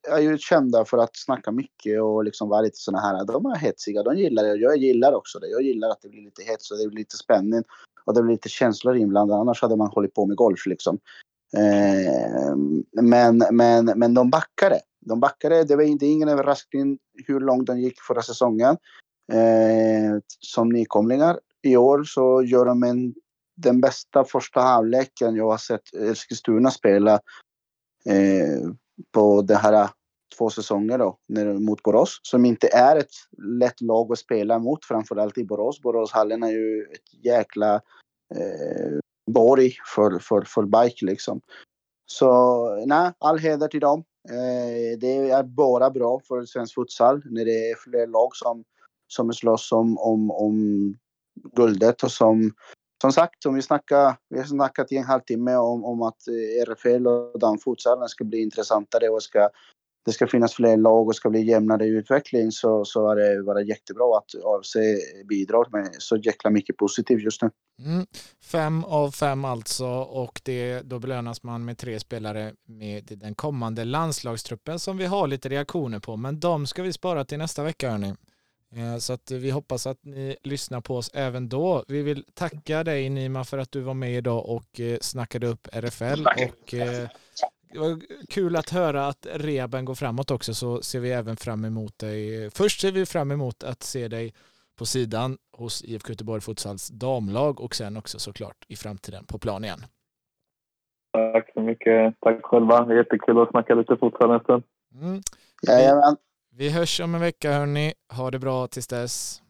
är 0.09 0.20
ju 0.20 0.38
kända 0.38 0.86
för 0.86 0.97
att 0.97 1.16
snacka 1.16 1.51
mycket 1.51 2.01
och 2.01 2.24
liksom 2.24 2.49
vara 2.49 2.62
lite 2.62 2.78
såna 2.78 2.99
här, 2.99 3.26
de 3.26 3.45
är 3.45 3.55
hetsiga, 3.55 4.03
de 4.03 4.18
gillar 4.18 4.43
det. 4.43 4.55
Jag 4.55 4.78
gillar 4.78 5.14
också 5.14 5.39
det. 5.39 5.47
Jag 5.47 5.62
gillar 5.62 5.89
att 5.89 6.01
det 6.01 6.09
blir 6.09 6.22
lite 6.22 6.43
hets 6.43 6.72
och 6.72 6.78
det 6.78 6.88
blir 6.88 6.97
lite 6.97 7.18
spänning 7.18 7.64
och 8.05 8.14
det 8.14 8.24
blir 8.24 8.34
lite 8.34 8.49
känslor 8.49 8.97
inblandade. 8.97 9.41
Annars 9.41 9.62
hade 9.62 9.76
man 9.76 9.88
hållit 9.88 10.14
på 10.14 10.26
med 10.26 10.38
golf 10.38 10.66
liksom. 10.66 10.99
Eh, 11.57 12.55
men, 13.01 13.43
men, 13.51 13.86
men 13.86 14.14
de 14.14 14.30
backade. 14.30 14.80
De 15.05 15.20
backade. 15.20 15.64
Det 15.64 15.76
var 15.76 15.84
inte 15.84 16.05
ingen 16.05 16.30
överraskning 16.30 16.99
hur 17.28 17.39
långt 17.39 17.68
de 17.68 17.80
gick 17.80 18.01
förra 18.01 18.22
säsongen. 18.22 18.78
Eh, 19.32 20.19
som 20.39 20.69
nykomlingar. 20.69 21.39
I 21.61 21.78
år 21.78 22.03
så 22.03 22.43
gör 22.43 22.65
de 22.65 22.84
en 22.84 23.13
den 23.55 23.82
bästa 23.82 24.24
första 24.24 24.61
halvleken 24.61 25.36
jag 25.36 25.49
har 25.49 25.57
sett 25.57 25.93
Eskilstuna 25.93 26.72
spela 26.72 27.13
eh, 28.05 28.69
på 29.11 29.41
de 29.41 29.55
här 29.55 29.74
eh, 29.74 29.89
två 30.38 30.49
säsonger 30.49 30.97
då, 30.97 31.17
mot 31.59 31.84
Borås, 31.84 32.19
som 32.22 32.45
inte 32.45 32.67
är 32.67 32.95
ett 32.95 33.11
lätt 33.59 33.82
lag 33.82 34.11
att 34.11 34.19
spela 34.19 34.59
mot, 34.59 34.86
framförallt 34.86 35.38
i 35.38 35.43
Borås. 35.43 35.82
Boråshallen 35.82 36.43
är 36.43 36.51
ju 36.51 36.84
ett 36.84 37.26
jäkla 37.26 37.76
eh, 38.36 38.99
borg 39.32 39.74
för, 39.95 40.19
för, 40.19 40.41
för 40.41 40.63
bike 40.63 41.05
liksom. 41.05 41.41
Så 42.05 42.86
nej, 42.86 43.11
all 43.19 43.39
heder 43.39 43.67
till 43.67 43.80
dem. 43.80 44.03
Eh, 44.30 44.99
det 44.99 45.30
är 45.30 45.43
bara 45.43 45.89
bra 45.89 46.22
för 46.28 46.45
svensk 46.45 46.76
futsal 46.76 47.22
när 47.26 47.45
det 47.45 47.69
är 47.72 47.76
fler 47.76 48.07
lag 48.07 48.30
som, 48.34 48.63
som 49.12 49.34
slåss 49.34 49.72
om, 49.72 49.97
om, 49.97 50.32
om 50.32 50.95
guldet 51.55 52.03
och 52.03 52.12
som 52.12 52.51
som 53.01 53.12
sagt, 53.12 53.43
som 53.43 53.55
vi, 53.55 53.62
snackade, 53.62 54.18
vi 54.30 54.38
har 54.38 54.45
snackat 54.45 54.91
i 54.91 54.97
en 54.97 55.03
halvtimme 55.03 55.55
om, 55.55 55.86
om 55.86 56.01
att 56.01 56.28
eh, 56.28 56.72
RFL 56.72 57.07
och 57.07 57.39
damfutsalen 57.39 58.09
ska 58.09 58.24
bli 58.24 58.41
intressantare 58.41 59.09
och 59.09 59.24
ska, 59.24 59.49
det 60.05 60.12
ska 60.12 60.28
finnas 60.28 60.53
fler 60.53 60.78
lag 60.78 61.07
och 61.07 61.16
ska 61.16 61.30
bli 61.30 61.41
jämnare 61.41 61.86
utveckling 61.86 62.51
så, 62.51 62.86
så 62.86 63.12
är 63.12 63.16
det 63.16 63.43
bara 63.43 63.62
jättebra 63.62 64.18
att 64.18 64.45
AFC 64.45 64.76
bidrar 65.30 65.68
med 65.72 65.95
så 65.99 66.18
jäkla 66.18 66.49
mycket 66.49 66.78
positivt 66.78 67.24
just 67.24 67.41
nu. 67.41 67.49
Mm. 67.86 68.05
Fem 68.43 68.84
av 68.84 69.12
fem 69.12 69.45
alltså 69.45 69.88
och 69.95 70.41
det, 70.43 70.82
då 70.82 70.99
belönas 70.99 71.43
man 71.43 71.66
med 71.66 71.78
tre 71.78 71.99
spelare 71.99 72.53
med 72.68 73.03
den 73.22 73.36
kommande 73.36 73.86
landslagstruppen 73.86 74.80
som 74.80 74.97
vi 74.97 75.05
har 75.05 75.28
lite 75.28 75.49
reaktioner 75.49 75.99
på 75.99 76.18
men 76.18 76.39
de 76.39 76.68
ska 76.68 76.84
vi 76.84 76.93
spara 76.93 77.26
till 77.26 77.38
nästa 77.38 77.64
vecka 77.64 77.91
hörni. 77.91 78.16
Eh, 78.76 78.97
så 78.97 79.13
att 79.13 79.32
vi 79.32 79.51
hoppas 79.51 79.88
att 79.88 79.97
ni 80.01 80.36
lyssnar 80.43 80.82
på 80.82 80.97
oss 80.97 81.11
även 81.13 81.49
då. 81.49 81.84
Vi 81.88 82.03
vill 82.03 82.26
tacka 82.34 82.84
dig 82.84 83.09
Nima 83.09 83.43
för 83.43 83.57
att 83.57 83.72
du 83.72 83.82
var 83.82 83.93
med 83.93 84.13
idag 84.13 84.49
och 84.49 84.80
eh, 84.80 84.97
snackade 85.01 85.47
upp 85.47 85.67
RFL. 85.72 86.26
Och 86.28 86.74
eh, 86.74 87.09
det 87.74 87.80
var 87.80 87.99
kul 88.30 88.55
att 88.55 88.69
höra 88.69 89.07
att 89.07 89.28
rehaben 89.32 89.86
går 89.86 89.95
framåt 89.95 90.32
också 90.32 90.53
så 90.53 90.82
ser 90.82 90.99
vi 90.99 91.11
även 91.11 91.38
fram 91.38 91.65
emot 91.65 91.99
dig. 91.99 92.49
Först 92.51 92.82
ser 92.82 92.91
vi 92.91 93.05
fram 93.05 93.32
emot 93.32 93.63
att 93.63 93.84
se 93.84 94.07
dig 94.07 94.34
på 94.78 94.86
sidan 94.86 95.38
hos 95.57 95.84
IFK 95.84 96.09
Göteborg 96.09 96.41
Futsals 96.41 96.88
damlag 96.88 97.61
och 97.61 97.76
sen 97.76 97.97
också 97.97 98.19
såklart 98.19 98.65
i 98.67 98.76
framtiden 98.76 99.26
på 99.26 99.39
plan 99.39 99.63
igen. 99.63 99.80
Tack 101.34 101.53
så 101.53 101.61
mycket. 101.61 102.15
Tack 102.19 102.45
själva. 102.45 102.95
Jättekul 102.95 103.41
att 103.41 103.49
snacka 103.49 103.76
lite 103.76 103.97
futsal 103.97 104.32
en 104.32 104.39
stund. 104.39 104.63
Mm. 105.01 105.22
Jajamän. 105.67 106.17
Vi 106.54 106.70
hörs 106.70 106.99
om 106.99 107.16
en 107.16 107.22
vecka 107.22 107.54
hörni. 107.54 107.93
Ha 108.14 108.32
det 108.32 108.39
bra 108.39 108.68
tills 108.68 108.88
dess. 108.88 109.40